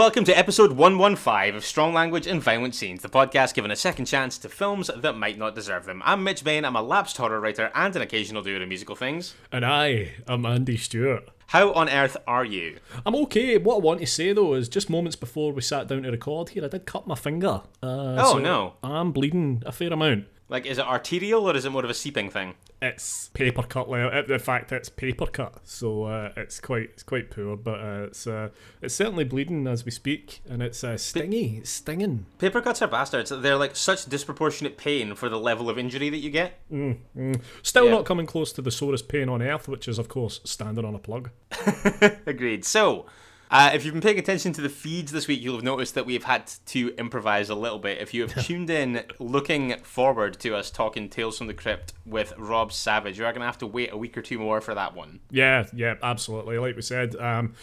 Welcome 0.00 0.24
to 0.24 0.32
episode 0.32 0.72
115 0.72 1.54
of 1.54 1.62
Strong 1.62 1.92
Language 1.92 2.26
and 2.26 2.42
Violent 2.42 2.74
Scenes, 2.74 3.02
the 3.02 3.08
podcast 3.10 3.52
giving 3.52 3.70
a 3.70 3.76
second 3.76 4.06
chance 4.06 4.38
to 4.38 4.48
films 4.48 4.90
that 4.96 5.12
might 5.12 5.36
not 5.36 5.54
deserve 5.54 5.84
them. 5.84 6.00
I'm 6.06 6.24
Mitch 6.24 6.42
Bain, 6.42 6.64
I'm 6.64 6.74
a 6.74 6.80
lapsed 6.80 7.18
horror 7.18 7.38
writer 7.38 7.70
and 7.74 7.94
an 7.94 8.00
occasional 8.00 8.42
doer 8.42 8.62
of 8.62 8.68
musical 8.70 8.96
things. 8.96 9.34
And 9.52 9.62
I 9.62 10.12
am 10.26 10.46
Andy 10.46 10.78
Stewart. 10.78 11.28
How 11.48 11.74
on 11.74 11.90
earth 11.90 12.16
are 12.26 12.46
you? 12.46 12.78
I'm 13.04 13.14
okay. 13.16 13.58
What 13.58 13.74
I 13.74 13.80
want 13.80 14.00
to 14.00 14.06
say 14.06 14.32
though 14.32 14.54
is 14.54 14.70
just 14.70 14.88
moments 14.88 15.16
before 15.16 15.52
we 15.52 15.60
sat 15.60 15.86
down 15.88 16.04
to 16.04 16.10
record 16.10 16.48
here, 16.48 16.64
I 16.64 16.68
did 16.68 16.86
cut 16.86 17.06
my 17.06 17.14
finger. 17.14 17.60
Uh, 17.82 18.16
Oh, 18.20 18.32
so 18.32 18.38
no. 18.38 18.76
I'm 18.82 19.12
bleeding 19.12 19.62
a 19.66 19.72
fair 19.72 19.92
amount. 19.92 20.24
Like, 20.50 20.66
is 20.66 20.78
it 20.78 20.84
arterial 20.84 21.48
or 21.48 21.54
is 21.56 21.64
it 21.64 21.70
more 21.70 21.84
of 21.84 21.90
a 21.90 21.94
seeping 21.94 22.28
thing? 22.28 22.54
It's 22.82 23.28
paper 23.34 23.62
cut 23.62 23.88
level. 23.88 24.10
In 24.32 24.38
fact, 24.40 24.72
it's 24.72 24.88
paper 24.88 25.26
cut, 25.26 25.60
so 25.64 26.04
uh, 26.04 26.32
it's 26.36 26.58
quite 26.60 26.90
it's 26.94 27.02
quite 27.02 27.30
poor. 27.30 27.56
But 27.56 27.78
uh, 27.80 28.02
it's 28.08 28.26
uh, 28.26 28.48
it's 28.82 28.94
certainly 28.94 29.22
bleeding 29.24 29.66
as 29.66 29.84
we 29.84 29.90
speak, 29.90 30.40
and 30.48 30.60
it's 30.62 30.82
uh, 30.82 30.96
stingy, 30.96 31.58
it's 31.58 31.70
stinging. 31.70 32.26
Paper 32.38 32.60
cuts 32.62 32.80
are 32.82 32.88
bastards. 32.88 33.30
They're 33.30 33.56
like 33.56 33.76
such 33.76 34.06
disproportionate 34.06 34.76
pain 34.76 35.14
for 35.14 35.28
the 35.28 35.38
level 35.38 35.68
of 35.70 35.78
injury 35.78 36.08
that 36.10 36.16
you 36.18 36.30
get. 36.30 36.58
Still 37.62 37.84
Yeah. 37.84 37.90
not 37.90 38.06
coming 38.06 38.26
close 38.26 38.50
to 38.54 38.62
the 38.62 38.70
sorest 38.72 39.08
pain 39.08 39.28
on 39.28 39.42
earth, 39.42 39.68
which 39.68 39.86
is 39.86 39.98
of 39.98 40.08
course 40.08 40.40
standing 40.44 40.84
on 40.84 40.94
a 40.94 40.98
plug. 40.98 41.30
Agreed. 42.26 42.64
So, 42.64 43.06
uh, 43.50 43.70
if 43.74 43.84
you've 43.84 43.94
been 43.94 44.00
paying 44.00 44.18
attention 44.18 44.52
to 44.52 44.60
the 44.60 44.68
feeds 44.68 45.10
this 45.10 45.26
week, 45.26 45.40
you'll 45.40 45.56
have 45.56 45.64
noticed 45.64 45.94
that 45.94 46.06
we've 46.06 46.24
had 46.24 46.46
to 46.66 46.94
improvise 46.96 47.50
a 47.50 47.54
little 47.54 47.78
bit. 47.78 47.98
If 47.98 48.14
you 48.14 48.22
have 48.26 48.44
tuned 48.46 48.70
in 48.70 49.04
looking 49.18 49.78
forward 49.82 50.38
to 50.40 50.54
us 50.54 50.70
talking 50.70 51.08
Tales 51.08 51.38
from 51.38 51.48
the 51.48 51.54
Crypt 51.54 51.92
with 52.06 52.32
Rob 52.38 52.72
Savage, 52.72 53.18
you're 53.18 53.30
going 53.32 53.40
to 53.40 53.46
have 53.46 53.58
to 53.58 53.66
wait 53.66 53.92
a 53.92 53.96
week 53.96 54.16
or 54.16 54.22
two 54.22 54.38
more 54.38 54.60
for 54.60 54.74
that 54.74 54.94
one. 54.94 55.20
Yeah, 55.30 55.66
yeah, 55.74 55.96
absolutely. 56.02 56.58
Like 56.58 56.76
we 56.76 56.82
said, 56.82 57.16
um, 57.16 57.54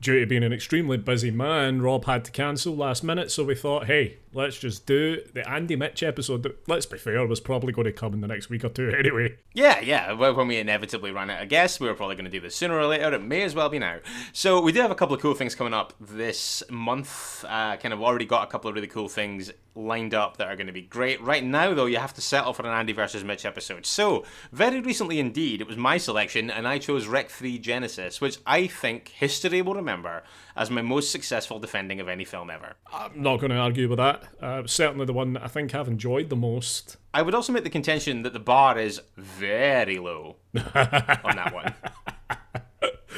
due 0.00 0.20
to 0.20 0.26
being 0.26 0.44
an 0.44 0.52
extremely 0.52 0.96
busy 0.96 1.30
man, 1.30 1.80
Rob 1.82 2.04
had 2.04 2.24
to 2.26 2.30
cancel 2.30 2.76
last 2.76 3.02
minute, 3.02 3.30
so 3.30 3.44
we 3.44 3.54
thought, 3.54 3.86
hey, 3.86 4.18
let's 4.32 4.58
just 4.58 4.86
do 4.86 5.22
the 5.32 5.48
Andy 5.48 5.76
Mitch 5.76 6.02
episode. 6.02 6.42
That, 6.42 6.68
let's 6.68 6.86
be 6.86 6.98
fair, 6.98 7.26
was 7.26 7.40
probably 7.40 7.72
going 7.72 7.86
to 7.86 7.92
come 7.92 8.12
in 8.12 8.20
the 8.20 8.26
next 8.26 8.50
week 8.50 8.64
or 8.64 8.68
two 8.68 8.90
anyway. 8.98 9.36
Yeah, 9.54 9.80
yeah. 9.80 10.12
well, 10.12 10.34
When 10.34 10.48
we 10.48 10.58
inevitably 10.58 11.10
run 11.10 11.30
out 11.30 11.42
of 11.42 11.48
guests, 11.48 11.80
we 11.80 11.88
were 11.88 11.94
probably 11.94 12.16
going 12.16 12.26
to 12.26 12.30
do 12.30 12.40
this 12.40 12.54
sooner 12.54 12.78
or 12.78 12.86
later. 12.86 13.14
It 13.14 13.22
may 13.22 13.42
as 13.42 13.54
well 13.54 13.68
be 13.68 13.78
now. 13.78 13.98
So 14.32 14.60
we 14.60 14.72
do 14.72 14.80
have 14.80 14.90
a 14.90 14.94
couple 14.96 15.14
of 15.14 15.22
cool 15.22 15.34
things 15.34 15.54
coming 15.54 15.74
up 15.74 15.94
this 16.00 16.62
month. 16.70 17.44
Uh, 17.48 17.76
kind 17.76 17.94
of 17.94 18.02
already 18.02 18.26
got 18.26 18.44
a 18.44 18.50
couple 18.50 18.68
of 18.68 18.74
really 18.74 18.86
cool 18.88 19.08
things 19.08 19.50
lined 19.76 20.14
up 20.14 20.36
that 20.36 20.48
are 20.48 20.56
going 20.56 20.66
to 20.66 20.72
be 20.72 20.82
great. 20.82 21.20
Right 21.20 21.44
now, 21.44 21.74
though, 21.74 21.86
you 21.86 21.98
have 21.98 22.14
to 22.14 22.20
settle 22.20 22.52
for 22.52 22.62
an 22.62 22.72
Andy 22.72 22.92
versus 22.92 23.24
Mitch 23.24 23.44
episode. 23.44 23.86
So 23.86 24.24
very 24.52 24.80
recently 24.80 25.20
indeed, 25.20 25.60
it 25.60 25.66
was 25.66 25.76
my 25.76 25.98
selection, 25.98 26.50
and 26.50 26.66
I 26.66 26.78
chose 26.78 27.06
Rec 27.06 27.30
3 27.30 27.58
Genesis, 27.58 28.20
which 28.20 28.38
I 28.46 28.66
think 28.66 29.08
history 29.08 29.62
will 29.62 29.74
remember 29.74 30.22
as 30.56 30.70
my 30.70 30.82
most 30.82 31.10
successful 31.10 31.58
defending 31.58 32.00
of 32.00 32.08
any 32.08 32.24
film 32.24 32.50
ever. 32.50 32.74
I'm 32.92 33.22
not 33.22 33.38
going 33.38 33.50
to 33.50 33.56
argue 33.58 33.88
with 33.88 33.98
that. 33.98 34.24
Uh, 34.40 34.62
certainly 34.66 35.06
the 35.06 35.12
one 35.12 35.34
that 35.34 35.44
I 35.44 35.48
think 35.48 35.74
I've 35.74 35.88
enjoyed 35.88 36.30
the 36.30 36.36
most. 36.36 36.96
I 37.12 37.22
would 37.22 37.34
also 37.34 37.52
make 37.52 37.64
the 37.64 37.70
contention 37.70 38.22
that 38.22 38.32
the 38.32 38.40
bar 38.40 38.78
is 38.78 39.00
very 39.16 39.98
low 39.98 40.36
on 40.54 41.36
that 41.36 41.52
one. 41.52 41.74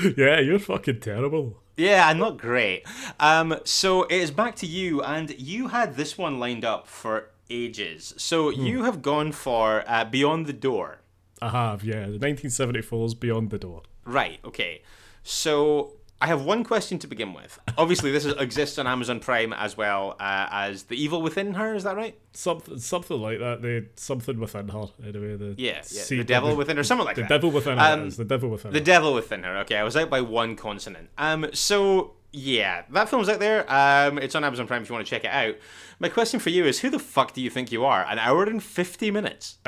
yeah, 0.17 0.41
you're 0.41 0.59
fucking 0.59 1.01
terrible. 1.01 1.57
Yeah, 1.77 2.09
I'm 2.09 2.19
not 2.19 2.39
great. 2.39 2.85
Um, 3.21 3.57
so 3.65 4.03
it 4.05 4.17
is 4.17 4.31
back 4.31 4.57
to 4.57 4.67
you, 4.67 5.03
and 5.03 5.31
you 5.39 5.69
had 5.69 5.97
this 5.97 6.19
one 6.19 6.39
lined 6.41 6.65
up 6.65 6.87
for 6.87 7.31
ages. 7.51 8.15
So 8.17 8.51
you 8.51 8.83
have 8.85 9.01
gone 9.01 9.33
for 9.33 9.85
uh, 9.87 10.05
Beyond 10.05 10.47
the 10.47 10.53
Door. 10.53 10.99
I 11.41 11.51
have, 11.51 11.85
yeah. 11.85 12.07
The 12.07 12.19
1974's 12.19 13.15
Beyond 13.15 13.51
the 13.51 13.59
Door. 13.59 13.83
Right, 14.05 14.41
okay. 14.45 14.83
So 15.23 15.98
I 16.21 16.27
have 16.27 16.45
one 16.45 16.65
question 16.65 16.99
to 16.99 17.07
begin 17.07 17.33
with. 17.33 17.61
Obviously, 17.79 18.11
this 18.11 18.25
is, 18.25 18.35
exists 18.35 18.77
on 18.79 18.89
Amazon 18.89 19.21
Prime 19.21 19.53
as 19.53 19.77
well 19.77 20.17
uh, 20.19 20.49
as 20.51 20.85
The 20.85 21.01
Evil 21.01 21.23
Within 21.23 21.55
Her, 21.55 21.77
is 21.77 21.85
that 21.85 21.97
right? 21.97 22.19
Something, 22.33 22.79
something 22.79 23.21
like 23.21 23.39
that. 23.39 23.63
The 23.63 23.87
something 23.95 24.41
within 24.41 24.69
her, 24.69 24.87
anyway. 25.07 25.37
The 25.37 25.55
Yeah, 25.57 25.83
yeah. 25.91 26.05
the 26.09 26.25
Devil 26.25 26.57
Within 26.57 26.77
Her, 26.77 26.83
something 26.83 27.05
like 27.07 27.15
The 27.17 27.23
that. 27.23 27.29
The 27.29 27.35
devil 27.37 27.51
within 27.53 27.79
her. 27.79 27.85
Um, 27.93 28.11
the 28.11 28.25
devil 28.25 28.51
within 28.51 28.73
The 28.73 28.79
her. 28.81 28.85
Devil 28.85 29.15
Within 29.15 29.43
Her. 29.45 29.59
Okay, 29.59 29.77
I 29.77 29.85
was 29.85 29.97
out 29.97 30.11
by 30.11 30.21
one 30.21 30.57
consonant. 30.57 31.09
Um, 31.19 31.47
so 31.53 32.15
yeah, 32.33 32.83
that 32.91 33.09
film's 33.09 33.29
out 33.29 33.39
there. 33.39 33.65
Um, 33.73 34.19
it's 34.19 34.35
on 34.35 34.43
Amazon 34.45 34.67
Prime 34.67 34.83
if 34.83 34.89
you 34.89 34.95
want 34.95 35.07
to 35.07 35.11
check 35.11 35.25
it 35.25 35.31
out. 35.31 35.55
My 36.01 36.09
question 36.09 36.41
for 36.41 36.51
you 36.51 36.65
is, 36.65 36.81
who 36.81 36.91
the 36.91 36.99
fuck 36.99 37.33
do 37.33 37.41
you 37.41 37.49
think 37.51 37.71
you 37.71 37.85
are? 37.85 38.05
An 38.05 38.19
hour 38.19 38.43
and 38.45 38.61
fifty 38.63 39.11
minutes. 39.13 39.59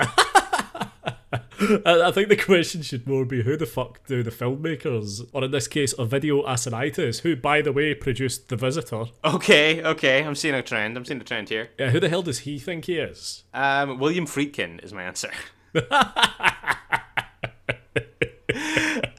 I, 1.33 2.11
think 2.11 2.29
the 2.29 2.37
question 2.37 2.83
should 2.83 3.07
more 3.07 3.25
be 3.25 3.43
who 3.43 3.57
the 3.57 3.67
fuck 3.67 4.05
do 4.07 4.23
the 4.23 4.31
filmmakers, 4.31 5.29
or 5.33 5.45
in 5.45 5.53
this 5.53 5.69
case, 5.69 5.95
Ovidio 5.95 6.45
Assonitis, 6.45 7.21
who, 7.21 7.37
by 7.37 7.63
the 7.63 7.73
way, 7.73 7.95
produced 7.95 8.49
The 8.49 8.57
Visitor. 8.57 9.05
Okay, 9.25 9.81
okay, 9.83 10.25
I'm 10.25 10.35
seeing 10.35 10.55
a 10.55 10.63
trend. 10.63 10.97
I'm 10.97 11.05
seeing 11.05 11.21
a 11.21 11.25
trend 11.25 11.49
here. 11.49 11.71
Yeah, 11.79 11.91
who 11.91 12.01
the 12.01 12.09
hell 12.09 12.23
does 12.23 12.41
he 12.41 12.59
think 12.59 12.87
he 12.87 12.99
is? 12.99 13.45
Um, 13.55 14.01
William 14.01 14.27
Friedkin 14.27 14.83
is 14.83 14.93
my 14.93 15.05
answer. 15.05 15.31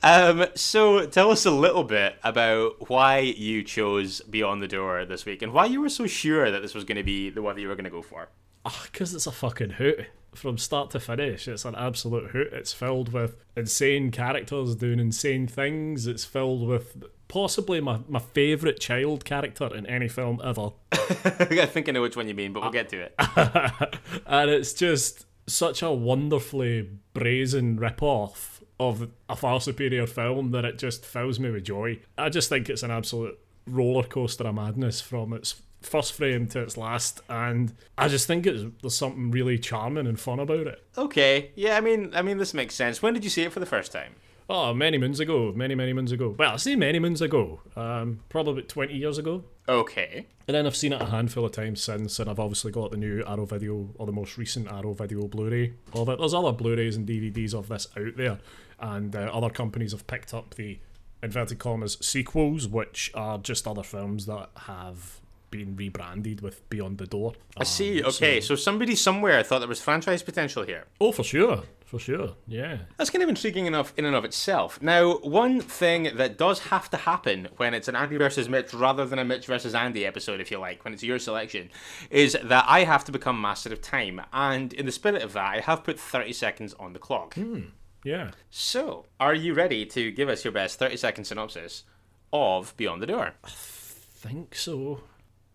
um, 0.03 0.47
so 0.55 1.05
tell 1.05 1.31
us 1.31 1.45
a 1.45 1.51
little 1.51 1.85
bit 1.85 2.17
about 2.23 2.89
why 2.89 3.19
you 3.19 3.63
chose 3.63 4.19
Beyond 4.21 4.61
the 4.61 4.67
Door 4.67 5.05
this 5.05 5.25
week 5.25 5.41
and 5.41 5.53
why 5.53 5.65
you 5.65 5.79
were 5.79 5.89
so 5.89 6.07
sure 6.07 6.51
that 6.51 6.61
this 6.61 6.73
was 6.73 6.83
going 6.83 6.97
to 6.97 7.03
be 7.03 7.29
the 7.29 7.41
one 7.41 7.55
that 7.55 7.61
you 7.61 7.69
were 7.69 7.75
going 7.75 7.85
to 7.85 7.89
go 7.89 8.01
for. 8.01 8.27
Ah, 8.65 8.87
because 8.91 9.13
it's 9.13 9.27
a 9.27 9.31
fucking 9.31 9.71
hoot. 9.71 10.05
From 10.33 10.57
start 10.57 10.91
to 10.91 10.99
finish, 10.99 11.47
it's 11.47 11.65
an 11.65 11.75
absolute 11.75 12.31
hoot. 12.31 12.53
It's 12.53 12.71
filled 12.71 13.11
with 13.11 13.35
insane 13.57 14.11
characters 14.11 14.75
doing 14.75 14.99
insane 14.99 15.45
things. 15.47 16.07
It's 16.07 16.23
filled 16.23 16.67
with 16.67 17.03
possibly 17.27 17.81
my, 17.81 17.99
my 18.07 18.19
favourite 18.19 18.79
child 18.79 19.25
character 19.25 19.73
in 19.75 19.85
any 19.87 20.07
film 20.07 20.39
ever. 20.43 20.71
I 20.91 21.65
think 21.65 21.89
I 21.89 21.91
know 21.91 22.01
which 22.01 22.15
one 22.15 22.27
you 22.27 22.33
mean, 22.33 22.53
but 22.53 22.61
we'll 22.61 22.71
get 22.71 22.89
to 22.89 23.01
it. 23.01 23.15
and 24.25 24.49
it's 24.49 24.73
just 24.73 25.25
such 25.47 25.81
a 25.81 25.91
wonderfully 25.91 26.89
brazen 27.13 27.77
rip-off 27.77 28.63
of 28.79 29.09
a 29.29 29.35
far 29.35 29.61
superior 29.61 30.07
film 30.07 30.51
that 30.51 30.65
it 30.65 30.77
just 30.77 31.05
fills 31.05 31.39
me 31.39 31.49
with 31.51 31.63
joy. 31.63 31.99
I 32.17 32.29
just 32.29 32.49
think 32.49 32.69
it's 32.69 32.83
an 32.83 32.91
absolute 32.91 33.37
roller 33.67 34.03
coaster 34.03 34.45
of 34.45 34.55
madness 34.55 35.01
from 35.01 35.33
its 35.33 35.61
first 35.81 36.13
frame 36.13 36.47
to 36.47 36.61
its 36.61 36.77
last, 36.77 37.21
and 37.29 37.73
I 37.97 38.07
just 38.07 38.27
think 38.27 38.45
it's, 38.45 38.63
there's 38.81 38.95
something 38.95 39.31
really 39.31 39.57
charming 39.57 40.07
and 40.07 40.19
fun 40.19 40.39
about 40.39 40.67
it. 40.67 40.83
Okay, 40.97 41.51
yeah, 41.55 41.77
I 41.77 41.81
mean, 41.81 42.11
I 42.13 42.21
mean, 42.21 42.37
this 42.37 42.53
makes 42.53 42.75
sense. 42.75 43.01
When 43.01 43.13
did 43.13 43.23
you 43.23 43.29
see 43.29 43.43
it 43.43 43.51
for 43.51 43.59
the 43.59 43.65
first 43.65 43.91
time? 43.91 44.15
Oh, 44.49 44.73
many 44.73 44.97
moons 44.97 45.21
ago, 45.21 45.53
many 45.55 45.75
many 45.75 45.93
moons 45.93 46.11
ago. 46.11 46.35
Well, 46.37 46.53
I 46.53 46.57
say 46.57 46.75
many 46.75 46.99
moons 46.99 47.21
ago, 47.21 47.61
um, 47.77 48.19
probably 48.27 48.53
about 48.53 48.67
twenty 48.69 48.95
years 48.95 49.17
ago. 49.17 49.43
Okay, 49.69 50.27
And 50.47 50.55
then 50.55 50.65
I've 50.65 50.75
seen 50.75 50.91
it 50.91 51.01
a 51.01 51.05
handful 51.05 51.45
of 51.45 51.53
times 51.53 51.81
since, 51.81 52.19
and 52.19 52.29
I've 52.29 52.39
obviously 52.39 52.73
got 52.73 52.91
the 52.91 52.97
new 52.97 53.23
Arrow 53.25 53.45
Video 53.45 53.89
or 53.95 54.05
the 54.05 54.11
most 54.11 54.37
recent 54.37 54.69
Arrow 54.69 54.91
Video 54.91 55.25
Blu-ray 55.27 55.73
of 55.93 56.09
it. 56.09 56.19
There's 56.19 56.33
other 56.33 56.51
Blu-rays 56.51 56.97
and 56.97 57.07
DVDs 57.07 57.53
of 57.53 57.69
this 57.69 57.87
out 57.95 58.17
there, 58.17 58.39
and 58.79 59.15
uh, 59.15 59.29
other 59.31 59.49
companies 59.49 59.93
have 59.93 60.07
picked 60.07 60.33
up 60.33 60.55
the 60.55 60.79
inverted 61.23 61.59
commas 61.59 61.97
sequels, 62.01 62.67
which 62.67 63.11
are 63.13 63.37
just 63.37 63.65
other 63.67 63.83
films 63.83 64.25
that 64.25 64.49
have 64.65 65.20
been 65.51 65.75
rebranded 65.75 66.41
with 66.41 66.67
Beyond 66.69 66.97
the 66.97 67.05
Door. 67.05 67.33
I 67.57 67.65
see. 67.65 68.01
Um, 68.01 68.09
okay, 68.09 68.41
so 68.41 68.55
somebody 68.55 68.95
somewhere 68.95 69.43
thought 69.43 69.59
there 69.59 69.67
was 69.67 69.81
franchise 69.81 70.23
potential 70.23 70.63
here. 70.63 70.85
Oh, 70.99 71.11
for 71.11 71.23
sure, 71.23 71.63
for 71.85 71.99
sure, 71.99 72.35
yeah. 72.47 72.79
That's 72.97 73.09
kind 73.09 73.21
of 73.21 73.29
intriguing 73.29 73.65
enough 73.65 73.93
in 73.97 74.05
and 74.05 74.15
of 74.15 74.25
itself. 74.25 74.81
Now, 74.81 75.17
one 75.17 75.59
thing 75.59 76.15
that 76.15 76.37
does 76.37 76.59
have 76.59 76.89
to 76.91 76.97
happen 76.97 77.49
when 77.57 77.73
it's 77.73 77.87
an 77.87 77.95
Andy 77.95 78.17
versus 78.17 78.49
Mitch 78.49 78.73
rather 78.73 79.05
than 79.05 79.19
a 79.19 79.25
Mitch 79.25 79.45
versus 79.45 79.75
Andy 79.75 80.05
episode, 80.05 80.39
if 80.39 80.49
you 80.49 80.57
like, 80.57 80.83
when 80.83 80.93
it's 80.93 81.03
your 81.03 81.19
selection, 81.19 81.69
is 82.09 82.37
that 82.41 82.65
I 82.67 82.85
have 82.85 83.03
to 83.05 83.11
become 83.11 83.39
master 83.39 83.71
of 83.71 83.81
time. 83.81 84.21
And 84.33 84.73
in 84.73 84.85
the 84.85 84.91
spirit 84.91 85.21
of 85.21 85.33
that, 85.33 85.55
I 85.55 85.59
have 85.59 85.83
put 85.83 85.99
30 85.99 86.33
seconds 86.33 86.73
on 86.79 86.93
the 86.93 86.99
clock. 86.99 87.35
Hmm, 87.35 87.61
yeah. 88.03 88.31
So, 88.49 89.05
are 89.19 89.35
you 89.35 89.53
ready 89.53 89.85
to 89.87 90.11
give 90.11 90.29
us 90.29 90.45
your 90.45 90.53
best 90.53 90.79
30 90.79 90.97
second 90.97 91.25
synopsis 91.25 91.83
of 92.31 92.73
Beyond 92.77 93.01
the 93.01 93.07
Door? 93.07 93.33
I 93.43 93.49
Think 93.49 94.53
so. 94.55 95.01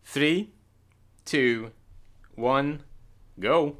Three, 0.08 0.50
two, 1.24 1.72
one, 2.36 2.84
go. 3.40 3.78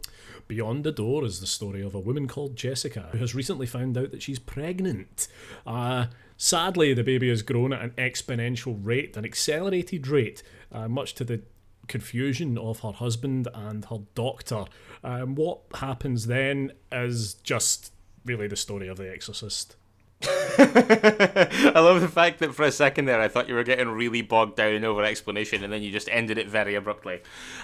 Beyond 0.48 0.82
the 0.82 0.90
Door 0.90 1.24
is 1.24 1.38
the 1.38 1.46
story 1.46 1.80
of 1.82 1.94
a 1.94 2.00
woman 2.00 2.26
called 2.26 2.56
Jessica 2.56 3.08
who 3.12 3.18
has 3.18 3.32
recently 3.32 3.64
found 3.64 3.96
out 3.96 4.10
that 4.10 4.22
she's 4.22 4.40
pregnant. 4.40 5.28
Uh, 5.64 6.06
sadly, 6.36 6.92
the 6.94 7.04
baby 7.04 7.28
has 7.28 7.42
grown 7.42 7.72
at 7.72 7.80
an 7.80 7.90
exponential 7.92 8.76
rate, 8.84 9.16
an 9.16 9.24
accelerated 9.24 10.08
rate, 10.08 10.42
uh, 10.72 10.88
much 10.88 11.14
to 11.14 11.24
the 11.24 11.42
confusion 11.86 12.58
of 12.58 12.80
her 12.80 12.92
husband 12.92 13.46
and 13.54 13.84
her 13.84 14.00
doctor. 14.16 14.64
Um, 15.04 15.36
what 15.36 15.60
happens 15.74 16.26
then 16.26 16.72
is 16.90 17.34
just 17.34 17.92
really 18.24 18.48
the 18.48 18.56
story 18.56 18.88
of 18.88 18.96
The 18.96 19.10
Exorcist. 19.10 19.76
I 20.22 21.72
love 21.74 22.00
the 22.00 22.08
fact 22.08 22.38
that 22.38 22.54
for 22.54 22.64
a 22.64 22.72
second 22.72 23.04
there 23.04 23.20
I 23.20 23.28
thought 23.28 23.48
you 23.48 23.54
were 23.54 23.64
getting 23.64 23.88
really 23.88 24.22
bogged 24.22 24.56
down 24.56 24.84
over 24.84 25.04
explanation 25.04 25.62
and 25.62 25.72
then 25.72 25.82
you 25.82 25.92
just 25.92 26.08
ended 26.10 26.38
it 26.38 26.48
very 26.48 26.74
abruptly. 26.74 27.20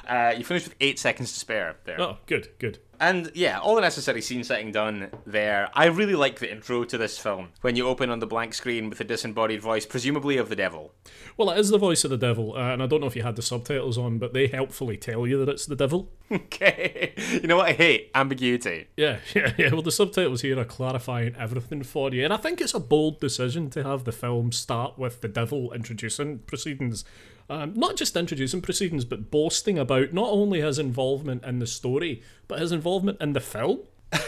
Uh, 0.06 0.34
you 0.36 0.44
finished 0.44 0.68
with 0.68 0.76
eight 0.80 0.98
seconds 0.98 1.32
to 1.32 1.38
spare 1.38 1.76
there. 1.84 2.00
Oh, 2.00 2.18
good, 2.26 2.50
good. 2.58 2.78
And 3.02 3.32
yeah, 3.34 3.58
all 3.58 3.74
the 3.74 3.80
necessary 3.80 4.22
scene 4.22 4.44
setting 4.44 4.70
done 4.70 5.10
there. 5.26 5.68
I 5.74 5.86
really 5.86 6.14
like 6.14 6.38
the 6.38 6.52
intro 6.52 6.84
to 6.84 6.96
this 6.96 7.18
film 7.18 7.48
when 7.60 7.74
you 7.74 7.88
open 7.88 8.10
on 8.10 8.20
the 8.20 8.28
blank 8.28 8.54
screen 8.54 8.88
with 8.88 9.00
a 9.00 9.04
disembodied 9.04 9.60
voice, 9.60 9.84
presumably 9.84 10.36
of 10.36 10.48
the 10.48 10.54
devil. 10.54 10.92
Well, 11.36 11.50
it 11.50 11.58
is 11.58 11.70
the 11.70 11.78
voice 11.78 12.04
of 12.04 12.10
the 12.10 12.16
devil, 12.16 12.54
uh, 12.54 12.60
and 12.60 12.80
I 12.80 12.86
don't 12.86 13.00
know 13.00 13.08
if 13.08 13.16
you 13.16 13.24
had 13.24 13.34
the 13.34 13.42
subtitles 13.42 13.98
on, 13.98 14.18
but 14.18 14.34
they 14.34 14.46
helpfully 14.46 14.96
tell 14.96 15.26
you 15.26 15.44
that 15.44 15.48
it's 15.48 15.66
the 15.66 15.74
devil. 15.74 16.12
okay. 16.32 17.12
You 17.32 17.48
know 17.48 17.56
what 17.56 17.70
I 17.70 17.72
hate? 17.72 18.12
Ambiguity. 18.14 18.86
Yeah, 18.96 19.18
yeah, 19.34 19.52
yeah. 19.58 19.72
Well, 19.72 19.82
the 19.82 19.90
subtitles 19.90 20.42
here 20.42 20.60
are 20.60 20.64
clarifying 20.64 21.34
everything 21.36 21.82
for 21.82 22.14
you, 22.14 22.22
and 22.22 22.32
I 22.32 22.36
think 22.36 22.60
it's 22.60 22.72
a 22.72 22.78
bold 22.78 23.18
decision 23.18 23.68
to 23.70 23.82
have 23.82 24.04
the 24.04 24.12
film 24.12 24.52
start 24.52 24.96
with 24.96 25.22
the 25.22 25.28
devil 25.28 25.72
introducing 25.72 26.38
proceedings. 26.38 27.04
Um, 27.52 27.74
not 27.74 27.96
just 27.96 28.16
introducing 28.16 28.62
proceedings, 28.62 29.04
but 29.04 29.30
boasting 29.30 29.78
about 29.78 30.14
not 30.14 30.30
only 30.30 30.62
his 30.62 30.78
involvement 30.78 31.44
in 31.44 31.58
the 31.58 31.66
story, 31.66 32.22
but 32.48 32.60
his 32.60 32.72
involvement 32.72 33.20
in 33.20 33.34
the 33.34 33.40
film. 33.40 33.80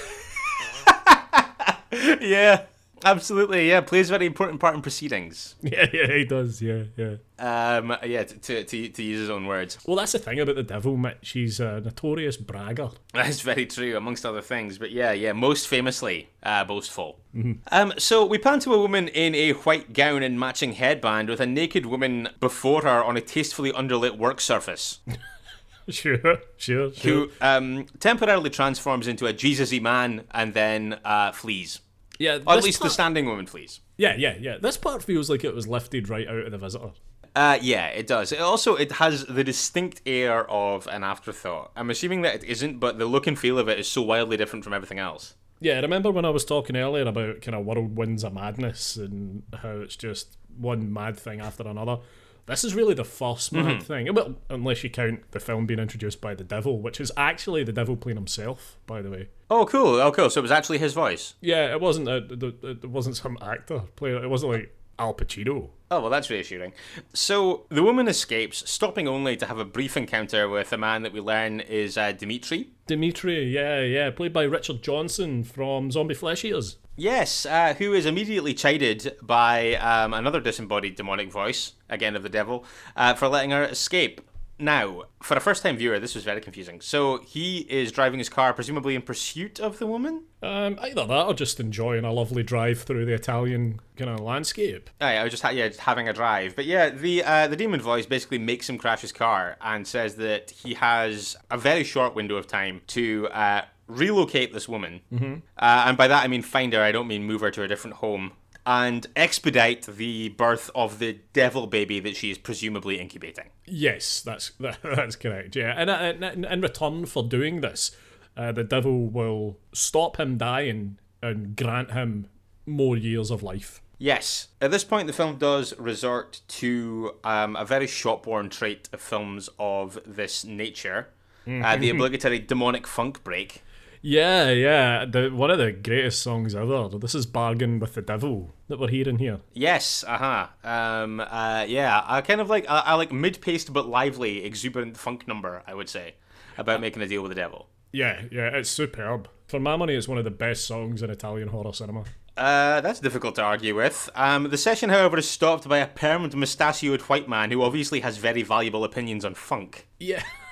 yeah. 2.20 2.64
Absolutely, 3.04 3.68
yeah. 3.68 3.80
Plays 3.80 4.08
a 4.10 4.12
very 4.12 4.26
important 4.26 4.60
part 4.60 4.74
in 4.74 4.82
proceedings. 4.82 5.54
Yeah, 5.64 5.86
yeah, 5.92 6.06
he 6.18 6.24
does. 6.24 6.62
Yeah, 6.62 6.84
yeah. 6.96 7.16
Um, 7.38 7.96
yeah. 8.04 8.24
To, 8.24 8.62
to, 8.62 8.88
to 8.88 9.02
use 9.02 9.20
his 9.20 9.30
own 9.30 9.46
words. 9.46 9.78
Well, 9.86 9.96
that's 9.96 10.12
the 10.12 10.18
thing 10.18 10.38
about 10.38 10.56
the 10.56 10.62
devil, 10.62 10.96
Mitch. 10.96 11.30
He's 11.30 11.58
a 11.58 11.80
notorious 11.80 12.36
bragger. 12.36 12.90
That's 13.14 13.40
very 13.40 13.66
true, 13.66 13.96
amongst 13.96 14.24
other 14.24 14.42
things. 14.42 14.78
But 14.78 14.92
yeah, 14.92 15.12
yeah. 15.12 15.32
Most 15.32 15.66
famously, 15.66 16.28
uh, 16.42 16.64
boastful. 16.64 17.18
Mm-hmm. 17.34 17.52
Um, 17.72 17.92
so 17.98 18.24
we 18.24 18.38
pan 18.38 18.60
to 18.60 18.74
a 18.74 18.78
woman 18.78 19.08
in 19.08 19.34
a 19.34 19.52
white 19.52 19.92
gown 19.92 20.22
and 20.22 20.38
matching 20.38 20.74
headband 20.74 21.28
with 21.28 21.40
a 21.40 21.46
naked 21.46 21.86
woman 21.86 22.28
before 22.38 22.82
her 22.82 23.02
on 23.02 23.16
a 23.16 23.20
tastefully 23.20 23.72
underlit 23.72 24.16
work 24.16 24.40
surface. 24.40 25.00
sure, 25.88 26.18
sure, 26.56 26.92
sure. 26.92 26.92
Who 26.92 27.30
um, 27.40 27.86
temporarily 27.98 28.50
transforms 28.50 29.08
into 29.08 29.26
a 29.26 29.32
Jesus-y 29.32 29.80
man 29.80 30.24
and 30.30 30.54
then 30.54 31.00
uh, 31.04 31.32
flees. 31.32 31.80
Yeah, 32.18 32.38
or 32.46 32.54
at 32.54 32.64
least 32.64 32.80
part, 32.80 32.90
the 32.90 32.94
standing 32.94 33.26
woman 33.26 33.46
flees. 33.46 33.80
Yeah, 33.96 34.14
yeah, 34.16 34.36
yeah. 34.38 34.58
This 34.60 34.76
part 34.76 35.02
feels 35.02 35.28
like 35.28 35.44
it 35.44 35.54
was 35.54 35.66
lifted 35.66 36.08
right 36.08 36.28
out 36.28 36.46
of 36.46 36.52
the 36.52 36.58
visitor. 36.58 36.90
Uh, 37.36 37.58
yeah, 37.60 37.88
it 37.88 38.06
does. 38.06 38.30
It 38.30 38.40
also 38.40 38.76
it 38.76 38.92
has 38.92 39.26
the 39.26 39.42
distinct 39.42 40.02
air 40.06 40.48
of 40.48 40.86
an 40.86 41.02
afterthought. 41.02 41.72
I'm 41.74 41.90
assuming 41.90 42.22
that 42.22 42.36
it 42.36 42.44
isn't, 42.44 42.78
but 42.78 42.98
the 42.98 43.06
look 43.06 43.26
and 43.26 43.38
feel 43.38 43.58
of 43.58 43.68
it 43.68 43.78
is 43.78 43.88
so 43.88 44.02
wildly 44.02 44.36
different 44.36 44.64
from 44.64 44.72
everything 44.72 45.00
else. 45.00 45.34
Yeah, 45.60 45.78
I 45.78 45.80
remember 45.80 46.10
when 46.10 46.24
I 46.24 46.30
was 46.30 46.44
talking 46.44 46.76
earlier 46.76 47.06
about 47.06 47.40
kind 47.40 47.54
of 47.56 47.64
whirlwinds 47.64 48.22
of 48.22 48.34
madness 48.34 48.96
and 48.96 49.42
how 49.54 49.80
it's 49.80 49.96
just 49.96 50.36
one 50.56 50.92
mad 50.92 51.16
thing 51.16 51.40
after 51.40 51.66
another. 51.66 51.98
This 52.46 52.62
is 52.64 52.74
really 52.74 52.94
the 52.94 53.04
first 53.04 53.52
mad 53.52 53.64
mm-hmm. 53.64 53.80
thing. 53.80 54.14
Well, 54.14 54.34
unless 54.50 54.84
you 54.84 54.90
count 54.90 55.30
the 55.30 55.40
film 55.40 55.64
being 55.64 55.80
introduced 55.80 56.20
by 56.20 56.34
the 56.34 56.44
devil, 56.44 56.78
which 56.78 57.00
is 57.00 57.10
actually 57.16 57.64
the 57.64 57.72
devil 57.72 57.96
playing 57.96 58.16
himself, 58.16 58.76
by 58.86 59.00
the 59.00 59.10
way. 59.10 59.28
Oh, 59.50 59.64
cool. 59.64 60.00
Oh, 60.00 60.12
cool. 60.12 60.28
So 60.28 60.40
it 60.40 60.42
was 60.42 60.50
actually 60.50 60.78
his 60.78 60.92
voice. 60.92 61.34
Yeah, 61.40 61.70
it 61.72 61.80
wasn't. 61.80 62.08
A, 62.08 62.16
it 62.62 62.88
wasn't 62.88 63.16
some 63.16 63.38
actor 63.40 63.82
playing. 63.96 64.22
It 64.22 64.28
wasn't 64.28 64.52
like 64.52 64.76
Al 64.98 65.14
Pacino. 65.14 65.70
Oh, 65.94 66.00
well, 66.00 66.10
that's 66.10 66.28
reassuring. 66.28 66.72
So 67.12 67.66
the 67.68 67.84
woman 67.84 68.08
escapes, 68.08 68.68
stopping 68.68 69.06
only 69.06 69.36
to 69.36 69.46
have 69.46 69.60
a 69.60 69.64
brief 69.64 69.96
encounter 69.96 70.48
with 70.48 70.72
a 70.72 70.76
man 70.76 71.02
that 71.02 71.12
we 71.12 71.20
learn 71.20 71.60
is 71.60 71.96
uh, 71.96 72.10
Dimitri. 72.10 72.70
Dimitri, 72.88 73.44
yeah, 73.44 73.80
yeah, 73.80 74.10
played 74.10 74.32
by 74.32 74.42
Richard 74.42 74.82
Johnson 74.82 75.44
from 75.44 75.92
Zombie 75.92 76.14
Flesh 76.14 76.44
Eaters. 76.44 76.78
Yes, 76.96 77.46
uh, 77.46 77.74
who 77.74 77.92
is 77.92 78.06
immediately 78.06 78.54
chided 78.54 79.16
by 79.22 79.74
um, 79.76 80.12
another 80.14 80.40
disembodied 80.40 80.96
demonic 80.96 81.30
voice, 81.30 81.74
again 81.88 82.16
of 82.16 82.24
the 82.24 82.28
devil, 82.28 82.64
uh, 82.96 83.14
for 83.14 83.28
letting 83.28 83.52
her 83.52 83.62
escape. 83.62 84.20
Now, 84.58 85.04
for 85.22 85.36
a 85.36 85.40
first 85.40 85.62
time 85.62 85.76
viewer, 85.76 85.98
this 85.98 86.14
was 86.14 86.24
very 86.24 86.40
confusing. 86.40 86.80
So 86.80 87.18
he 87.18 87.66
is 87.70 87.90
driving 87.90 88.18
his 88.18 88.28
car, 88.28 88.52
presumably 88.52 88.94
in 88.94 89.02
pursuit 89.02 89.58
of 89.58 89.78
the 89.78 89.86
woman? 89.86 90.24
Um, 90.42 90.78
either 90.80 91.06
that 91.06 91.26
or 91.26 91.34
just 91.34 91.58
enjoying 91.58 92.04
a 92.04 92.12
lovely 92.12 92.42
drive 92.42 92.82
through 92.82 93.06
the 93.06 93.14
Italian 93.14 93.80
kind 93.96 94.10
of 94.10 94.20
landscape. 94.20 94.90
Oh, 95.00 95.08
yeah, 95.08 95.20
I 95.20 95.24
was 95.24 95.32
just, 95.32 95.42
ha- 95.42 95.50
yeah, 95.50 95.68
just 95.68 95.80
having 95.80 96.08
a 96.08 96.12
drive. 96.12 96.54
But 96.54 96.66
yeah, 96.66 96.90
the 96.90 97.24
uh, 97.24 97.48
the 97.48 97.56
demon 97.56 97.80
voice 97.80 98.06
basically 98.06 98.38
makes 98.38 98.68
him 98.68 98.78
crash 98.78 99.00
his 99.00 99.12
car 99.12 99.56
and 99.60 99.86
says 99.86 100.16
that 100.16 100.50
he 100.50 100.74
has 100.74 101.36
a 101.50 101.58
very 101.58 101.84
short 101.84 102.14
window 102.14 102.36
of 102.36 102.46
time 102.46 102.82
to 102.88 103.28
uh, 103.32 103.62
relocate 103.86 104.52
this 104.52 104.68
woman. 104.68 105.00
Mm-hmm. 105.12 105.34
Uh, 105.58 105.84
and 105.86 105.96
by 105.96 106.08
that 106.08 106.24
I 106.24 106.28
mean 106.28 106.42
find 106.42 106.72
her, 106.72 106.82
I 106.82 106.92
don't 106.92 107.08
mean 107.08 107.24
move 107.24 107.40
her 107.40 107.50
to 107.50 107.62
a 107.62 107.68
different 107.68 107.96
home. 107.96 108.32
And 108.66 109.06
expedite 109.14 109.82
the 109.82 110.30
birth 110.30 110.70
of 110.74 110.98
the 110.98 111.18
devil 111.34 111.66
baby 111.66 112.00
that 112.00 112.16
she 112.16 112.30
is 112.30 112.38
presumably 112.38 112.98
incubating. 112.98 113.50
Yes, 113.66 114.22
that's 114.22 114.50
that, 114.60 114.78
that's 114.82 115.16
correct. 115.16 115.54
Yeah, 115.56 115.74
and 115.76 115.90
uh, 115.90 116.26
in, 116.26 116.44
in 116.44 116.60
return 116.60 117.06
for 117.06 117.22
doing 117.22 117.60
this, 117.60 117.94
uh, 118.36 118.52
the 118.52 118.64
devil 118.64 119.06
will 119.06 119.58
stop 119.72 120.18
him 120.18 120.38
dying 120.38 120.98
and 121.22 121.56
grant 121.56 121.92
him 121.92 122.26
more 122.66 122.96
years 122.96 123.30
of 123.30 123.42
life. 123.42 123.80
Yes. 123.98 124.48
At 124.60 124.70
this 124.70 124.84
point, 124.84 125.06
the 125.06 125.12
film 125.12 125.36
does 125.36 125.76
resort 125.78 126.40
to 126.48 127.14
um, 127.22 127.56
a 127.56 127.64
very 127.64 127.86
shop-worn 127.86 128.50
trait 128.50 128.88
of 128.92 129.00
films 129.00 129.48
of 129.58 129.98
this 130.04 130.44
nature, 130.44 131.08
mm-hmm. 131.46 131.64
uh, 131.64 131.76
the 131.76 131.90
obligatory 131.90 132.38
demonic 132.40 132.86
funk 132.86 133.22
break. 133.24 133.62
Yeah, 134.06 134.50
yeah. 134.50 135.06
The 135.06 135.30
one 135.30 135.50
of 135.50 135.56
the 135.56 135.72
greatest 135.72 136.22
songs 136.22 136.54
ever. 136.54 136.90
This 136.98 137.14
is 137.14 137.24
"Bargain 137.24 137.78
with 137.78 137.94
the 137.94 138.02
Devil" 138.02 138.52
that 138.68 138.78
we're 138.78 138.88
hearing 138.88 139.18
here. 139.18 139.40
Yes, 139.54 140.04
uh 140.06 140.18
huh. 140.18 140.46
Um, 140.62 141.20
uh, 141.20 141.64
yeah. 141.66 142.02
I 142.04 142.20
kind 142.20 142.42
of 142.42 142.50
like 142.50 142.66
I, 142.68 142.92
like 142.96 143.12
mid-paced 143.12 143.72
but 143.72 143.88
lively, 143.88 144.44
exuberant 144.44 144.98
funk 144.98 145.26
number. 145.26 145.62
I 145.66 145.72
would 145.72 145.88
say 145.88 146.16
about 146.58 146.82
making 146.82 147.00
a 147.00 147.08
deal 147.08 147.22
with 147.22 147.30
the 147.30 147.34
devil. 147.34 147.70
Yeah, 147.92 148.20
yeah. 148.30 148.48
It's 148.48 148.68
superb. 148.68 149.26
For 149.46 149.58
my 149.58 149.74
money, 149.74 149.94
it's 149.94 150.06
one 150.06 150.18
of 150.18 150.24
the 150.24 150.30
best 150.30 150.66
songs 150.66 151.02
in 151.02 151.08
Italian 151.08 151.48
horror 151.48 151.72
cinema. 151.72 152.04
Uh, 152.36 152.82
that's 152.82 153.00
difficult 153.00 153.36
to 153.36 153.42
argue 153.42 153.74
with. 153.74 154.10
Um, 154.14 154.50
the 154.50 154.58
session, 154.58 154.90
however, 154.90 155.16
is 155.16 155.30
stopped 155.30 155.66
by 155.66 155.78
a 155.78 155.86
permanent 155.86 156.34
mustachioed 156.34 157.00
white 157.02 157.28
man 157.28 157.50
who 157.50 157.62
obviously 157.62 158.00
has 158.00 158.18
very 158.18 158.42
valuable 158.42 158.84
opinions 158.84 159.24
on 159.24 159.34
funk. 159.34 159.88
Yeah. 159.98 160.22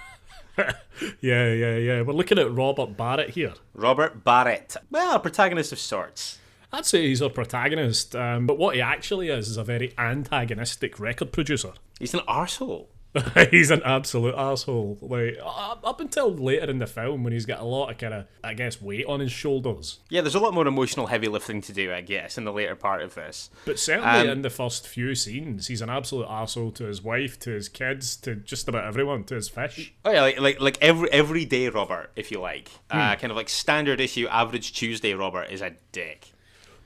yeah, 1.20 1.52
yeah, 1.52 1.76
yeah. 1.76 2.02
We're 2.02 2.12
looking 2.12 2.38
at 2.38 2.52
Robert 2.52 2.96
Barrett 2.96 3.30
here. 3.30 3.54
Robert 3.74 4.24
Barrett. 4.24 4.76
Well, 4.90 5.16
a 5.16 5.20
protagonist 5.20 5.72
of 5.72 5.78
sorts. 5.78 6.38
I'd 6.72 6.86
say 6.86 7.06
he's 7.08 7.20
a 7.20 7.28
protagonist, 7.28 8.16
um, 8.16 8.46
but 8.46 8.56
what 8.58 8.74
he 8.74 8.80
actually 8.80 9.28
is 9.28 9.48
is 9.48 9.56
a 9.58 9.64
very 9.64 9.92
antagonistic 9.98 10.98
record 10.98 11.30
producer. 11.30 11.72
He's 11.98 12.14
an 12.14 12.20
arsehole. 12.20 12.86
he's 13.50 13.70
an 13.70 13.82
absolute 13.84 14.34
asshole. 14.34 14.98
Like 15.00 15.38
up 15.42 16.00
until 16.00 16.32
later 16.32 16.70
in 16.70 16.78
the 16.78 16.86
film, 16.86 17.24
when 17.24 17.32
he's 17.32 17.46
got 17.46 17.60
a 17.60 17.64
lot 17.64 17.90
of 17.90 17.98
kind 17.98 18.14
of, 18.14 18.26
I 18.42 18.54
guess, 18.54 18.80
weight 18.80 19.06
on 19.06 19.20
his 19.20 19.32
shoulders. 19.32 19.98
Yeah, 20.08 20.22
there's 20.22 20.34
a 20.34 20.40
lot 20.40 20.54
more 20.54 20.66
emotional 20.66 21.06
heavy 21.06 21.28
lifting 21.28 21.60
to 21.62 21.72
do, 21.72 21.92
I 21.92 22.00
guess, 22.00 22.38
in 22.38 22.44
the 22.44 22.52
later 22.52 22.74
part 22.74 23.02
of 23.02 23.14
this. 23.14 23.50
But 23.64 23.78
certainly 23.78 24.28
um, 24.28 24.28
in 24.28 24.42
the 24.42 24.50
first 24.50 24.86
few 24.86 25.14
scenes, 25.14 25.66
he's 25.66 25.82
an 25.82 25.90
absolute 25.90 26.26
asshole 26.28 26.72
to 26.72 26.84
his 26.84 27.02
wife, 27.02 27.38
to 27.40 27.50
his 27.50 27.68
kids, 27.68 28.16
to 28.16 28.34
just 28.34 28.68
about 28.68 28.84
everyone, 28.84 29.24
to 29.24 29.34
his 29.34 29.48
fish. 29.48 29.92
Oh 30.04 30.10
yeah, 30.10 30.22
like 30.22 30.40
like, 30.40 30.60
like 30.60 30.78
every 30.80 31.10
everyday 31.12 31.68
Robert, 31.68 32.10
if 32.16 32.30
you 32.30 32.40
like, 32.40 32.70
uh, 32.90 32.94
hmm. 32.94 33.00
uh, 33.00 33.16
kind 33.16 33.30
of 33.30 33.36
like 33.36 33.48
standard 33.48 34.00
issue, 34.00 34.26
average 34.28 34.72
Tuesday 34.72 35.12
Robert 35.12 35.50
is 35.50 35.60
a 35.60 35.72
dick. 35.92 36.32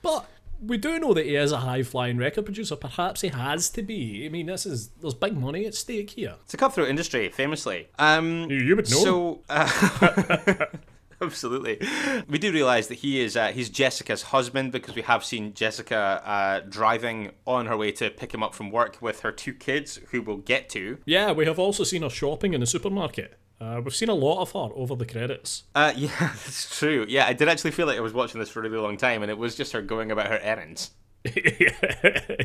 But 0.01 0.25
we 0.61 0.77
do 0.77 0.99
know 0.99 1.13
that 1.13 1.25
he 1.25 1.35
is 1.35 1.51
a 1.51 1.57
high 1.57 1.83
flying 1.83 2.17
record 2.17 2.45
producer. 2.45 2.75
Perhaps 2.75 3.21
he 3.21 3.29
has 3.29 3.69
to 3.71 3.81
be. 3.81 4.25
I 4.25 4.29
mean, 4.29 4.47
this 4.47 4.65
is 4.65 4.89
there's 5.01 5.13
big 5.13 5.37
money 5.37 5.65
at 5.65 5.75
stake 5.75 6.11
here. 6.11 6.35
It's 6.43 6.53
a 6.53 6.57
cutthroat 6.57 6.89
industry, 6.89 7.29
famously. 7.29 7.87
Um, 7.99 8.49
you, 8.49 8.57
you 8.57 8.75
would 8.75 8.89
know. 8.89 8.97
So. 8.97 9.43
Uh, 9.49 10.65
Absolutely. 11.21 11.79
We 12.29 12.37
do 12.37 12.51
realize 12.51 12.89
that 12.89 12.99
he 12.99 13.19
is 13.19 13.35
uh, 13.35 13.47
he's 13.47 13.69
Jessica's 13.69 14.21
husband 14.21 14.71
because 14.71 14.95
we 14.95 15.01
have 15.01 15.25
seen 15.25 15.53
Jessica 15.53 16.21
uh, 16.23 16.59
driving 16.69 17.31
on 17.45 17.65
her 17.65 17.75
way 17.75 17.91
to 17.93 18.09
pick 18.09 18.33
him 18.33 18.43
up 18.43 18.53
from 18.53 18.69
work 18.69 18.97
with 19.01 19.21
her 19.21 19.31
two 19.31 19.53
kids, 19.53 19.99
who 20.11 20.21
we'll 20.21 20.37
get 20.37 20.69
to. 20.69 20.99
Yeah, 21.05 21.31
we 21.31 21.45
have 21.45 21.57
also 21.57 21.83
seen 21.83 22.03
her 22.03 22.09
shopping 22.09 22.53
in 22.53 22.61
the 22.61 22.67
supermarket. 22.67 23.39
Uh, 23.59 23.81
we've 23.83 23.95
seen 23.95 24.09
a 24.09 24.13
lot 24.13 24.41
of 24.41 24.51
her 24.51 24.75
over 24.75 24.95
the 24.95 25.05
credits. 25.05 25.63
Uh, 25.73 25.91
yeah, 25.97 26.09
that's 26.19 26.77
true. 26.77 27.05
Yeah, 27.07 27.25
I 27.25 27.33
did 27.33 27.49
actually 27.49 27.71
feel 27.71 27.87
like 27.87 27.97
I 27.97 28.01
was 28.01 28.13
watching 28.13 28.39
this 28.39 28.49
for 28.49 28.59
a 28.59 28.63
really 28.63 28.77
long 28.77 28.97
time, 28.97 29.23
and 29.23 29.31
it 29.31 29.37
was 29.37 29.55
just 29.55 29.71
her 29.71 29.81
going 29.81 30.11
about 30.11 30.27
her 30.27 30.39
errands. 30.39 30.91
yeah, 31.35 31.71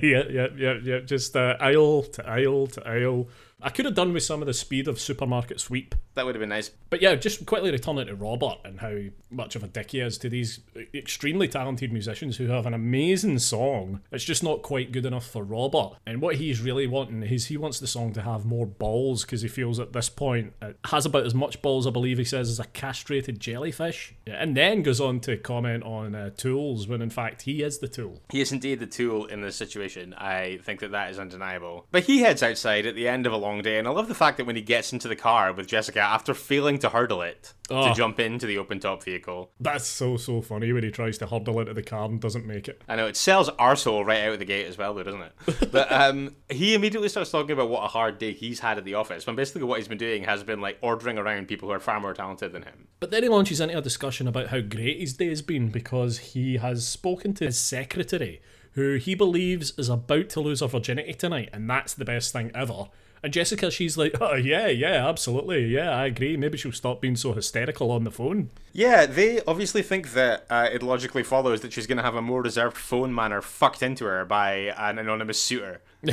yeah, 0.02 0.22
yeah, 0.30 0.46
yeah, 0.56 0.74
yeah. 0.82 0.98
Just 1.00 1.36
uh, 1.36 1.56
aisle 1.60 2.02
to 2.02 2.28
aisle 2.28 2.66
to 2.68 2.88
aisle. 2.88 3.28
I 3.62 3.70
could 3.70 3.84
have 3.84 3.94
done 3.94 4.12
with 4.12 4.22
some 4.24 4.42
of 4.42 4.46
the 4.46 4.54
speed 4.54 4.88
of 4.88 5.00
Supermarket 5.00 5.60
Sweep. 5.60 5.94
That 6.14 6.26
would 6.26 6.34
have 6.34 6.40
been 6.40 6.50
nice. 6.50 6.70
But 6.90 7.00
yeah, 7.00 7.14
just 7.14 7.46
quickly 7.46 7.70
returning 7.70 8.06
to 8.06 8.14
Robert 8.14 8.58
and 8.64 8.80
how 8.80 8.98
much 9.30 9.56
of 9.56 9.62
a 9.62 9.68
dick 9.68 9.92
he 9.92 10.00
is 10.00 10.18
to 10.18 10.28
these 10.28 10.60
extremely 10.92 11.48
talented 11.48 11.92
musicians 11.92 12.36
who 12.36 12.48
have 12.48 12.66
an 12.66 12.74
amazing 12.74 13.38
song. 13.38 14.00
It's 14.10 14.24
just 14.24 14.42
not 14.42 14.62
quite 14.62 14.92
good 14.92 15.06
enough 15.06 15.26
for 15.26 15.42
Robert. 15.42 15.96
And 16.06 16.20
what 16.20 16.36
he's 16.36 16.60
really 16.60 16.86
wanting 16.86 17.22
is 17.22 17.46
he 17.46 17.56
wants 17.56 17.80
the 17.80 17.86
song 17.86 18.12
to 18.14 18.22
have 18.22 18.44
more 18.44 18.66
balls 18.66 19.24
because 19.24 19.42
he 19.42 19.48
feels 19.48 19.78
at 19.80 19.92
this 19.92 20.08
point 20.08 20.52
it 20.60 20.76
has 20.86 21.06
about 21.06 21.24
as 21.24 21.34
much 21.34 21.62
balls, 21.62 21.86
I 21.86 21.90
believe 21.90 22.18
he 22.18 22.24
says, 22.24 22.50
as 22.50 22.60
a 22.60 22.64
castrated 22.64 23.40
jellyfish. 23.40 24.14
And 24.26 24.56
then 24.56 24.82
goes 24.82 25.00
on 25.00 25.20
to 25.20 25.36
comment 25.36 25.84
on 25.84 26.14
uh, 26.14 26.30
tools 26.30 26.88
when 26.88 27.00
in 27.00 27.10
fact 27.10 27.42
he 27.42 27.62
is 27.62 27.78
the 27.78 27.88
tool. 27.88 28.20
He 28.30 28.40
is 28.40 28.52
indeed 28.52 28.80
the 28.80 28.86
tool 28.86 29.26
in 29.26 29.40
this 29.40 29.56
situation. 29.56 30.14
I 30.14 30.58
think 30.62 30.80
that 30.80 30.90
that 30.92 31.10
is 31.10 31.18
undeniable. 31.18 31.86
But 31.90 32.04
he 32.04 32.20
heads 32.20 32.42
outside 32.42 32.86
at 32.86 32.94
the 32.94 33.08
end 33.08 33.26
of 33.26 33.32
a 33.32 33.36
long 33.36 33.51
day, 33.60 33.78
and 33.78 33.86
I 33.86 33.90
love 33.90 34.08
the 34.08 34.14
fact 34.14 34.38
that 34.38 34.46
when 34.46 34.56
he 34.56 34.62
gets 34.62 34.92
into 34.92 35.08
the 35.08 35.16
car 35.16 35.52
with 35.52 35.66
Jessica 35.66 36.00
after 36.00 36.32
failing 36.32 36.78
to 36.78 36.88
hurdle 36.88 37.20
it 37.20 37.52
Oh. 37.70 37.88
to 37.88 37.94
jump 37.94 38.20
into 38.20 38.44
the 38.46 38.58
open 38.58 38.80
top 38.80 39.02
vehicle. 39.02 39.50
That's 39.58 39.86
so, 39.86 40.16
so 40.18 40.42
funny 40.42 40.72
when 40.72 40.82
he 40.82 40.90
tries 40.90 41.16
to 41.18 41.26
hurdle 41.26 41.58
into 41.60 41.72
the 41.72 41.82
car 41.82 42.04
and 42.04 42.20
doesn't 42.20 42.44
make 42.46 42.68
it. 42.68 42.82
I 42.86 42.96
know 42.96 43.06
it 43.06 43.16
sells 43.16 43.48
arsehole 43.50 44.04
right 44.04 44.24
out 44.24 44.32
of 44.34 44.38
the 44.40 44.44
gate 44.44 44.66
as 44.66 44.76
well, 44.76 44.92
though, 44.94 45.02
doesn't 45.04 45.22
it? 45.22 45.70
but 45.72 45.90
um, 45.90 46.36
he 46.50 46.74
immediately 46.74 47.08
starts 47.08 47.30
talking 47.30 47.52
about 47.52 47.70
what 47.70 47.82
a 47.84 47.88
hard 47.88 48.18
day 48.18 48.32
he's 48.32 48.60
had 48.60 48.76
at 48.78 48.84
the 48.84 48.94
office. 48.94 49.26
When 49.26 49.36
basically 49.36 49.62
what 49.62 49.78
he's 49.78 49.88
been 49.88 49.96
doing 49.98 50.24
has 50.24 50.42
been 50.42 50.60
like 50.60 50.78
ordering 50.82 51.16
around 51.18 51.48
people 51.48 51.68
who 51.68 51.74
are 51.74 51.80
far 51.80 51.98
more 51.98 52.12
talented 52.14 52.52
than 52.52 52.62
him. 52.64 52.88
But 53.00 53.10
then 53.10 53.22
he 53.22 53.28
launches 53.30 53.60
into 53.60 53.78
a 53.78 53.80
discussion 53.80 54.28
about 54.28 54.48
how 54.48 54.60
great 54.60 55.00
his 55.00 55.14
day 55.14 55.28
has 55.28 55.40
been 55.42 55.68
because 55.68 56.18
he 56.18 56.58
has 56.58 56.86
spoken 56.86 57.32
to 57.34 57.46
his 57.46 57.58
secretary, 57.58 58.42
who 58.72 58.96
he 58.96 59.14
believes 59.14 59.72
is 59.78 59.88
about 59.88 60.28
to 60.30 60.40
lose 60.40 60.60
her 60.60 60.66
virginity 60.66 61.14
tonight, 61.14 61.48
and 61.54 61.70
that's 61.70 61.94
the 61.94 62.04
best 62.04 62.32
thing 62.32 62.50
ever. 62.54 62.88
And 63.24 63.32
Jessica, 63.32 63.70
she's 63.70 63.96
like, 63.96 64.16
oh, 64.20 64.34
yeah, 64.34 64.66
yeah, 64.66 65.08
absolutely. 65.08 65.66
Yeah, 65.66 65.90
I 65.90 66.06
agree. 66.06 66.36
Maybe 66.36 66.58
she'll 66.58 66.72
stop 66.72 67.00
being 67.00 67.14
so 67.14 67.32
hysterical 67.32 67.92
on 67.92 68.02
the 68.02 68.10
phone. 68.10 68.50
Yeah, 68.72 69.06
they 69.06 69.40
obviously 69.46 69.82
think 69.82 70.12
that 70.14 70.44
uh, 70.50 70.68
it 70.72 70.82
logically 70.82 71.22
follows 71.22 71.60
that 71.60 71.72
she's 71.72 71.86
going 71.86 71.98
to 71.98 72.02
have 72.02 72.16
a 72.16 72.22
more 72.22 72.42
reserved 72.42 72.76
phone 72.76 73.14
manner 73.14 73.40
fucked 73.40 73.80
into 73.82 74.06
her 74.06 74.24
by 74.24 74.74
an 74.76 74.98
anonymous 74.98 75.40
suitor. 75.40 75.80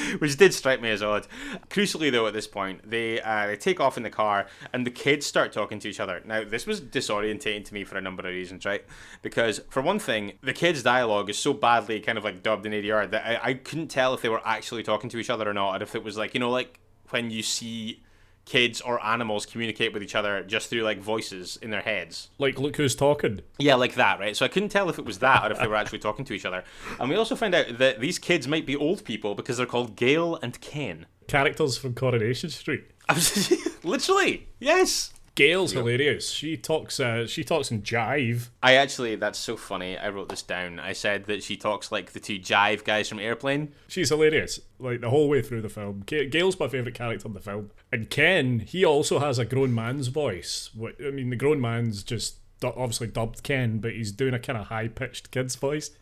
Which 0.18 0.36
did 0.36 0.54
strike 0.54 0.80
me 0.80 0.90
as 0.90 1.02
odd. 1.02 1.26
Crucially, 1.68 2.10
though, 2.10 2.26
at 2.26 2.32
this 2.32 2.46
point, 2.46 2.88
they 2.88 3.20
uh, 3.20 3.46
they 3.46 3.56
take 3.56 3.80
off 3.80 3.96
in 3.96 4.02
the 4.02 4.10
car, 4.10 4.46
and 4.72 4.86
the 4.86 4.90
kids 4.90 5.26
start 5.26 5.52
talking 5.52 5.78
to 5.80 5.88
each 5.88 6.00
other. 6.00 6.22
Now, 6.24 6.44
this 6.44 6.66
was 6.66 6.80
disorientating 6.80 7.64
to 7.66 7.74
me 7.74 7.84
for 7.84 7.96
a 7.96 8.00
number 8.00 8.22
of 8.22 8.32
reasons, 8.32 8.64
right? 8.64 8.84
Because 9.22 9.60
for 9.68 9.82
one 9.82 9.98
thing, 9.98 10.32
the 10.42 10.52
kids' 10.52 10.82
dialogue 10.82 11.30
is 11.30 11.38
so 11.38 11.52
badly 11.52 12.00
kind 12.00 12.18
of 12.18 12.24
like 12.24 12.42
dubbed 12.42 12.66
in 12.66 12.72
ADR 12.72 13.10
that 13.10 13.26
I, 13.26 13.50
I 13.50 13.54
couldn't 13.54 13.88
tell 13.88 14.14
if 14.14 14.22
they 14.22 14.28
were 14.28 14.46
actually 14.46 14.82
talking 14.82 15.10
to 15.10 15.18
each 15.18 15.30
other 15.30 15.48
or 15.48 15.54
not, 15.54 15.74
and 15.74 15.82
if 15.82 15.94
it 15.94 16.04
was 16.04 16.16
like 16.16 16.34
you 16.34 16.40
know, 16.40 16.50
like 16.50 16.78
when 17.10 17.30
you 17.30 17.42
see 17.42 18.02
kids 18.44 18.80
or 18.80 19.04
animals 19.04 19.46
communicate 19.46 19.92
with 19.92 20.02
each 20.02 20.14
other 20.14 20.42
just 20.42 20.68
through 20.70 20.82
like 20.82 20.98
voices 20.98 21.58
in 21.62 21.70
their 21.70 21.82
heads. 21.82 22.30
Like, 22.38 22.58
look 22.58 22.76
who's 22.76 22.96
talking. 22.96 23.40
Yeah, 23.58 23.74
like 23.76 23.94
that, 23.94 24.18
right? 24.18 24.36
So 24.36 24.44
I 24.44 24.48
couldn't 24.48 24.70
tell 24.70 24.88
if 24.88 24.98
it 24.98 25.04
was 25.04 25.18
that 25.18 25.44
or 25.44 25.52
if 25.52 25.58
they 25.58 25.66
were 25.66 25.76
actually 25.76 26.00
talking 26.00 26.24
to 26.24 26.32
each 26.32 26.44
other. 26.44 26.64
And 26.98 27.08
we 27.08 27.16
also 27.16 27.36
find 27.36 27.54
out 27.54 27.78
that 27.78 28.00
these 28.00 28.18
kids 28.18 28.48
might 28.48 28.66
be 28.66 28.76
old 28.76 29.04
people 29.04 29.34
because 29.34 29.56
they're 29.56 29.66
called 29.66 29.96
Gail 29.96 30.38
and 30.42 30.60
Ken. 30.60 31.06
Characters 31.28 31.78
from 31.78 31.94
Coronation 31.94 32.50
Street. 32.50 32.90
Literally, 33.84 34.48
yes. 34.58 35.12
Gail's 35.36 35.72
hilarious. 35.72 36.30
She 36.30 36.56
talks. 36.56 37.00
Uh, 37.00 37.26
she 37.26 37.44
talks 37.44 37.70
in 37.70 37.82
jive. 37.82 38.48
I 38.62 38.74
actually, 38.74 39.14
that's 39.16 39.38
so 39.38 39.56
funny. 39.56 39.96
I 39.96 40.08
wrote 40.10 40.28
this 40.28 40.42
down. 40.42 40.78
I 40.78 40.92
said 40.92 41.24
that 41.26 41.42
she 41.42 41.56
talks 41.56 41.90
like 41.90 42.12
the 42.12 42.20
two 42.20 42.38
jive 42.38 42.84
guys 42.84 43.08
from 43.08 43.20
Airplane. 43.20 43.72
She's 43.88 44.08
hilarious, 44.10 44.60
like 44.78 45.00
the 45.00 45.10
whole 45.10 45.28
way 45.28 45.40
through 45.40 45.62
the 45.62 45.68
film. 45.68 46.02
Gail's 46.06 46.58
my 46.58 46.68
favorite 46.68 46.94
character 46.94 47.26
in 47.28 47.34
the 47.34 47.40
film, 47.40 47.70
and 47.92 48.10
Ken, 48.10 48.58
he 48.60 48.84
also 48.84 49.18
has 49.20 49.38
a 49.38 49.44
grown 49.44 49.74
man's 49.74 50.08
voice. 50.08 50.70
I 50.78 51.10
mean, 51.10 51.30
the 51.30 51.36
grown 51.36 51.60
man's 51.60 52.02
just 52.02 52.36
obviously 52.62 53.06
dubbed 53.06 53.42
Ken, 53.42 53.78
but 53.78 53.92
he's 53.92 54.12
doing 54.12 54.34
a 54.34 54.38
kind 54.38 54.58
of 54.58 54.66
high 54.66 54.88
pitched 54.88 55.30
kid's 55.30 55.56
voice. 55.56 55.92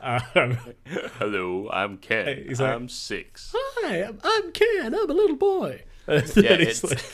Um, 0.00 0.56
Hello, 1.18 1.68
I'm 1.70 1.98
Ken. 1.98 2.44
He's 2.48 2.60
like- 2.60 2.74
I'm 2.74 2.88
six. 2.88 3.52
Hi, 3.54 4.04
I'm, 4.04 4.18
I'm 4.24 4.52
Ken. 4.52 4.94
I'm 4.94 5.10
a 5.10 5.12
little 5.12 5.36
boy. 5.36 5.82
Yeah, 6.08 6.54
it's- 6.54 6.82
like- 6.84 7.04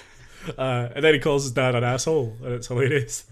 uh, 0.59 0.89
and 0.95 1.05
then 1.05 1.15
he 1.15 1.21
calls 1.21 1.45
his 1.45 1.53
dad 1.53 1.75
an 1.75 1.85
asshole, 1.85 2.37
and 2.43 2.53
it's 2.53 2.67
hilarious. 2.69 3.25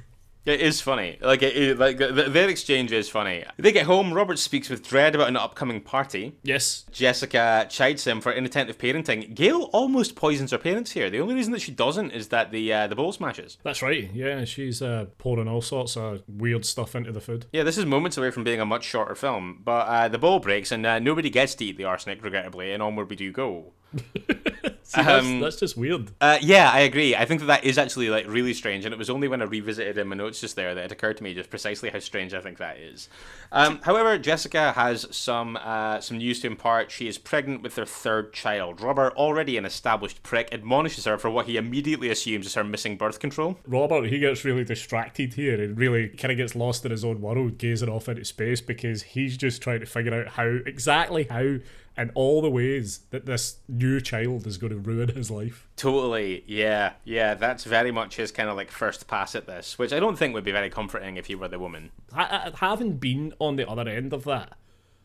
It 0.44 0.60
is 0.60 0.80
funny. 0.80 1.18
Like, 1.20 1.40
it, 1.44 1.56
it- 1.56 1.78
like 1.78 1.98
th- 1.98 2.32
their 2.32 2.48
exchange 2.48 2.90
is 2.90 3.08
funny. 3.08 3.44
They 3.58 3.70
get 3.70 3.86
home. 3.86 4.12
Robert 4.12 4.40
speaks 4.40 4.68
with 4.68 4.82
Dread 4.84 5.14
about 5.14 5.28
an 5.28 5.36
upcoming 5.36 5.80
party. 5.80 6.34
Yes, 6.42 6.84
Jessica 6.90 7.64
chides 7.70 8.04
him 8.04 8.20
for 8.20 8.32
inattentive 8.32 8.76
parenting. 8.76 9.36
Gail 9.36 9.70
almost 9.72 10.16
poisons 10.16 10.50
her 10.50 10.58
parents 10.58 10.90
here. 10.90 11.10
The 11.10 11.20
only 11.20 11.36
reason 11.36 11.52
that 11.52 11.60
she 11.62 11.70
doesn't 11.70 12.10
is 12.10 12.26
that 12.28 12.50
the 12.50 12.72
uh, 12.72 12.86
the 12.88 12.96
bowl 12.96 13.12
smashes. 13.12 13.56
that's 13.62 13.82
right. 13.82 14.10
Yeah, 14.12 14.44
she's 14.44 14.82
uh, 14.82 15.06
pouring 15.18 15.46
all 15.46 15.62
sorts 15.62 15.96
of 15.96 16.24
weird 16.26 16.64
stuff 16.64 16.96
into 16.96 17.12
the 17.12 17.20
food. 17.20 17.46
Yeah, 17.52 17.62
this 17.62 17.78
is 17.78 17.86
moments 17.86 18.18
away 18.18 18.32
from 18.32 18.42
being 18.42 18.58
a 18.60 18.66
much 18.66 18.82
shorter 18.82 19.14
film, 19.14 19.60
but 19.64 19.86
uh, 19.86 20.08
the 20.08 20.18
bowl 20.18 20.40
breaks 20.40 20.72
and 20.72 20.84
uh, 20.84 20.98
nobody 20.98 21.30
gets 21.30 21.54
to 21.54 21.64
eat 21.66 21.76
the 21.76 21.84
arsenic, 21.84 22.24
regrettably, 22.24 22.72
and 22.72 22.82
onward 22.82 23.08
we 23.10 23.14
do 23.14 23.30
go. 23.30 23.74
See, 24.84 25.00
that's, 25.00 25.26
Um, 25.26 25.40
that's 25.40 25.56
just 25.56 25.76
weird. 25.76 26.10
Uh, 26.20 26.38
yeah, 26.42 26.70
I 26.70 26.80
agree. 26.80 27.16
I 27.16 27.24
think 27.24 27.40
that 27.40 27.46
that 27.46 27.64
is 27.64 27.78
actually 27.78 28.10
like 28.10 28.26
really 28.26 28.52
strange, 28.52 28.84
and 28.84 28.92
it 28.92 28.98
was 28.98 29.08
only 29.08 29.26
when 29.26 29.40
I 29.40 29.46
revisited 29.46 29.96
in 29.96 30.08
my 30.08 30.16
notes 30.16 30.40
just 30.40 30.54
there 30.54 30.74
that 30.74 30.84
it 30.84 30.92
occurred 30.92 31.16
to 31.18 31.24
me 31.24 31.32
just 31.34 31.48
precisely 31.48 31.88
how 31.88 31.98
strange 31.98 32.34
I 32.34 32.40
think 32.40 32.58
that 32.58 32.76
is. 32.78 33.08
Um, 33.52 33.80
however, 33.82 34.18
Jessica 34.18 34.72
has 34.72 35.06
some 35.10 35.56
uh, 35.56 36.00
some 36.00 36.18
news 36.18 36.40
to 36.40 36.46
impart. 36.48 36.90
She 36.90 37.08
is 37.08 37.16
pregnant 37.16 37.62
with 37.62 37.74
their 37.74 37.86
third 37.86 38.34
child. 38.34 38.80
Robert, 38.80 39.14
already 39.14 39.56
an 39.56 39.64
established 39.64 40.22
prick, 40.22 40.52
admonishes 40.52 41.06
her 41.06 41.16
for 41.16 41.30
what 41.30 41.46
he 41.46 41.56
immediately 41.56 42.10
assumes 42.10 42.44
is 42.44 42.54
her 42.54 42.64
missing 42.64 42.96
birth 42.98 43.18
control. 43.18 43.58
Robert, 43.66 44.06
he 44.08 44.18
gets 44.18 44.44
really 44.44 44.64
distracted 44.64 45.34
here 45.34 45.62
and 45.62 45.78
really 45.78 46.08
kind 46.08 46.32
of 46.32 46.36
gets 46.36 46.54
lost 46.54 46.84
in 46.84 46.90
his 46.90 47.04
own 47.04 47.20
world, 47.22 47.56
gazing 47.56 47.88
off 47.88 48.08
into 48.08 48.24
space 48.24 48.60
because 48.60 49.02
he's 49.02 49.38
just 49.38 49.62
trying 49.62 49.80
to 49.80 49.86
figure 49.86 50.12
out 50.12 50.28
how 50.28 50.58
exactly 50.66 51.24
how 51.24 51.56
and 51.96 52.10
all 52.14 52.40
the 52.40 52.50
ways 52.50 53.00
that 53.10 53.26
this 53.26 53.56
new 53.68 54.00
child 54.00 54.46
is 54.46 54.56
going 54.58 54.72
to 54.72 54.78
ruin 54.78 55.08
his 55.10 55.30
life. 55.30 55.68
Totally, 55.76 56.44
yeah, 56.46 56.92
yeah. 57.04 57.34
That's 57.34 57.64
very 57.64 57.90
much 57.90 58.16
his 58.16 58.32
kind 58.32 58.48
of 58.48 58.56
like 58.56 58.70
first 58.70 59.06
pass 59.08 59.34
at 59.34 59.46
this, 59.46 59.78
which 59.78 59.92
I 59.92 60.00
don't 60.00 60.16
think 60.16 60.32
would 60.34 60.44
be 60.44 60.52
very 60.52 60.70
comforting 60.70 61.16
if 61.16 61.28
you 61.28 61.38
were 61.38 61.48
the 61.48 61.58
woman. 61.58 61.90
Ha- 62.12 62.52
having 62.56 62.96
been 62.96 63.34
on 63.38 63.56
the 63.56 63.68
other 63.68 63.88
end 63.90 64.12
of 64.12 64.24
that, 64.24 64.56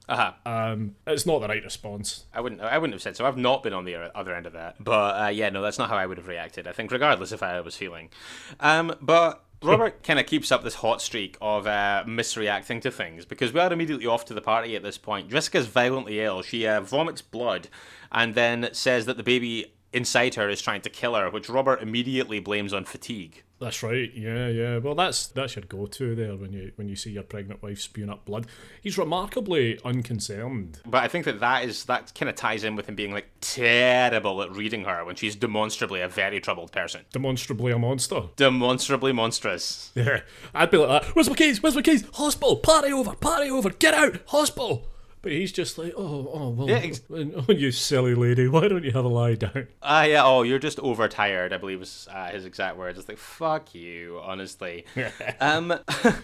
Uh-huh. 0.07 0.31
um, 0.45 0.95
it's 1.05 1.25
not 1.25 1.39
the 1.41 1.47
right 1.49 1.63
response. 1.63 2.23
I 2.33 2.39
wouldn't. 2.39 2.61
I 2.61 2.77
wouldn't 2.77 2.93
have 2.93 3.01
said 3.01 3.17
so. 3.17 3.25
I've 3.25 3.35
not 3.37 3.63
been 3.63 3.73
on 3.73 3.83
the 3.83 3.95
other 4.17 4.33
end 4.33 4.45
of 4.45 4.53
that. 4.53 4.81
But 4.81 5.21
uh, 5.21 5.27
yeah, 5.27 5.49
no, 5.49 5.61
that's 5.61 5.77
not 5.77 5.89
how 5.89 5.97
I 5.97 6.05
would 6.05 6.17
have 6.17 6.27
reacted. 6.27 6.65
I 6.67 6.71
think, 6.71 6.91
regardless 6.91 7.33
of 7.33 7.41
how 7.41 7.47
I 7.49 7.59
was 7.61 7.75
feeling. 7.75 8.09
Um, 8.61 8.95
but 9.01 9.43
Robert 9.63 10.03
kind 10.03 10.19
of 10.19 10.27
keeps 10.27 10.51
up 10.51 10.63
this 10.63 10.75
hot 10.75 11.01
streak 11.01 11.37
of 11.41 11.65
uh, 11.65 12.03
misreacting 12.05 12.81
to 12.81 12.91
things 12.91 13.25
because 13.25 13.51
we 13.51 13.59
are 13.59 13.73
immediately 13.73 14.05
off 14.05 14.25
to 14.25 14.33
the 14.33 14.41
party 14.41 14.75
at 14.75 14.83
this 14.83 14.97
point. 14.97 15.29
Jessica's 15.29 15.65
violently 15.65 16.19
ill. 16.19 16.41
She 16.43 16.67
uh, 16.67 16.81
vomits 16.81 17.21
blood 17.21 17.67
and 18.11 18.35
then 18.35 18.69
says 18.71 19.05
that 19.07 19.17
the 19.17 19.23
baby 19.23 19.73
inside 19.91 20.35
her 20.35 20.47
is 20.47 20.61
trying 20.61 20.81
to 20.81 20.89
kill 20.89 21.15
her, 21.15 21.29
which 21.29 21.49
Robert 21.49 21.81
immediately 21.81 22.39
blames 22.39 22.73
on 22.73 22.85
fatigue. 22.85 23.43
That's 23.59 23.81
right. 23.81 24.11
Yeah, 24.13 24.49
yeah. 24.49 24.77
Well, 24.77 24.93
that's 24.93 25.27
that's 25.27 25.55
your 25.55 25.65
go-to 25.65 26.13
there 26.13 26.35
when 26.35 26.53
you 26.53 26.71
when 26.75 26.87
you 26.87 26.95
see 26.95 27.09
your 27.09 27.23
pregnant 27.23 27.63
wife 27.63 27.81
spewing 27.81 28.09
up 28.09 28.23
blood. 28.25 28.45
He's 28.81 28.97
remarkably 28.99 29.79
unconcerned. 29.83 30.79
But 30.85 31.03
I 31.03 31.07
think 31.07 31.25
that 31.25 31.39
that 31.39 31.63
is 31.65 31.85
that 31.85 32.13
kind 32.13 32.29
of 32.29 32.35
ties 32.35 32.63
in 32.63 32.75
with 32.75 32.87
him 32.87 32.93
being 32.95 33.11
like 33.11 33.29
terrible 33.41 34.41
at 34.43 34.51
reading 34.51 34.83
her 34.83 35.03
when 35.03 35.15
she's 35.15 35.35
demonstrably 35.35 36.01
a 36.01 36.07
very 36.07 36.39
troubled 36.39 36.71
person, 36.71 37.01
Demonstrably 37.11 37.71
a 37.71 37.79
monster. 37.79 38.23
demonstrably 38.35 39.11
monstrous. 39.11 39.91
Yeah, 39.95 40.21
I'd 40.53 40.69
be 40.69 40.77
like 40.77 41.03
that. 41.03 41.15
Where's 41.15 41.29
my 41.29 41.35
keys? 41.35 41.63
Where's 41.63 41.75
my 41.75 41.81
keys? 41.81 42.03
Hospital! 42.13 42.57
Party 42.57 42.91
over! 42.93 43.13
Party 43.15 43.49
over! 43.49 43.71
Get 43.71 43.93
out! 43.95 44.19
Hospital! 44.27 44.87
But 45.27 45.33
he's 45.33 45.51
just 45.51 45.77
like, 45.77 45.93
oh, 45.97 46.31
oh, 46.33 46.49
well, 46.51 46.69
Yeah, 46.69 46.77
ex- 46.77 47.01
oh, 47.11 47.51
you 47.51 47.69
silly 47.71 48.15
lady, 48.15 48.47
why 48.47 48.69
don't 48.69 48.85
you 48.85 48.91
have 48.93 49.03
a 49.03 49.09
lie 49.09 49.35
down? 49.35 49.67
Ah, 49.83 50.03
yeah. 50.03 50.23
Oh, 50.23 50.43
you're 50.43 50.57
just 50.57 50.79
overtired. 50.79 51.51
I 51.51 51.57
believe 51.57 51.79
was 51.81 52.07
uh, 52.09 52.29
his 52.29 52.45
exact 52.45 52.77
words. 52.77 52.97
It's 52.97 53.09
like 53.09 53.17
fuck 53.17 53.75
you, 53.75 54.21
honestly. 54.23 54.85
um, 55.41 55.67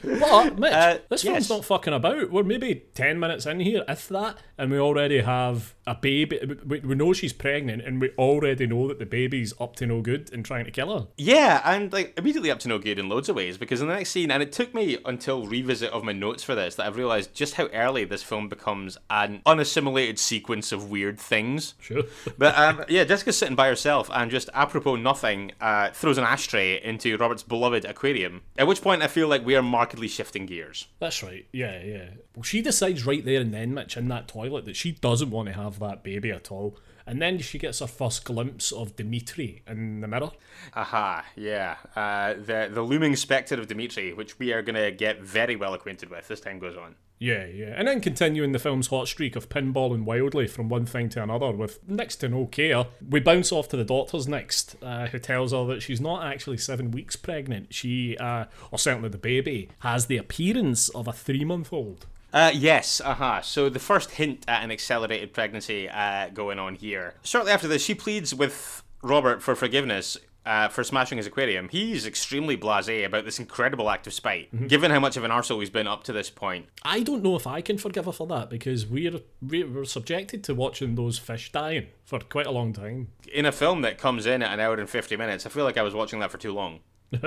But, 0.04 0.58
Mitch, 0.58 0.72
Uh, 0.74 1.00
this 1.10 1.22
yes. 1.26 1.34
film's 1.34 1.50
not 1.50 1.66
fucking 1.66 1.94
about. 1.94 2.32
We're 2.32 2.44
maybe 2.44 2.84
10 2.96 3.20
minutes 3.20 3.46
in 3.46 3.60
here, 3.60 3.84
if 3.90 4.08
that, 4.08 4.38
and 4.58 4.72
we 4.72 4.80
already 4.80 5.20
have 5.20 5.76
a 5.86 5.96
baby. 5.96 6.40
We, 6.66 6.80
we 6.80 6.96
know 6.96 7.12
she's 7.12 7.34
pregnant, 7.34 7.82
and 7.84 8.00
we 8.00 8.12
already 8.12 8.68
know 8.68 8.88
that 8.88 9.00
the 9.00 9.06
baby's 9.06 9.54
up 9.60 9.76
to 9.78 9.86
no 9.86 10.00
good 10.00 10.32
and 10.32 10.46
trying 10.46 10.64
to 10.64 10.72
kill 10.72 10.98
her. 10.98 11.08
yeah, 11.18 11.62
and 11.66 11.92
like 11.92 12.14
immediately 12.18 12.52
up 12.52 12.60
to 12.60 12.70
no 12.70 12.80
good 12.80 13.00
in 13.00 13.10
loads 13.10 13.28
of 13.28 13.36
ways 13.36 13.58
because 13.58 13.82
in 13.82 13.90
the 13.90 13.94
next 13.96 14.12
scene, 14.12 14.32
and 14.32 14.42
it 14.42 14.54
took 14.54 14.74
me 14.74 14.98
until 15.04 15.46
revisit 15.46 15.92
of 15.92 16.06
my 16.06 16.14
notes 16.14 16.42
for 16.42 16.56
this 16.56 16.76
that 16.76 16.86
I've 16.86 16.96
realized 16.96 17.34
just 17.34 17.56
how 17.56 17.66
early 17.74 18.06
this 18.06 18.24
film 18.24 18.48
becomes 18.48 18.93
becomes 18.94 18.98
an 19.10 19.42
unassimilated 19.46 20.20
sequence 20.20 20.72
of 20.72 20.90
weird 20.90 21.20
things. 21.20 21.76
Sure. 21.80 22.04
But 22.38 22.58
um, 22.58 22.84
yeah, 22.90 23.04
Jessica's 23.04 23.38
sitting 23.38 23.56
by 23.56 23.68
herself 23.68 24.10
and 24.14 24.32
just 24.32 24.50
apropos 24.54 24.96
nothing, 24.96 25.52
uh, 25.62 25.92
throws 25.92 26.18
an 26.18 26.24
ashtray 26.24 26.82
into 26.84 27.16
Robert's 27.18 27.44
beloved 27.44 27.86
aquarium. 27.86 28.42
At 28.58 28.68
which 28.68 28.82
point 28.82 29.02
I 29.02 29.08
feel 29.08 29.28
like 29.28 29.46
we 29.46 29.56
are 29.56 29.62
markedly 29.62 30.08
shifting 30.08 30.46
gears. 30.46 30.88
That's 31.00 31.22
right. 31.22 31.46
Yeah, 31.52 31.82
yeah. 31.84 32.06
Well, 32.36 32.44
she 32.44 32.62
decides 32.62 33.06
right 33.06 33.24
there 33.24 33.42
and 33.42 33.54
then, 33.54 33.74
Mitch, 33.74 33.98
in 33.98 34.08
that 34.10 34.28
toilet, 34.28 34.66
that 34.66 34.76
she 34.76 34.94
doesn't 34.94 35.30
want 35.30 35.48
to 35.48 35.54
have 35.54 35.80
that 35.80 36.04
baby 36.04 36.32
at 36.32 36.52
all. 36.52 36.78
And 37.06 37.22
then 37.22 37.40
she 37.40 37.60
gets 37.60 37.80
her 37.80 37.88
first 37.88 38.24
glimpse 38.24 38.72
of 38.72 38.96
Dimitri 38.96 39.62
in 39.68 40.00
the 40.02 40.08
mirror. 40.08 40.32
Aha, 40.74 41.26
yeah. 41.36 41.76
Uh, 41.96 42.34
the 42.34 42.70
the 42.72 42.82
looming 42.82 43.18
spectre 43.18 43.56
of 43.56 43.68
Dimitri, 43.68 44.14
which 44.14 44.40
we 44.40 44.54
are 44.54 44.62
going 44.62 44.82
to 44.82 44.90
get 44.90 45.22
very 45.22 45.58
well 45.58 45.74
acquainted 45.74 46.10
with 46.10 46.32
as 46.32 46.40
time 46.40 46.60
goes 46.60 46.78
on. 46.78 46.96
Yeah, 47.24 47.46
yeah. 47.46 47.74
And 47.78 47.88
then 47.88 48.02
continuing 48.02 48.52
the 48.52 48.60
film's 48.60 48.88
hot 48.88 49.08
streak 49.08 49.38
of 49.38 49.48
pinballing 49.48 50.04
wildly 50.04 50.46
from 50.46 50.68
one 50.68 50.86
thing 50.86 51.08
to 51.12 51.24
another 51.24 51.52
with 51.52 51.80
next 51.88 52.18
to 52.18 52.28
no 52.28 52.48
care, 52.48 52.88
we 53.10 53.22
bounce 53.22 53.50
off 53.54 53.70
to 53.70 53.78
the 53.78 53.86
doctor's 53.86 54.28
next, 54.28 54.76
uh, 54.84 55.08
who 55.08 55.20
tells 55.20 55.54
her 55.54 55.64
that 55.68 55.82
she's 55.82 56.02
not 56.02 56.26
actually 56.26 56.58
seven 56.58 56.92
weeks 56.92 57.16
pregnant. 57.16 57.74
She, 57.74 58.18
uh, 58.18 58.46
or 58.72 58.78
certainly 58.78 59.08
the 59.08 59.18
baby, 59.18 59.70
has 59.80 60.08
the 60.08 60.18
appearance 60.18 60.90
of 60.90 61.08
a 61.08 61.14
three 61.14 61.46
month 61.46 61.72
old. 61.72 62.08
Uh, 62.34 62.52
yes, 62.54 63.00
uh-huh. 63.00 63.42
So 63.42 63.70
the 63.70 63.80
first 63.80 64.12
hint 64.12 64.44
at 64.46 64.62
an 64.62 64.70
accelerated 64.70 65.32
pregnancy 65.32 65.88
uh, 65.88 66.28
going 66.28 66.60
on 66.60 66.76
here. 66.76 67.14
Shortly 67.24 67.54
after 67.54 67.70
this, 67.70 67.86
she 67.86 67.96
pleads 67.96 68.36
with 68.36 68.84
Robert 69.02 69.42
for 69.42 69.56
forgiveness 69.56 70.18
uh, 70.46 70.68
for 70.68 70.84
smashing 70.84 71.18
his 71.18 71.28
aquarium. 71.28 71.70
He's 71.70 72.06
extremely 72.06 72.58
blasé 72.58 73.06
about 73.06 73.26
this 73.26 73.40
incredible 73.40 73.90
act 73.90 74.08
of 74.08 74.14
spite, 74.14 74.68
given 74.68 74.92
how 74.92 75.00
much 75.00 75.18
of 75.18 75.24
an 75.24 75.32
arsehole 75.32 75.60
he's 75.60 75.70
been 75.70 75.88
up 75.88 76.04
to 76.06 76.14
this 76.14 76.30
point. 76.30 76.68
I 76.84 77.02
don't 77.02 77.24
know 77.24 77.36
if 77.36 77.48
I 77.48 77.62
can 77.62 77.78
forgive 77.78 78.06
her 78.06 78.12
for 78.12 78.28
that 78.28 78.50
because 78.50 78.86
we're 78.86 79.22
we're 79.42 79.86
subjected 79.86 80.44
to 80.46 80.56
watching 80.56 80.96
those 80.96 81.18
fish 81.18 81.52
dying 81.52 81.88
for 82.04 82.20
quite 82.20 82.46
a 82.48 82.52
long 82.52 82.74
time. 82.74 83.10
In 83.34 83.46
a 83.46 83.52
film 83.52 83.82
that 83.82 83.98
comes 83.98 84.26
in 84.26 84.42
at 84.42 84.54
an 84.54 84.60
hour 84.60 84.76
and 84.76 84.90
50 84.90 85.16
minutes, 85.18 85.46
I 85.46 85.50
feel 85.50 85.64
like 85.64 85.78
I 85.78 85.84
was 85.84 85.94
watching 85.94 86.20
that 86.20 86.32
for 86.32 86.38
too 86.38 86.54
long. 86.54 86.80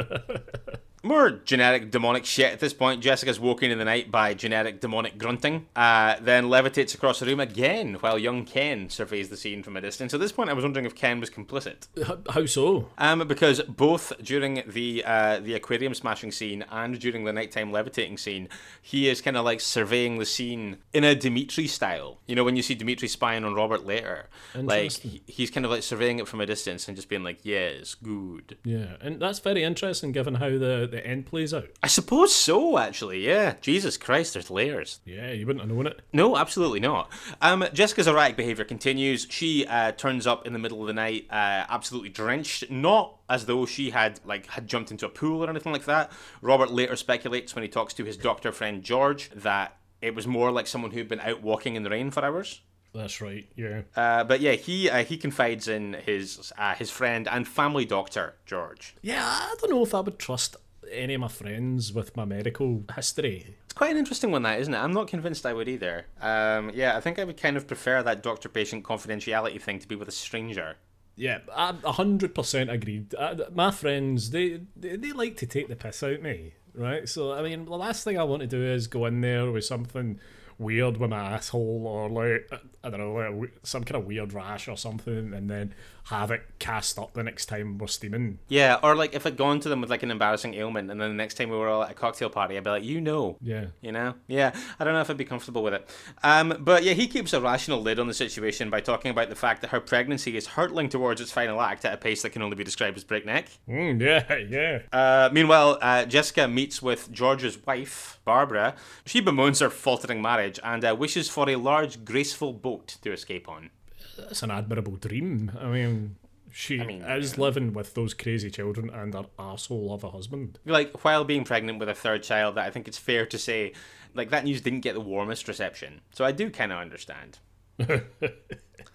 More 1.07 1.31
genetic 1.31 1.93
demonic 1.93 2.25
shit 2.25 2.53
at 2.53 2.59
this 2.59 2.73
point. 2.73 3.01
Jessica's 3.01 3.39
woken 3.39 3.71
in 3.71 3.79
the 3.79 3.85
night 3.85 4.11
by 4.11 4.35
genetic 4.35 4.81
demonic 4.81 5.19
grunting, 5.19 5.67
uh, 5.77 6.17
then 6.21 6.47
levitates 6.47 6.97
across 6.97 7.21
the 7.21 7.27
room 7.27 7.39
again 7.39 7.95
while 8.01 8.19
young 8.19 8.45
Ken 8.45 8.91
surveys 8.91 9.29
the 9.29 9.37
scene 9.37 9.63
from 9.63 9.77
a 9.77 9.81
distance. 9.81 10.13
At 10.13 10.19
this 10.19 10.33
point, 10.33 10.51
I 10.51 10.53
was 10.53 10.65
wondering 10.65 10.85
if 10.85 10.97
Ken 10.97 11.21
was 11.21 11.31
complicit. 11.31 11.87
How 12.31 12.45
so? 12.47 12.89
Um, 12.99 13.27
because 13.29 13.61
both 13.63 14.13
during 14.21 14.65
the 14.67 15.05
uh, 15.07 15.39
the 15.39 15.55
aquarium 15.55 15.95
smashing 15.95 16.33
scene 16.33 16.65
and 16.73 16.99
during 16.99 17.23
the 17.23 17.33
nighttime 17.33 17.71
levitating 17.71 18.19
scene, 18.19 18.49
he 18.83 19.09
is 19.09 19.21
kind 19.21 19.37
of 19.37 19.45
like 19.45 19.61
surveying 19.61 20.19
the 20.19 20.27
scene 20.27 20.79
in 20.93 21.05
a 21.05 21.15
Dimitri 21.15 21.69
style. 21.69 22.19
You 22.27 22.35
know, 22.35 22.43
when 22.43 22.57
you 22.57 22.63
see 22.63 22.75
Dimitri 22.75 23.07
spying 23.07 23.45
on 23.45 23.55
Robert 23.55 23.87
later, 23.87 24.29
like 24.57 24.91
he's 25.27 25.53
kind 25.53 25.65
of 25.65 25.71
like 25.71 25.85
surveying 25.85 26.19
it 26.19 26.27
from 26.27 26.41
a 26.41 26.47
distance 26.47 26.89
and 26.89 26.97
just 26.97 27.09
being 27.09 27.23
like, 27.23 27.45
"Yes, 27.45 27.95
good." 27.95 28.57
Yeah, 28.65 28.97
and 29.01 29.23
that's 29.23 29.39
very 29.39 29.63
interesting 29.63 30.11
given 30.11 30.35
how 30.35 30.49
the, 30.51 30.89
the 30.91 30.96
end 31.05 31.27
plays 31.27 31.53
out. 31.53 31.69
I 31.83 31.89
suppose 31.89 32.35
so, 32.35 32.79
actually. 32.79 33.27
Yeah. 33.27 33.55
Jesus 33.61 33.97
Christ, 33.97 34.35
there's 34.35 34.51
layers. 34.51 35.01
Yeah, 35.05 35.33
you 35.33 35.47
wouldn't 35.47 35.65
have 35.67 35.75
known 35.75 35.87
it. 35.87 36.01
No, 36.13 36.37
absolutely 36.37 36.81
not. 36.81 37.11
Um, 37.43 37.65
Jessica's 37.73 38.07
erratic 38.07 38.37
behavior 38.37 38.65
continues. 38.65 39.27
She 39.31 39.67
uh, 39.67 39.93
turns 39.93 40.27
up 40.27 40.47
in 40.47 40.53
the 40.53 40.59
middle 40.59 40.81
of 40.81 40.87
the 40.87 40.93
night, 40.93 41.27
uh, 41.31 41.67
absolutely 41.69 42.11
drenched, 42.11 42.71
not 42.71 43.17
as 43.29 43.47
though 43.47 43.67
she 43.67 43.91
had 43.91 44.21
like 44.25 44.47
had 44.47 44.69
jumped 44.69 44.91
into 44.91 45.07
a 45.07 45.09
pool 45.11 45.45
or 45.45 45.51
anything 45.51 45.73
like 45.73 45.85
that. 45.87 46.13
Robert 46.41 46.71
later 46.71 46.97
speculates 46.97 47.55
when 47.55 47.63
he 47.63 47.69
talks 47.69 47.95
to 47.95 48.05
his 48.05 48.17
doctor 48.17 48.53
friend 48.53 48.83
George 48.83 49.31
that 49.31 49.77
it 50.01 50.15
was 50.15 50.27
more 50.27 50.53
like 50.53 50.67
someone 50.67 50.93
who'd 50.93 51.09
been 51.09 51.21
out 51.21 51.43
walking 51.43 51.75
in 51.75 51.83
the 51.83 51.91
rain 51.91 52.11
for 52.11 52.25
hours. 52.25 52.61
That's 52.95 53.21
right. 53.21 53.47
Yeah. 53.57 53.83
Uh, 53.95 54.25
but 54.25 54.41
yeah, 54.41 54.53
he 54.53 54.89
uh, 54.89 55.05
he 55.05 55.19
confides 55.19 55.69
in 55.69 55.95
his 55.95 56.53
uh, 56.57 56.75
his 56.75 56.91
friend 56.91 57.29
and 57.29 57.47
family 57.47 57.85
doctor 57.85 58.37
George. 58.47 58.97
Yeah, 59.03 59.23
I 59.23 59.55
don't 59.61 59.71
know 59.71 59.83
if 59.83 59.95
I 59.95 60.01
would 60.01 60.19
trust 60.19 60.57
any 60.91 61.15
of 61.15 61.21
my 61.21 61.29
friends 61.29 61.93
with 61.93 62.17
my 62.17 62.25
medical 62.25 62.85
history. 62.95 63.57
It's 63.65 63.75
quite 63.75 63.91
an 63.91 63.97
interesting 63.97 64.31
one, 64.31 64.43
that 64.43 64.61
isn't 64.61 64.73
it? 64.73 64.79
I'm 64.79 64.93
not 64.93 65.09
convinced 65.09 65.47
I 65.47 65.53
would 65.53 65.69
either. 65.69 66.07
Um, 66.21 66.71
yeah, 66.75 66.97
I 66.97 67.01
think 67.01 67.19
I 67.19 67.25
would 67.25 67.37
kind 67.37 67.57
of 67.57 67.67
prefer 67.67 68.03
that 68.03 68.23
doctor-patient 68.23 68.85
confidentiality 68.85 69.61
thing 69.61 69.79
to 69.79 69.89
be 69.89 69.97
with 69.97 70.09
a 70.09 70.13
stranger. 70.13 70.77
Yeah, 71.19 71.39
a 71.49 71.93
hundred 71.93 72.35
percent 72.35 72.71
agreed. 72.71 73.15
Uh, 73.15 73.37
my 73.55 73.71
friends, 73.71 74.31
they, 74.31 74.61
they 74.77 74.97
they 74.97 75.13
like 75.13 75.39
to 75.39 75.47
take 75.47 75.69
the 75.69 75.75
piss 75.75 76.03
out 76.03 76.13
of 76.13 76.23
me, 76.23 76.53
right? 76.75 77.09
So 77.09 77.33
I 77.33 77.41
mean, 77.41 77.65
the 77.65 77.71
last 77.71 78.05
thing 78.05 78.19
I 78.19 78.25
want 78.25 78.43
to 78.43 78.47
do 78.47 78.63
is 78.63 78.87
go 78.87 79.07
in 79.07 79.23
there 79.23 79.51
with 79.51 79.65
something 79.65 80.21
weird 80.59 80.99
with 80.99 81.09
my 81.09 81.33
asshole, 81.33 81.87
or 81.87 82.11
like 82.11 82.51
I 82.85 82.91
don't 82.91 83.01
know, 83.01 83.15
like 83.15 83.55
some 83.63 83.83
kind 83.85 83.97
of 83.99 84.07
weird 84.07 84.35
rash 84.35 84.69
or 84.69 84.77
something, 84.77 85.33
and 85.33 85.49
then 85.49 85.75
have 86.07 86.31
it 86.31 86.43
cast 86.61 87.01
up 87.01 87.15
the 87.15 87.23
next 87.23 87.47
time 87.47 87.79
we're 87.79 87.89
steaming. 87.89 88.39
Yeah, 88.49 88.79
or 88.81 88.95
like 88.95 89.15
if 89.15 89.27
I'd 89.27 89.37
gone 89.37 89.59
to 89.61 89.69
them 89.69 89.81
with 89.81 89.91
like 89.91 90.05
an 90.05 90.13
embarrassing 90.13 90.55
ailment, 90.55 90.89
and 90.91 91.01
then 91.01 91.11
the 91.11 91.17
next 91.17 91.35
time 91.35 91.51
we 91.51 91.57
were 91.57 91.69
all 91.69 91.83
at 91.83 91.91
a 91.91 91.95
cocktail 91.95 92.31
party, 92.31 92.57
I'd 92.57 92.63
be 92.63 92.71
like, 92.71 92.85
you 92.85 93.01
know. 93.01 93.37
Yeah. 93.43 93.67
You 93.81 93.91
know? 93.91 94.15
Yeah, 94.29 94.55
I 94.79 94.85
don't 94.85 94.95
know 94.95 95.01
if 95.01 95.11
I'd 95.11 95.17
be 95.17 95.25
comfortable 95.25 95.65
with 95.65 95.75
it. 95.75 95.91
Um, 96.23 96.59
but 96.61 96.85
yeah, 96.85 96.93
he 96.93 97.09
keeps 97.09 97.33
a 97.33 97.41
rational 97.41 97.83
lid 97.83 97.99
on 97.99 98.07
the 98.07 98.15
situation 98.15 98.71
by 98.71 98.81
talking 98.81 99.11
about 99.11 99.31
the 99.31 99.35
fact 99.35 99.63
that 99.63 99.71
her 99.71 99.81
pregnancy 99.81 100.37
is 100.37 100.47
hurtling 100.47 100.89
towards 100.89 101.21
its 101.21 101.33
final 101.33 101.61
act 101.61 101.85
at 101.85 101.93
a 101.93 101.97
pace 101.97 102.23
that 102.23 102.31
can 102.31 102.43
only 102.43 102.57
be 102.57 102.65
described 102.65 102.97
as 102.97 103.03
breakneck. 103.03 103.49
Mm, 103.69 104.01
yeah, 104.01 104.37
yeah. 104.49 104.83
Uh, 104.93 105.29
meanwhile, 105.33 105.77
uh, 105.83 106.05
Jessica 106.05 106.47
meets 106.47 106.81
with 106.81 107.11
George's 107.11 107.59
wife, 107.67 108.21
Barbara. 108.25 108.77
She 109.05 109.21
bemoans 109.21 109.59
her 109.59 109.71
faltering 109.71 110.23
marriage 110.23 110.61
and 110.63 110.85
uh, 110.85 110.95
wishes 110.97 111.29
for 111.29 111.51
a 111.51 111.57
large, 111.57 112.05
graceful 112.05 112.53
boat 112.53 112.97
to 113.03 113.13
escape 113.13 113.49
on. 113.49 113.71
That's 114.17 114.43
an 114.43 114.51
admirable 114.51 114.97
dream. 114.97 115.53
I 115.61 115.67
mean, 115.67 116.17
she 116.51 116.79
mean, 116.79 117.03
is 117.03 117.37
living 117.37 117.73
with 117.73 117.95
those 117.95 118.15
crazy 118.15 118.51
children 118.51 118.91
and 118.91 119.15
her 119.15 119.27
asshole 119.39 119.93
of 119.93 120.05
a 120.05 120.11
husband. 120.11 120.59
Like, 120.65 121.05
while 121.05 121.25
being 121.25 121.45
pregnant 121.45 121.79
with 121.79 121.89
a 121.89 121.95
third 121.95 122.23
child, 122.23 122.55
that 122.57 122.67
I 122.67 122.71
think 122.71 122.89
it's 122.89 122.99
fair 122.99 123.27
to 123.27 123.39
say, 123.39 123.73
like, 124.15 124.31
that 124.31 124.45
news 124.45 124.61
didn't 124.63 124.81
get 124.81 124.95
the 124.95 125.01
warmest 125.01 125.49
reception. 125.49 126.01
So 126.13 126.25
I 126.25 126.33
do 126.33 126.51
kind 126.51 126.73
of 126.73 126.79
understand. 126.79 127.39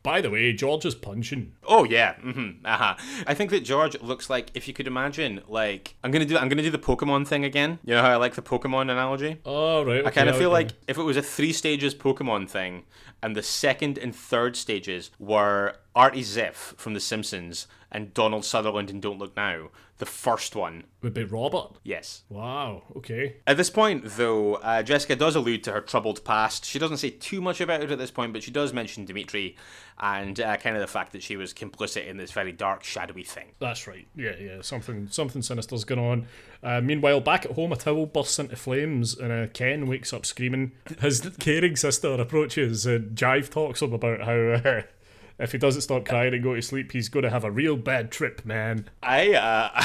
By 0.04 0.20
the 0.20 0.32
way, 0.32 0.52
George 0.54 0.86
is 0.86 0.96
punching. 0.96 1.54
Oh 1.64 1.84
yeah, 1.84 2.16
mm-hmm, 2.16 2.66
uh-huh. 2.66 2.96
I 3.28 3.34
think 3.36 3.52
that 3.52 3.60
George 3.60 4.00
looks 4.02 4.32
like 4.32 4.50
if 4.56 4.68
you 4.68 4.74
could 4.74 4.88
imagine, 4.88 5.42
like 5.48 5.96
I'm 6.04 6.10
gonna 6.10 6.26
do 6.26 6.38
I'm 6.38 6.50
gonna 6.50 6.64
do 6.64 6.72
the 6.72 6.80
Pokemon 6.80 7.28
thing 7.28 7.46
again. 7.46 7.78
You 7.84 7.96
know 7.96 8.02
how 8.02 8.10
I 8.10 8.16
like 8.16 8.34
the 8.34 8.42
Pokemon 8.42 8.84
analogy. 8.84 9.40
Oh 9.46 9.84
right. 9.84 10.04
I 10.06 10.10
kind 10.10 10.28
of 10.28 10.36
okay, 10.36 10.44
feel 10.44 10.50
like 10.50 10.72
if 10.88 10.98
it 10.98 11.04
was 11.04 11.18
a 11.18 11.22
three 11.22 11.54
stages 11.54 11.94
Pokemon 11.94 12.50
thing, 12.50 12.84
and 13.22 13.36
the 13.36 13.44
second 13.44 14.00
and 14.00 14.16
third 14.16 14.56
stages 14.56 15.12
were 15.20 15.76
Artie 15.96 16.24
Ziff 16.24 16.76
from 16.78 16.96
The 16.96 17.00
Simpsons 17.00 17.68
and 17.92 18.14
Donald 18.14 18.46
Sutherland 18.46 18.90
in 18.90 19.00
Don't 19.02 19.20
Look 19.20 19.36
Now, 19.36 19.70
the 19.98 20.06
first 20.06 20.56
one, 20.56 20.86
would 21.04 21.14
be 21.14 21.24
Robert. 21.24 21.78
yes. 21.84 22.24
Wow. 22.30 22.84
Okay. 22.96 23.36
At 23.46 23.58
this 23.58 23.70
point, 23.70 24.04
though, 24.06 24.56
uh, 24.56 24.82
Jessica 24.82 25.16
does 25.16 25.36
allude 25.36 25.64
to 25.66 25.72
her 25.74 25.82
troubled 25.82 26.24
past. 26.26 26.66
She 26.66 26.80
doesn't 26.80 26.98
say 26.98 27.12
too 27.12 27.40
much 27.42 27.62
about 27.62 27.84
it 27.84 27.92
at 27.92 28.00
this 28.00 28.10
point, 28.10 28.34
but 28.34 28.42
she 28.42 28.50
does 28.50 28.74
mention 28.74 29.06
Dimitri 29.06 29.56
and 30.00 30.40
uh, 30.40 30.58
kind 30.58 30.76
of 30.76 30.82
the 30.82 30.88
fact 30.88 31.12
that 31.12 31.22
she 31.22 31.36
was 31.36 31.54
complicit 31.54 32.08
in 32.08 32.18
this 32.18 32.32
very 32.32 32.52
dark, 32.52 32.84
shadowy 32.84 33.24
thing. 33.24 33.50
That's 33.60 33.86
right. 33.86 34.08
Yeah, 34.16 34.36
yeah. 34.40 34.62
Something, 34.62 35.08
something 35.10 35.44
sinister's 35.44 35.84
going 35.84 36.00
on. 36.00 36.28
Uh, 36.64 36.82
meanwhile, 36.82 37.20
back 37.20 37.46
at 37.46 37.52
home, 37.52 37.72
a 37.72 37.76
towel 37.76 38.08
bursts 38.08 38.40
into 38.40 38.56
flames, 38.56 39.16
and 39.18 39.32
uh, 39.32 39.48
Ken 39.54 39.86
wakes 39.86 40.14
up 40.14 40.26
screaming. 40.26 40.72
His 41.00 41.22
caring 41.40 41.76
sister 41.76 42.14
approaches 42.14 42.86
and 42.88 43.16
Jive 43.16 43.50
talks 43.52 43.82
him 43.82 43.94
about 43.94 44.22
how 44.22 44.34
uh, 44.34 44.82
if 45.42 45.52
he 45.52 45.58
doesn't 45.58 45.82
stop 45.82 46.06
crying 46.06 46.34
and 46.34 46.44
go 46.44 46.56
to 46.56 46.62
sleep, 46.62 46.92
he's 46.92 47.10
going 47.10 47.24
to 47.24 47.30
have 47.30 47.44
a 47.44 47.52
real 47.52 47.76
bad 47.76 48.12
trip, 48.12 48.46
man. 48.46 48.90
I, 49.02 49.34
uh. 49.34 49.84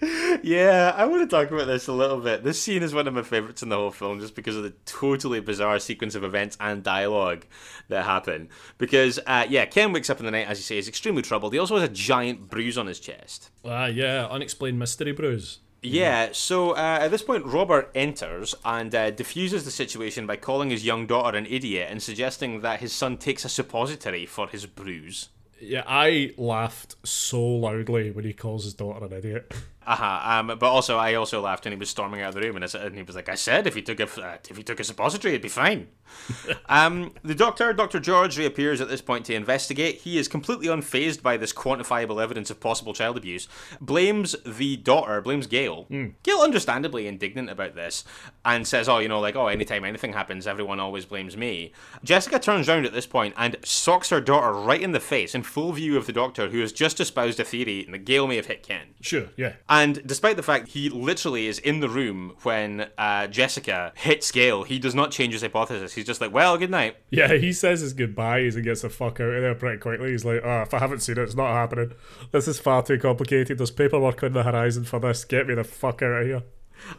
yeah, 0.42 0.92
I 0.96 1.06
want 1.06 1.28
to 1.28 1.36
talk 1.36 1.50
about 1.50 1.66
this 1.66 1.88
a 1.88 1.92
little 1.92 2.20
bit. 2.20 2.44
This 2.44 2.62
scene 2.62 2.82
is 2.82 2.94
one 2.94 3.08
of 3.08 3.14
my 3.14 3.22
favorites 3.22 3.62
in 3.62 3.68
the 3.68 3.76
whole 3.76 3.90
film 3.90 4.20
just 4.20 4.36
because 4.36 4.56
of 4.56 4.62
the 4.62 4.74
totally 4.84 5.40
bizarre 5.40 5.78
sequence 5.80 6.14
of 6.14 6.22
events 6.22 6.56
and 6.60 6.82
dialogue 6.82 7.44
that 7.88 8.04
happen. 8.04 8.48
Because, 8.78 9.18
uh, 9.26 9.46
yeah, 9.48 9.66
Ken 9.66 9.92
wakes 9.92 10.08
up 10.08 10.20
in 10.20 10.24
the 10.24 10.30
night, 10.30 10.46
as 10.46 10.58
you 10.58 10.64
say, 10.64 10.78
is 10.78 10.88
extremely 10.88 11.22
troubled. 11.22 11.52
He 11.52 11.58
also 11.58 11.76
has 11.76 11.88
a 11.88 11.92
giant 11.92 12.48
bruise 12.48 12.78
on 12.78 12.86
his 12.86 13.00
chest. 13.00 13.50
Ah, 13.64 13.86
yeah. 13.86 14.28
Unexplained 14.30 14.78
mystery 14.78 15.12
bruise. 15.12 15.58
Yeah, 15.82 16.30
so 16.32 16.72
uh, 16.72 16.98
at 17.00 17.08
this 17.08 17.22
point, 17.22 17.46
Robert 17.46 17.90
enters 17.94 18.54
and 18.64 18.94
uh, 18.94 19.10
diffuses 19.10 19.64
the 19.64 19.70
situation 19.70 20.26
by 20.26 20.36
calling 20.36 20.70
his 20.70 20.84
young 20.84 21.06
daughter 21.06 21.36
an 21.36 21.46
idiot 21.46 21.88
and 21.90 22.02
suggesting 22.02 22.60
that 22.62 22.80
his 22.80 22.92
son 22.92 23.16
takes 23.18 23.44
a 23.44 23.48
suppository 23.48 24.26
for 24.26 24.48
his 24.48 24.66
bruise. 24.66 25.28
Yeah, 25.60 25.84
I 25.86 26.32
laughed 26.36 26.96
so 27.04 27.42
loudly 27.42 28.10
when 28.10 28.24
he 28.24 28.32
calls 28.32 28.64
his 28.64 28.74
daughter 28.74 29.04
an 29.04 29.12
idiot. 29.12 29.54
Uh-huh. 29.86 30.20
Um, 30.24 30.48
but 30.48 30.64
also, 30.64 30.98
I 30.98 31.14
also 31.14 31.40
laughed 31.40 31.64
when 31.64 31.70
he 31.70 31.78
was 31.78 31.88
storming 31.88 32.20
out 32.20 32.30
of 32.30 32.34
the 32.34 32.40
room, 32.40 32.56
and, 32.56 32.64
I, 32.64 32.78
and 32.80 32.96
he 32.96 33.04
was 33.04 33.14
like, 33.14 33.28
"I 33.28 33.36
said 33.36 33.68
if 33.68 33.76
he 33.76 33.82
took 33.82 34.00
a 34.00 34.20
uh, 34.20 34.38
if 34.50 34.56
he 34.56 34.64
took 34.64 34.80
a 34.80 34.84
suppository, 34.84 35.34
it'd 35.34 35.42
be 35.42 35.48
fine." 35.48 35.86
um, 36.68 37.12
the 37.22 37.34
doctor, 37.34 37.72
Doctor 37.72 38.00
George, 38.00 38.38
reappears 38.38 38.80
at 38.80 38.88
this 38.88 39.00
point 39.00 39.24
to 39.26 39.34
investigate. 39.34 39.96
He 39.96 40.18
is 40.18 40.28
completely 40.28 40.66
unfazed 40.66 41.22
by 41.22 41.36
this 41.36 41.52
quantifiable 41.52 42.22
evidence 42.22 42.50
of 42.50 42.60
possible 42.60 42.92
child 42.92 43.16
abuse. 43.16 43.48
Blames 43.80 44.36
the 44.44 44.76
daughter, 44.76 45.20
blames 45.20 45.46
Gail. 45.46 45.86
Gail, 46.22 46.38
understandably 46.38 47.06
indignant 47.06 47.50
about 47.50 47.74
this, 47.74 48.04
and 48.44 48.66
says, 48.66 48.88
"Oh, 48.88 48.98
you 48.98 49.08
know, 49.08 49.20
like, 49.20 49.36
oh, 49.36 49.48
anytime 49.48 49.84
anything 49.84 50.12
happens, 50.12 50.46
everyone 50.46 50.80
always 50.80 51.04
blames 51.04 51.36
me." 51.36 51.72
Jessica 52.04 52.38
turns 52.38 52.68
round 52.68 52.86
at 52.86 52.92
this 52.92 53.06
point 53.06 53.34
and 53.36 53.56
socks 53.64 54.10
her 54.10 54.20
daughter 54.20 54.52
right 54.52 54.80
in 54.80 54.92
the 54.92 55.00
face 55.00 55.34
in 55.34 55.42
full 55.42 55.72
view 55.72 55.96
of 55.96 56.06
the 56.06 56.12
doctor, 56.12 56.48
who 56.48 56.60
has 56.60 56.72
just 56.72 57.00
espoused 57.00 57.40
a 57.40 57.44
theory 57.44 57.86
that 57.90 58.04
Gail 58.04 58.26
may 58.26 58.36
have 58.36 58.46
hit 58.46 58.62
Ken. 58.62 58.88
Sure, 59.00 59.26
yeah. 59.36 59.54
And 59.68 60.06
despite 60.06 60.36
the 60.36 60.42
fact 60.42 60.68
he 60.68 60.88
literally 60.88 61.46
is 61.46 61.58
in 61.58 61.80
the 61.80 61.88
room 61.88 62.34
when 62.42 62.88
uh, 62.98 63.26
Jessica 63.26 63.92
hits 63.96 64.30
Gail, 64.30 64.64
he 64.64 64.78
does 64.78 64.94
not 64.94 65.10
change 65.10 65.32
his 65.32 65.42
hypothesis. 65.42 65.94
He's 65.96 66.04
just 66.04 66.20
like, 66.20 66.32
well, 66.32 66.56
good 66.56 66.70
night. 66.70 66.96
Yeah, 67.10 67.34
he 67.34 67.52
says 67.52 67.80
his 67.80 67.92
goodbyes 67.92 68.54
and 68.54 68.64
gets 68.64 68.82
the 68.82 68.90
fuck 68.90 69.18
out 69.20 69.30
of 69.30 69.42
there 69.42 69.54
pretty 69.54 69.78
quickly. 69.78 70.12
He's 70.12 70.24
like, 70.24 70.42
oh, 70.44 70.62
if 70.62 70.72
I 70.72 70.78
haven't 70.78 71.00
seen 71.00 71.18
it, 71.18 71.22
it's 71.22 71.34
not 71.34 71.52
happening. 71.52 71.92
This 72.30 72.46
is 72.46 72.60
far 72.60 72.82
too 72.82 72.98
complicated. 72.98 73.58
There's 73.58 73.70
paperwork 73.72 74.22
on 74.22 74.32
the 74.32 74.44
horizon 74.44 74.84
for 74.84 75.00
this. 75.00 75.24
Get 75.24 75.48
me 75.48 75.54
the 75.54 75.64
fuck 75.64 76.02
out 76.02 76.22
of 76.22 76.26
here. 76.26 76.42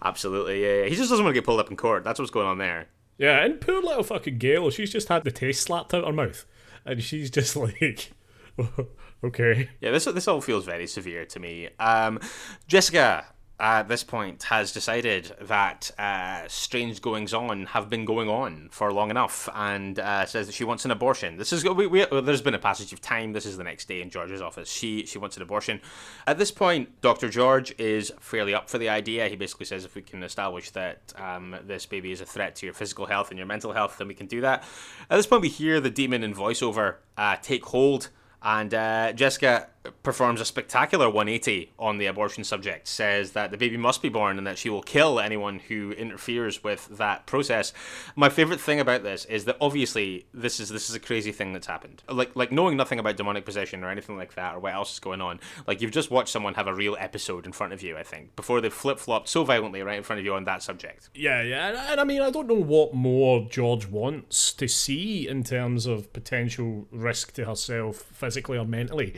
Absolutely, 0.03 0.61
yeah, 0.61 0.83
yeah. 0.83 0.89
He 0.89 0.95
just 0.95 1.09
doesn't 1.09 1.23
want 1.23 1.33
to 1.33 1.39
get 1.39 1.45
pulled 1.45 1.59
up 1.59 1.71
in 1.71 1.77
court. 1.77 2.03
That's 2.03 2.19
what's 2.19 2.31
going 2.31 2.47
on 2.47 2.57
there. 2.57 2.87
Yeah, 3.17 3.43
and 3.43 3.59
poor 3.59 3.81
little 3.81 4.03
fucking 4.03 4.37
Gail, 4.37 4.69
she's 4.69 4.91
just 4.91 5.07
had 5.07 5.23
the 5.23 5.31
taste 5.31 5.63
slapped 5.63 5.93
out 5.93 6.05
her 6.05 6.13
mouth. 6.13 6.45
And 6.85 7.01
she's 7.01 7.29
just 7.29 7.55
like, 7.57 8.11
okay. 9.23 9.69
Yeah, 9.81 9.91
this 9.91 10.05
this 10.05 10.27
all 10.27 10.41
feels 10.41 10.65
very 10.65 10.87
severe 10.87 11.25
to 11.25 11.39
me. 11.39 11.69
Um, 11.79 12.19
Jessica, 12.67 13.25
at 13.59 13.87
this 13.87 14.03
point, 14.03 14.43
has 14.43 14.71
decided 14.71 15.35
that 15.41 15.89
uh, 15.97 16.47
strange 16.47 17.01
goings 17.01 17.33
on 17.33 17.65
have 17.67 17.89
been 17.89 18.05
going 18.05 18.29
on 18.29 18.69
for 18.71 18.93
long 18.93 19.09
enough, 19.09 19.49
and 19.55 19.97
uh, 19.97 20.25
says 20.27 20.45
that 20.45 20.53
she 20.53 20.63
wants 20.63 20.85
an 20.85 20.91
abortion. 20.91 21.37
This 21.37 21.51
is 21.51 21.63
we, 21.63 21.87
we, 21.87 22.05
there's 22.05 22.41
been 22.41 22.53
a 22.53 22.59
passage 22.59 22.93
of 22.93 23.01
time. 23.01 23.33
This 23.33 23.47
is 23.47 23.57
the 23.57 23.63
next 23.63 23.87
day 23.87 24.01
in 24.01 24.11
George's 24.11 24.41
office. 24.41 24.69
She 24.69 25.05
she 25.07 25.17
wants 25.17 25.37
an 25.37 25.41
abortion. 25.41 25.81
At 26.27 26.37
this 26.37 26.51
point, 26.51 27.01
Doctor 27.01 27.29
George 27.29 27.73
is 27.79 28.11
fairly 28.19 28.53
up 28.53 28.69
for 28.69 28.77
the 28.77 28.89
idea. 28.89 29.27
He 29.27 29.35
basically 29.35 29.65
says 29.65 29.85
if 29.85 29.95
we 29.95 30.03
can 30.03 30.21
establish 30.21 30.69
that 30.71 31.13
um, 31.17 31.55
this 31.65 31.87
baby 31.87 32.11
is 32.11 32.21
a 32.21 32.25
threat 32.25 32.55
to 32.57 32.67
your 32.67 32.73
physical 32.73 33.07
health 33.07 33.29
and 33.31 33.39
your 33.39 33.47
mental 33.47 33.73
health, 33.73 33.97
then 33.97 34.07
we 34.07 34.13
can 34.13 34.27
do 34.27 34.41
that. 34.41 34.63
At 35.09 35.15
this 35.15 35.25
point, 35.25 35.41
we 35.41 35.49
hear 35.49 35.79
the 35.79 35.89
demon 35.89 36.23
in 36.23 36.35
voiceover 36.35 36.97
uh, 37.17 37.37
take 37.41 37.65
hold. 37.65 38.09
And 38.41 38.71
uh, 38.73 39.13
Jessica 39.13 39.67
performs 40.03 40.41
a 40.41 40.45
spectacular 40.45 41.09
180 41.09 41.71
on 41.79 41.97
the 41.97 42.05
abortion 42.05 42.43
subject, 42.43 42.87
says 42.87 43.31
that 43.31 43.51
the 43.51 43.57
baby 43.57 43.77
must 43.77 44.01
be 44.01 44.09
born 44.09 44.37
and 44.37 44.47
that 44.47 44.57
she 44.57 44.69
will 44.69 44.81
kill 44.81 45.19
anyone 45.19 45.59
who 45.59 45.91
interferes 45.91 46.63
with 46.63 46.87
that 46.97 47.25
process. 47.25 47.73
My 48.15 48.29
favorite 48.29 48.59
thing 48.59 48.79
about 48.79 49.03
this 49.03 49.25
is 49.25 49.45
that 49.45 49.57
obviously 49.61 50.25
this 50.33 50.59
is 50.59 50.69
this 50.69 50.89
is 50.89 50.95
a 50.95 50.99
crazy 50.99 51.31
thing 51.31 51.53
that's 51.53 51.67
happened. 51.67 52.03
Like 52.09 52.35
like 52.35 52.51
knowing 52.51 52.77
nothing 52.77 52.99
about 52.99 53.17
demonic 53.17 53.45
possession 53.45 53.83
or 53.83 53.89
anything 53.89 54.17
like 54.17 54.35
that 54.35 54.55
or 54.55 54.59
what 54.59 54.73
else 54.73 54.93
is 54.93 54.99
going 54.99 55.21
on. 55.21 55.39
Like 55.65 55.81
you've 55.81 55.91
just 55.91 56.11
watched 56.11 56.29
someone 56.29 56.53
have 56.55 56.67
a 56.67 56.73
real 56.73 56.97
episode 56.99 57.45
in 57.45 57.51
front 57.51 57.73
of 57.73 57.81
you, 57.81 57.97
I 57.97 58.03
think, 58.03 58.35
before 58.35 58.61
they 58.61 58.69
flip 58.69 58.99
flopped 58.99 59.29
so 59.29 59.43
violently 59.43 59.81
right 59.81 59.97
in 59.97 60.03
front 60.03 60.19
of 60.19 60.25
you 60.25 60.33
on 60.33 60.45
that 60.45 60.63
subject. 60.63 61.09
Yeah, 61.13 61.41
yeah. 61.41 61.69
And, 61.69 61.77
and 61.77 62.01
I 62.01 62.03
mean, 62.03 62.21
I 62.21 62.29
don't 62.29 62.47
know 62.47 62.55
what 62.55 62.93
more 62.93 63.47
George 63.49 63.87
wants 63.87 64.51
to 64.53 64.67
see 64.67 65.27
in 65.27 65.43
terms 65.43 65.85
of 65.85 66.11
potential 66.13 66.87
risk 66.91 67.33
to 67.33 67.45
herself, 67.45 67.97
physically 67.97 68.57
or 68.57 68.65
mentally, 68.65 69.15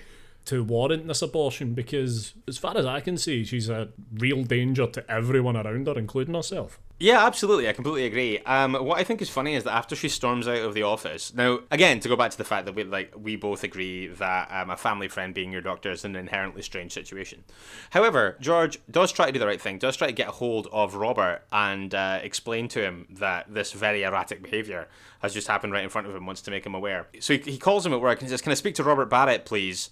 to 0.49 0.63
warrant 0.63 1.07
this 1.07 1.21
abortion, 1.21 1.73
because 1.73 2.33
as 2.47 2.57
far 2.57 2.75
as 2.75 2.85
I 2.85 2.99
can 2.99 3.17
see, 3.17 3.43
she's 3.43 3.69
a 3.69 3.89
real 4.13 4.43
danger 4.43 4.87
to 4.87 5.11
everyone 5.11 5.55
around 5.55 5.87
her, 5.87 5.97
including 5.97 6.33
herself. 6.33 6.79
Yeah, 6.99 7.25
absolutely. 7.25 7.69
I 7.69 7.73
completely 7.73 8.05
agree. 8.05 8.39
Um, 8.39 8.73
what 8.73 8.97
I 8.97 9.05
think 9.05 9.21
is 9.21 9.29
funny 9.29 9.55
is 9.55 9.63
that 9.63 9.73
after 9.73 9.95
she 9.95 10.09
storms 10.09 10.49
out 10.49 10.57
of 10.57 10.73
the 10.73 10.83
office, 10.83 11.33
now 11.33 11.59
again 11.71 12.01
to 12.01 12.09
go 12.09 12.17
back 12.17 12.31
to 12.31 12.37
the 12.37 12.43
fact 12.43 12.65
that 12.65 12.75
we 12.75 12.83
like 12.83 13.13
we 13.17 13.37
both 13.37 13.63
agree 13.63 14.07
that 14.07 14.51
um, 14.51 14.69
a 14.69 14.75
family 14.75 15.07
friend 15.07 15.33
being 15.33 15.53
your 15.53 15.61
doctor 15.61 15.91
is 15.91 16.03
an 16.03 16.17
inherently 16.17 16.61
strange 16.61 16.91
situation. 16.91 17.45
However, 17.91 18.35
George 18.41 18.79
does 18.91 19.13
try 19.13 19.27
to 19.27 19.31
do 19.31 19.39
the 19.39 19.47
right 19.47 19.61
thing, 19.61 19.77
does 19.77 19.95
try 19.95 20.07
to 20.07 20.13
get 20.13 20.27
a 20.27 20.31
hold 20.31 20.67
of 20.73 20.95
Robert 20.95 21.43
and 21.53 21.95
uh, 21.95 22.19
explain 22.21 22.67
to 22.69 22.81
him 22.81 23.07
that 23.11 23.53
this 23.53 23.71
very 23.71 24.03
erratic 24.03 24.43
behaviour 24.43 24.89
has 25.21 25.33
just 25.33 25.47
happened 25.47 25.71
right 25.71 25.83
in 25.83 25.89
front 25.89 26.05
of 26.05 26.13
him, 26.13 26.25
wants 26.25 26.41
to 26.41 26.51
make 26.51 26.65
him 26.65 26.75
aware. 26.75 27.07
So 27.21 27.37
he, 27.37 27.51
he 27.51 27.57
calls 27.57 27.85
him 27.85 27.93
at 27.93 28.01
work 28.01 28.19
and 28.19 28.29
says, 28.29 28.41
"Can 28.41 28.51
I 28.51 28.55
speak 28.55 28.75
to 28.75 28.83
Robert 28.83 29.09
Barrett, 29.09 29.45
please?" 29.45 29.89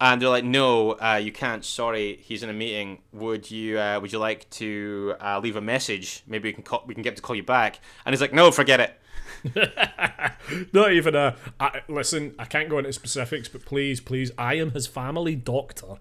And 0.00 0.22
they're 0.22 0.28
like, 0.28 0.44
"No, 0.44 0.92
uh, 0.92 1.20
you 1.22 1.32
can't. 1.32 1.64
Sorry, 1.64 2.20
he's 2.22 2.42
in 2.42 2.50
a 2.50 2.52
meeting. 2.52 3.02
Would 3.12 3.50
you 3.50 3.78
uh, 3.78 3.98
Would 4.00 4.12
you 4.12 4.20
like 4.20 4.48
to 4.50 5.14
uh, 5.20 5.40
leave 5.42 5.56
a 5.56 5.60
message? 5.60 6.22
Maybe 6.26 6.50
we 6.50 6.52
can 6.52 6.62
call, 6.62 6.84
we 6.86 6.94
can 6.94 7.02
get 7.02 7.16
to 7.16 7.22
call 7.22 7.34
you 7.34 7.42
back." 7.42 7.80
And 8.06 8.12
he's 8.12 8.20
like, 8.20 8.32
"No, 8.32 8.50
forget 8.50 8.80
it." 8.80 9.00
Not 10.72 10.92
even 10.92 11.14
a. 11.14 11.36
I, 11.58 11.82
listen, 11.88 12.34
I 12.38 12.44
can't 12.44 12.68
go 12.68 12.78
into 12.78 12.92
specifics, 12.92 13.48
but 13.48 13.64
please, 13.64 14.00
please, 14.00 14.30
I 14.38 14.54
am 14.54 14.70
his 14.70 14.86
family 14.86 15.34
doctor, 15.34 15.96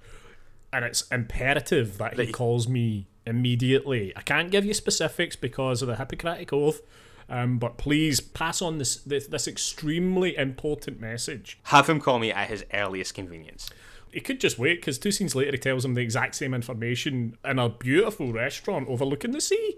and 0.72 0.86
it's 0.86 1.04
imperative 1.10 1.98
that 1.98 2.20
he 2.20 2.32
calls 2.32 2.68
me 2.68 3.08
immediately. 3.26 4.14
I 4.16 4.22
can't 4.22 4.52
give 4.52 4.66
you 4.66 4.74
specifics 4.74 5.36
because 5.36 5.82
of 5.82 5.88
the 5.88 5.96
Hippocratic 5.96 6.52
Oath, 6.54 6.82
um, 7.30 7.58
but 7.58 7.78
please 7.78 8.20
pass 8.20 8.62
on 8.62 8.78
this, 8.78 8.98
this 8.98 9.28
this 9.28 9.48
extremely 9.48 10.36
important 10.38 11.00
message. 11.00 11.60
Have 11.64 11.90
him 11.90 12.00
call 12.00 12.20
me 12.20 12.32
at 12.32 12.48
his 12.48 12.66
earliest 12.74 13.14
convenience. 13.14 13.70
He 14.12 14.22
could 14.22 14.40
just 14.40 14.58
wait 14.58 14.80
because 14.80 14.98
two 14.98 15.12
scenes 15.12 15.36
later 15.36 15.52
he 15.52 15.58
tells 15.58 15.84
him 15.84 15.94
the 15.94 16.02
exact 16.02 16.36
same 16.36 16.54
information 16.54 17.38
in 17.44 17.60
a 17.60 17.70
beautiful 17.70 18.32
restaurant 18.32 18.88
overlooking 18.88 19.32
the 19.32 19.42
sea. 19.42 19.78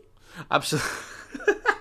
Absolutely. 0.51 0.89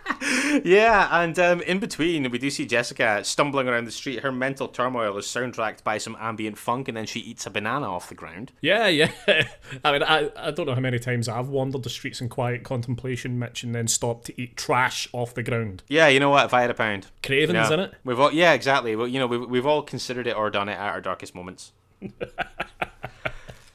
yeah, 0.65 1.09
and 1.23 1.39
um, 1.39 1.61
in 1.63 1.79
between, 1.79 2.31
we 2.31 2.39
do 2.39 2.51
see 2.51 2.67
Jessica 2.67 3.23
stumbling 3.25 3.69
around 3.69 3.85
the 3.87 3.91
street. 3.91 4.21
Her 4.21 4.33
mental 4.33 4.69
turmoil 4.69 5.17
is 5.19 5.27
soundtracked 5.27 5.85
by 5.85 5.99
some 5.99 6.17
ambient 6.21 6.59
funk, 6.59 6.89
and 6.89 6.97
then 6.97 7.07
she 7.07 7.21
eats 7.21 7.47
a 7.47 7.51
banana 7.51 7.87
off 7.89 8.09
the 8.09 8.15
ground. 8.15 8.53
Yeah, 8.61 8.87
yeah. 8.89 9.11
I 9.85 9.93
mean, 9.93 10.03
I, 10.03 10.31
I 10.37 10.51
don't 10.51 10.67
know 10.67 10.75
how 10.75 10.81
many 10.81 10.99
times 10.99 11.29
I've 11.29 11.49
wandered 11.49 11.83
the 11.83 11.91
streets 11.91 12.21
in 12.21 12.29
quiet 12.29 12.65
contemplation, 12.65 13.39
Mitch, 13.39 13.63
and 13.63 13.75
then 13.75 13.89
stopped 13.89 14.27
to 14.27 14.41
eat 14.41 14.57
trash 14.57 15.09
off 15.13 15.35
the 15.35 15.43
ground. 15.43 15.83
Yeah, 15.89 16.09
you 16.09 16.21
know 16.21 16.31
what? 16.31 16.45
If 16.47 16.55
I 16.55 16.61
had 16.63 16.71
a 16.71 16.75
pound, 16.75 17.07
Cravens 17.23 17.69
Yeah. 17.69 17.75
in 17.75 17.81
it. 17.81 17.95
We've 18.05 18.19
all, 18.21 18.33
yeah, 18.33 18.53
exactly. 18.53 18.97
Well, 18.97 19.09
you 19.09 19.19
know, 19.19 19.27
we've, 19.27 19.49
we've 19.49 19.67
all 19.67 19.83
considered 19.83 20.27
it 20.27 20.37
or 20.37 20.51
done 20.51 20.69
it 20.69 20.75
at 20.75 20.81
our 20.93 21.01
darkest 21.01 21.35
moments. 21.35 21.73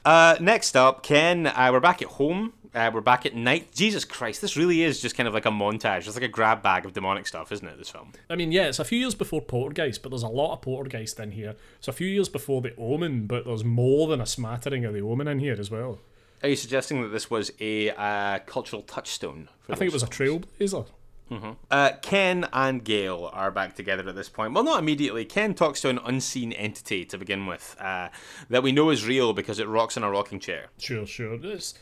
uh, 0.04 0.36
next 0.40 0.76
up, 0.76 1.02
Ken. 1.02 1.46
Uh, 1.46 1.70
we're 1.72 1.80
back 1.80 2.02
at 2.02 2.08
home. 2.08 2.52
Uh, 2.74 2.90
we're 2.92 3.00
back 3.00 3.24
at 3.24 3.36
night. 3.36 3.72
Jesus 3.72 4.04
Christ, 4.04 4.40
this 4.40 4.56
really 4.56 4.82
is 4.82 5.00
just 5.00 5.16
kind 5.16 5.28
of 5.28 5.34
like 5.34 5.46
a 5.46 5.50
montage. 5.50 5.98
It's 6.08 6.16
like 6.16 6.24
a 6.24 6.28
grab 6.28 6.60
bag 6.60 6.84
of 6.84 6.92
demonic 6.92 7.24
stuff, 7.28 7.52
isn't 7.52 7.66
it? 7.66 7.78
This 7.78 7.88
film. 7.88 8.10
I 8.28 8.34
mean, 8.34 8.50
yeah, 8.50 8.64
it's 8.64 8.80
a 8.80 8.84
few 8.84 8.98
years 8.98 9.14
before 9.14 9.40
Poltergeist, 9.40 10.02
but 10.02 10.08
there's 10.08 10.24
a 10.24 10.28
lot 10.28 10.54
of 10.54 10.62
Poltergeist 10.62 11.20
in 11.20 11.30
here. 11.30 11.54
It's 11.78 11.86
a 11.86 11.92
few 11.92 12.08
years 12.08 12.28
before 12.28 12.60
The 12.62 12.74
Omen, 12.76 13.28
but 13.28 13.44
there's 13.44 13.62
more 13.62 14.08
than 14.08 14.20
a 14.20 14.26
smattering 14.26 14.84
of 14.84 14.92
The 14.92 15.02
Omen 15.02 15.28
in 15.28 15.38
here 15.38 15.56
as 15.56 15.70
well. 15.70 16.00
Are 16.42 16.48
you 16.48 16.56
suggesting 16.56 17.00
that 17.02 17.08
this 17.08 17.30
was 17.30 17.52
a 17.60 17.90
uh, 17.90 18.40
cultural 18.40 18.82
touchstone? 18.82 19.48
For 19.62 19.72
I 19.72 19.76
think 19.76 19.90
it 19.90 19.94
was 19.94 20.02
a 20.02 20.08
trailblazer. 20.08 20.86
Uh, 21.70 21.92
Ken 22.02 22.46
and 22.52 22.84
Gail 22.84 23.30
are 23.32 23.50
back 23.50 23.74
together 23.74 24.08
at 24.08 24.14
this 24.14 24.28
point. 24.28 24.52
Well, 24.52 24.62
not 24.62 24.78
immediately. 24.78 25.24
Ken 25.24 25.54
talks 25.54 25.80
to 25.80 25.88
an 25.88 25.98
unseen 26.04 26.52
entity 26.52 27.04
to 27.06 27.18
begin 27.18 27.46
with 27.46 27.76
uh, 27.80 28.08
that 28.50 28.62
we 28.62 28.72
know 28.72 28.90
is 28.90 29.06
real 29.06 29.32
because 29.32 29.58
it 29.58 29.66
rocks 29.66 29.96
in 29.96 30.02
a 30.02 30.10
rocking 30.10 30.38
chair. 30.38 30.66
Sure, 30.78 31.06
sure. 31.06 31.38
It's, 31.42 31.74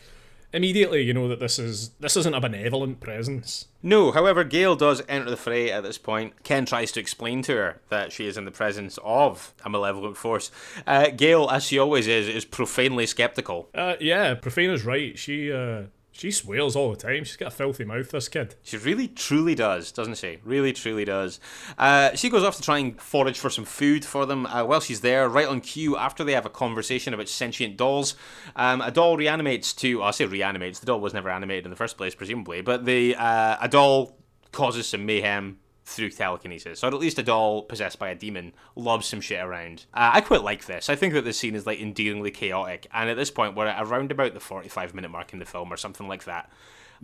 immediately, 0.53 1.01
you 1.01 1.13
know 1.13 1.27
that 1.27 1.39
this 1.39 1.59
is 1.59 1.89
this 1.99 2.15
isn't 2.15 2.33
a 2.33 2.39
benevolent 2.39 3.01
presence. 3.01 3.65
No, 3.81 4.11
however, 4.11 4.43
Gail 4.43 4.75
does 4.75 5.01
enter 5.09 5.29
the 5.29 5.35
fray 5.35 5.71
at 5.71 5.83
this 5.83 5.97
point. 5.97 6.43
Ken 6.43 6.65
tries 6.65 6.91
to 6.93 6.99
explain 6.99 7.41
to 7.43 7.53
her 7.53 7.81
that 7.89 8.13
she 8.13 8.27
is 8.27 8.37
in 8.37 8.45
the 8.45 8.51
presence 8.51 8.97
of 9.03 9.53
a 9.65 9.69
malevolent 9.69 10.15
force. 10.15 10.51
Uh, 10.87 11.09
Gail, 11.09 11.49
as 11.49 11.65
she 11.65 11.77
always 11.77 12.07
is, 12.07 12.29
is 12.29 12.45
profanely 12.45 13.05
skeptical. 13.05 13.69
Uh, 13.75 13.95
yeah, 13.99 14.35
Profana's 14.35 14.85
right. 14.85 15.17
She 15.17 15.51
uh, 15.51 15.83
she 16.13 16.29
swears 16.31 16.75
all 16.75 16.91
the 16.91 16.95
time. 16.95 17.23
She's 17.23 17.35
got 17.35 17.47
a 17.49 17.55
filthy 17.55 17.83
mouth. 17.83 18.11
This 18.11 18.29
kid. 18.29 18.55
She 18.63 18.77
really, 18.77 19.07
truly 19.07 19.55
does, 19.55 19.91
doesn't 19.91 20.17
she? 20.17 20.37
Really, 20.45 20.71
truly 20.71 21.05
does. 21.05 21.39
Uh, 21.77 22.15
she 22.15 22.29
goes 22.29 22.43
off 22.43 22.55
to 22.57 22.61
try 22.61 22.77
and 22.77 23.01
forage 23.01 23.39
for 23.39 23.49
some 23.49 23.65
food 23.65 24.05
for 24.05 24.27
them. 24.27 24.45
Uh, 24.45 24.63
while 24.63 24.79
she's 24.79 25.01
there, 25.01 25.27
right 25.27 25.47
on 25.47 25.59
cue, 25.59 25.97
after 25.97 26.23
they 26.23 26.33
have 26.33 26.45
a 26.45 26.51
conversation 26.51 27.15
about 27.15 27.27
sentient 27.27 27.77
dolls, 27.77 28.15
um, 28.55 28.79
a 28.81 28.91
doll 28.91 29.17
reanimates 29.17 29.73
to. 29.73 29.99
Well, 29.99 30.07
I 30.07 30.11
say 30.11 30.25
reanimates. 30.25 30.79
The 30.79 30.85
doll 30.85 30.99
was 30.99 31.15
never 31.15 31.29
animated 31.29 31.65
in 31.65 31.71
the 31.71 31.75
first 31.75 31.97
place, 31.97 32.13
presumably, 32.13 32.61
but 32.61 32.85
the 32.85 33.15
uh, 33.15 33.57
a 33.59 33.67
doll 33.67 34.15
causes 34.51 34.87
some 34.87 35.05
mayhem 35.07 35.57
through 35.85 36.09
telekinesis, 36.09 36.83
or 36.83 36.87
at 36.87 36.93
least 36.93 37.19
a 37.19 37.23
doll 37.23 37.63
possessed 37.63 37.99
by 37.99 38.09
a 38.09 38.15
demon 38.15 38.53
loves 38.75 39.05
some 39.05 39.21
shit 39.21 39.43
around. 39.43 39.85
Uh, 39.93 40.11
I 40.13 40.21
quite 40.21 40.43
like 40.43 40.65
this. 40.65 40.89
I 40.89 40.95
think 40.95 41.13
that 41.13 41.25
this 41.25 41.37
scene 41.37 41.55
is 41.55 41.65
like 41.65 41.81
endearingly 41.81 42.31
chaotic, 42.31 42.87
and 42.93 43.09
at 43.09 43.17
this 43.17 43.31
point, 43.31 43.55
we're 43.55 43.67
at 43.67 43.85
around 43.85 44.11
about 44.11 44.33
the 44.33 44.39
forty-five 44.39 44.93
minute 44.93 45.11
mark 45.11 45.33
in 45.33 45.39
the 45.39 45.45
film, 45.45 45.71
or 45.71 45.77
something 45.77 46.07
like 46.07 46.23
that. 46.23 46.49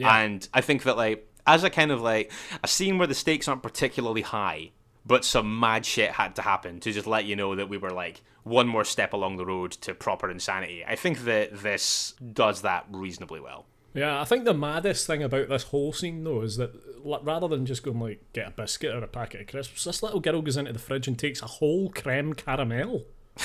And 0.02 0.48
I 0.54 0.62
think 0.62 0.84
that 0.84 0.96
like 0.96 1.28
as 1.46 1.64
a 1.66 1.70
kind 1.70 1.92
of 1.92 2.02
like 2.02 2.32
a 2.64 2.68
scene 2.68 2.98
where 2.98 3.08
the 3.08 3.14
stakes 3.14 3.48
aren't 3.50 3.64
particularly 3.64 4.22
high, 4.22 4.72
but 5.06 5.26
some 5.26 5.60
mad 5.60 5.86
shit 5.86 6.12
had 6.12 6.36
to 6.38 6.42
happen 6.42 6.80
to 6.80 6.94
just 6.94 7.08
let 7.08 7.26
you 7.26 7.36
know 7.36 7.56
that 7.56 7.68
we 7.68 7.78
were 7.78 7.90
like 7.90 8.22
one 8.44 8.68
more 8.68 8.86
step 8.86 9.12
along 9.12 9.36
the 9.36 9.46
road 9.46 9.72
to 9.72 9.94
proper 9.94 10.32
insanity. 10.32 10.86
I 10.86 10.96
think 10.96 11.26
that 11.26 11.62
this 11.62 12.14
does 12.34 12.62
that 12.62 12.86
reasonably 12.90 13.42
well. 13.42 13.66
Yeah, 14.00 14.22
I 14.22 14.24
think 14.24 14.46
the 14.46 14.54
maddest 14.54 15.06
thing 15.08 15.22
about 15.24 15.50
this 15.50 15.64
whole 15.64 15.92
scene 15.92 16.24
though 16.24 16.40
is 16.42 16.56
that 16.56 16.72
rather 17.04 17.50
than 17.50 17.66
just 17.66 17.84
going 17.84 18.00
like 18.00 18.24
get 18.32 18.48
a 18.48 18.52
biscuit 18.52 18.96
or 18.96 19.04
a 19.04 19.08
packet 19.08 19.42
of 19.42 19.48
crisps, 19.48 19.84
this 19.84 20.02
little 20.02 20.22
girl 20.22 20.42
goes 20.42 20.56
into 20.56 20.72
the 20.72 20.80
fridge 20.80 21.10
and 21.10 21.20
takes 21.20 21.42
a 21.42 21.48
whole 21.48 21.90
creme 21.90 22.34
caramel. 22.34 23.04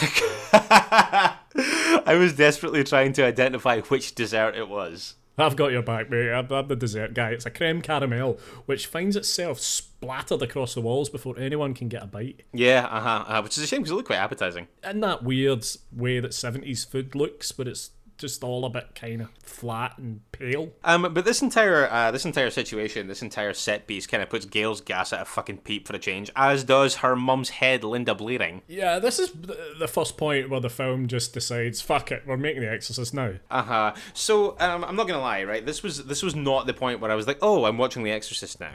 I 0.53 2.17
was 2.17 2.37
desperately 2.37 2.85
trying 2.85 3.15
to 3.15 3.25
identify 3.25 3.81
which 3.81 4.15
dessert 4.15 4.55
it 4.55 4.69
was. 4.69 5.17
I've 5.37 5.57
got 5.57 5.73
your 5.73 5.83
back, 5.83 6.09
mate. 6.09 6.31
I'm, 6.31 6.49
I'm 6.53 6.69
the 6.69 6.77
dessert 6.77 7.15
guy. 7.15 7.31
It's 7.31 7.47
a 7.47 7.51
creme 7.51 7.83
caramel 7.83 8.39
which 8.67 8.87
finds 8.87 9.17
itself 9.17 9.59
splattered 9.59 10.41
across 10.43 10.75
the 10.75 10.81
walls 10.83 11.11
before 11.11 11.37
anyone 11.37 11.75
can 11.75 11.89
get 11.89 12.05
a 12.05 12.07
bite. 12.07 12.43
Yeah, 12.53 12.87
uh 12.89 13.01
huh. 13.01 13.25
Uh, 13.27 13.43
which 13.43 13.59
is 13.59 13.65
a 13.65 13.67
shame 13.67 13.81
because 13.81 13.91
it 13.91 13.97
looked 13.97 14.07
quite 14.07 14.19
appetizing. 14.19 14.69
In 14.89 15.01
that 15.01 15.25
weird 15.25 15.67
way 15.91 16.21
that 16.21 16.31
70s 16.31 16.89
food 16.89 17.17
looks, 17.17 17.51
but 17.51 17.67
it's 17.67 17.91
just 18.19 18.45
all 18.45 18.65
a 18.65 18.71
bit 18.71 18.95
kind 18.95 19.23
of 19.23 19.29
flat 19.43 19.99
and 19.99 20.21
pale. 20.33 20.73
Um, 20.85 21.13
but 21.13 21.25
this 21.25 21.43
entire 21.43 21.91
uh, 21.91 22.11
this 22.11 22.25
entire 22.25 22.51
situation, 22.51 23.09
this 23.09 23.23
entire 23.23 23.53
set 23.53 23.87
piece, 23.87 24.07
kind 24.07 24.23
of 24.23 24.31
puts 24.31 24.45
Gail's 24.45 24.81
gas 24.81 25.13
at 25.13 25.21
a 25.23 25.25
fucking 25.25 25.59
peep 25.59 25.87
for 25.89 25.97
a 25.97 25.99
change, 25.99 26.31
as 26.37 26.65
does 26.65 26.97
her 26.97 27.17
mum's 27.17 27.51
head, 27.51 27.83
Linda 27.85 28.15
Blaring. 28.15 28.63
Yeah, 28.69 28.99
this 28.99 29.19
is 29.19 29.31
the 29.79 29.89
first 29.89 30.17
point 30.17 30.49
where 30.51 30.61
the 30.61 30.71
film 30.71 31.07
just 31.09 31.33
decides, 31.35 31.81
fuck 31.81 32.13
it, 32.13 32.23
we're 32.27 32.37
making 32.37 32.63
The 32.63 32.71
Exorcist 32.71 33.13
now. 33.15 33.35
Uh 33.51 33.63
huh. 33.63 33.95
So 34.13 34.57
um, 34.61 34.85
I'm 34.85 34.97
not 34.97 35.09
gonna 35.09 35.21
lie, 35.21 35.45
right? 35.45 35.65
This 35.65 35.83
was 35.83 36.05
this 36.05 36.23
was 36.23 36.35
not 36.37 36.67
the 36.67 36.75
point 36.75 37.01
where 37.01 37.11
I 37.11 37.15
was 37.15 37.27
like, 37.27 37.39
oh, 37.43 37.65
I'm 37.65 37.79
watching 37.79 38.03
The 38.05 38.13
Exorcist 38.13 38.61
now 38.61 38.75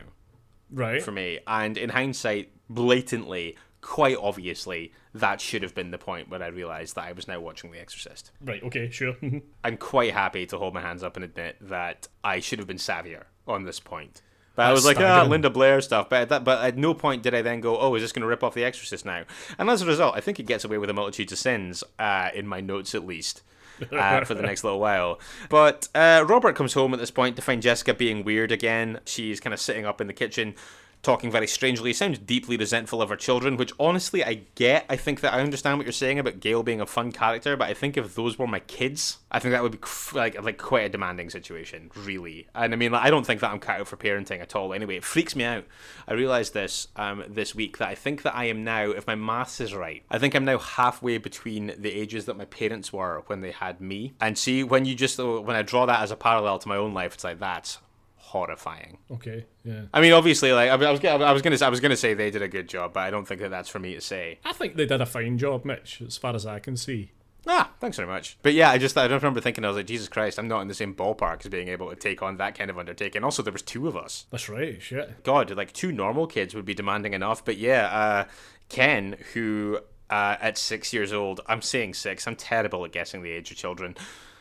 Right. 0.71 1.02
for 1.02 1.12
me. 1.12 1.39
And 1.47 1.78
in 1.78 1.89
hindsight, 1.89 2.52
blatantly, 2.69 3.56
quite 3.82 4.18
obviously, 4.18 4.92
that 5.13 5.42
should 5.42 5.63
have 5.63 5.74
been 5.76 5.92
the 5.92 5.98
point 5.98 6.30
where 6.30 6.44
I 6.44 6.48
realized 6.48 6.96
that 6.96 7.06
I 7.06 7.12
was 7.12 7.28
now 7.28 7.39
watching 7.39 7.72
The 7.72 7.80
Exorcist. 7.80 8.32
Right, 8.42 8.63
okay, 8.63 8.89
sure. 8.89 9.15
I'm 9.63 9.78
quite 9.78 10.13
happy 10.13 10.46
to 10.48 10.58
hold 10.58 10.74
my 10.74 10.82
hands 10.82 11.04
up 11.04 11.15
and 11.15 11.24
admit 11.26 11.58
that 11.62 12.08
I 12.24 12.39
should 12.39 12.60
have 12.60 12.68
been 12.68 12.78
savvier 12.78 13.24
on 13.48 13.63
this 13.63 13.80
point. 13.80 14.22
But 14.56 14.65
I 14.65 14.72
was 14.74 14.86
like, 14.86 14.98
ah, 14.98 15.00
staggering. 15.00 15.30
Linda 15.30 15.50
Blair 15.50 15.80
stuff. 15.80 16.10
But 16.10 16.24
at, 16.24 16.30
that, 16.30 16.44
but 16.44 16.62
at 16.63 16.78
no 16.78 16.94
point 16.94 17.24
did 17.24 17.34
I 17.34 17.42
then 17.42 17.62
go, 17.62 17.80
oh, 17.80 17.96
is 17.96 18.02
this 18.02 18.12
going 18.12 18.24
to 18.24 18.28
rip 18.28 18.44
off 18.44 18.54
The 18.54 18.65
Exorcist 18.65 19.06
now? 19.06 19.24
And 19.58 19.70
as 19.70 19.82
a 19.82 19.86
result, 19.86 20.15
I 20.18 20.20
think 20.20 20.39
it 20.39 20.48
gets 20.48 20.65
away 20.65 20.78
with 20.78 20.89
a 20.89 20.94
multitude 20.94 21.32
of 21.32 21.38
sins, 21.38 21.84
uh, 21.98 22.30
in 22.34 22.46
my 22.46 22.60
notes 22.60 22.94
at 22.94 23.06
least. 23.06 23.42
uh, 23.94 24.26
for 24.26 24.34
the 24.34 24.42
next 24.42 24.65
little 24.65 24.80
while. 24.80 25.20
But 25.48 25.88
uh, 25.96 26.26
Robert 26.28 26.56
comes 26.58 26.74
home 26.74 26.94
at 26.94 27.00
this 27.00 27.12
point 27.12 27.38
to 27.38 27.42
find 27.42 27.62
Jessica 27.62 27.94
being 27.94 28.26
weird 28.26 28.52
again. 28.52 29.00
She's 29.06 29.39
kind 29.39 29.54
of 29.54 29.62
sitting 29.62 29.86
up 29.86 30.02
in 30.02 30.08
the 30.08 30.13
kitchen, 30.13 30.56
talking 31.02 31.32
very 31.32 31.48
strangely. 31.48 31.94
Sounds 31.94 32.20
deeply 32.20 32.58
resentful 32.58 33.02
of 33.02 33.10
her 33.10 33.16
children, 33.16 33.58
which 33.58 33.72
honestly 33.80 34.24
I 34.24 34.42
get. 34.56 34.86
I 34.90 34.96
think 34.96 35.22
that 35.22 35.34
I 35.34 35.42
understand 35.42 35.78
what 35.78 35.86
you're 35.86 35.94
saying 35.94 36.20
about 36.20 36.40
Gail 36.40 36.64
being 36.64 36.82
a 36.82 36.86
fun 36.86 37.12
character, 37.12 37.56
but 37.56 37.70
I 37.70 37.74
think 37.74 37.98
if 37.98 38.16
those 38.16 38.38
were 38.38 38.48
my 38.48 38.60
kids, 38.60 39.20
I 39.32 39.40
think 39.40 39.54
that 39.54 39.64
would 39.64 39.72
be 39.72 39.88
like 40.14 40.42
like 40.42 40.58
quite 40.58 40.86
a 40.86 40.90
demanding 40.90 41.30
situation, 41.30 41.92
really. 41.96 42.48
And 42.54 42.74
I 42.74 42.76
mean, 42.76 42.92
like, 42.92 43.04
I 43.04 43.10
don't 43.10 43.26
think 43.26 43.42
that 43.42 43.52
I'm 43.52 43.60
cut 43.60 43.80
out 43.80 43.88
for 43.88 43.98
parenting 43.98 44.42
at 44.42 44.56
all. 44.56 44.74
Anyway, 44.74 44.98
it 44.98 45.04
freaks 45.04 45.36
me 45.36 45.44
out. 45.44 45.66
I 46.08 46.14
realized 46.14 46.54
this 46.54 46.90
um, 46.96 47.24
this 47.28 47.56
week 47.56 47.78
that 47.78 47.88
I 47.88 47.96
think 47.96 48.24
that 48.24 48.36
I 48.36 48.46
am 48.46 48.64
now, 48.64 48.92
if 48.92 49.08
my 49.08 49.16
maths 49.16 49.62
is 49.62 49.74
right, 49.74 50.04
I 50.10 50.18
think 50.18 50.36
I'm 50.36 50.46
now 50.46 50.58
halfway 50.58 51.18
between 51.18 51.74
the 51.78 51.92
ages 51.92 52.26
that 52.26 52.38
my 52.38 52.46
parents 52.46 52.92
were 52.92 53.24
when 53.28 53.42
they 53.42 53.52
had 53.52 53.80
me. 53.80 54.14
And 54.20 54.38
see, 54.38 54.64
when 54.64 54.86
you 54.86 54.96
just 54.96 55.18
when 55.18 55.56
I 55.56 55.62
draw 55.62 55.86
that 55.86 56.02
as 56.02 56.12
a 56.12 56.16
parallel 56.18 56.60
to 56.60 56.68
my 56.68 56.76
own 56.76 56.94
life, 56.94 57.14
it's 57.14 57.24
like 57.24 57.40
that's 57.40 57.80
horrifying. 58.19 58.99
okay, 59.12 59.45
yeah. 59.63 59.82
I 59.93 60.01
mean, 60.01 60.13
obviously, 60.13 60.51
like 60.53 60.69
I 60.69 60.75
was, 60.75 60.86
I 60.88 60.91
was, 60.91 61.03
I 61.03 61.32
was 61.32 61.41
gonna, 61.41 61.58
I 61.62 61.69
was 61.69 61.79
gonna 61.79 61.97
say 61.97 62.13
they 62.13 62.29
did 62.32 62.41
a 62.41 62.47
good 62.47 62.69
job, 62.69 62.93
but 62.93 63.01
I 63.01 63.10
don't 63.10 63.27
think 63.27 63.41
that 63.41 63.49
that's 63.49 63.69
for 63.69 63.79
me 63.79 63.95
to 63.95 64.01
say. 64.01 64.39
I 64.45 64.53
think 64.53 64.75
they 64.75 64.86
did 64.86 65.01
a 65.01 65.05
fine 65.05 65.38
job, 65.38 65.65
Mitch, 65.65 66.01
as 66.05 66.17
far 66.17 66.36
as 66.36 66.45
I 66.45 66.60
can 66.60 66.77
see. 66.77 67.12
Ah, 67.47 67.71
thanks 67.79 67.97
very 67.97 68.08
much. 68.08 68.38
But 68.43 68.53
yeah, 68.53 68.69
I 68.69 68.77
just, 68.77 68.97
I 68.97 69.08
don't 69.08 69.21
remember 69.23 69.39
thinking, 69.41 69.63
I 69.63 69.69
was 69.69 69.77
like, 69.77 69.88
Jesus 69.88 70.10
Christ, 70.10 70.38
I'm 70.38 70.47
not 70.47 70.62
in 70.62 70.67
the 70.67 70.73
same 70.73 70.93
ballpark 70.93 71.43
as 71.45 71.49
being 71.49 71.69
able 71.69 71.89
to 71.89 71.95
take 71.95 72.21
on 72.21 72.38
that 72.38 72.53
kind 72.53 72.69
of 72.69 72.77
undertaking. 72.77 73.23
Also, 73.23 73.41
there 73.41 73.53
was 73.53 73.62
two 73.62 73.88
of 73.88 73.95
us. 73.95 74.25
That's 74.29 74.49
right, 74.49 74.79
shit. 74.82 75.23
God, 75.23 75.49
like 75.55 75.71
two 75.73 75.91
normal 75.91 76.27
kids 76.27 76.53
would 76.53 76.65
be 76.65 76.73
demanding 76.73 77.13
enough. 77.13 77.43
But 77.43 77.58
yeah, 77.58 77.86
uh, 77.88 78.25
Ken, 78.67 79.15
who 79.34 79.79
uh, 80.10 80.36
at 80.41 80.58
six 80.58 80.93
years 80.93 81.13
old, 81.13 81.41
I'm 81.47 81.62
saying 81.62 81.93
six, 81.93 82.27
I'm 82.27 82.36
terrible 82.36 82.84
at 82.86 82.91
guessing 82.91 83.23
the 83.23 83.32
age 83.32 83.51
of 83.51 83.58
children. 83.58 83.95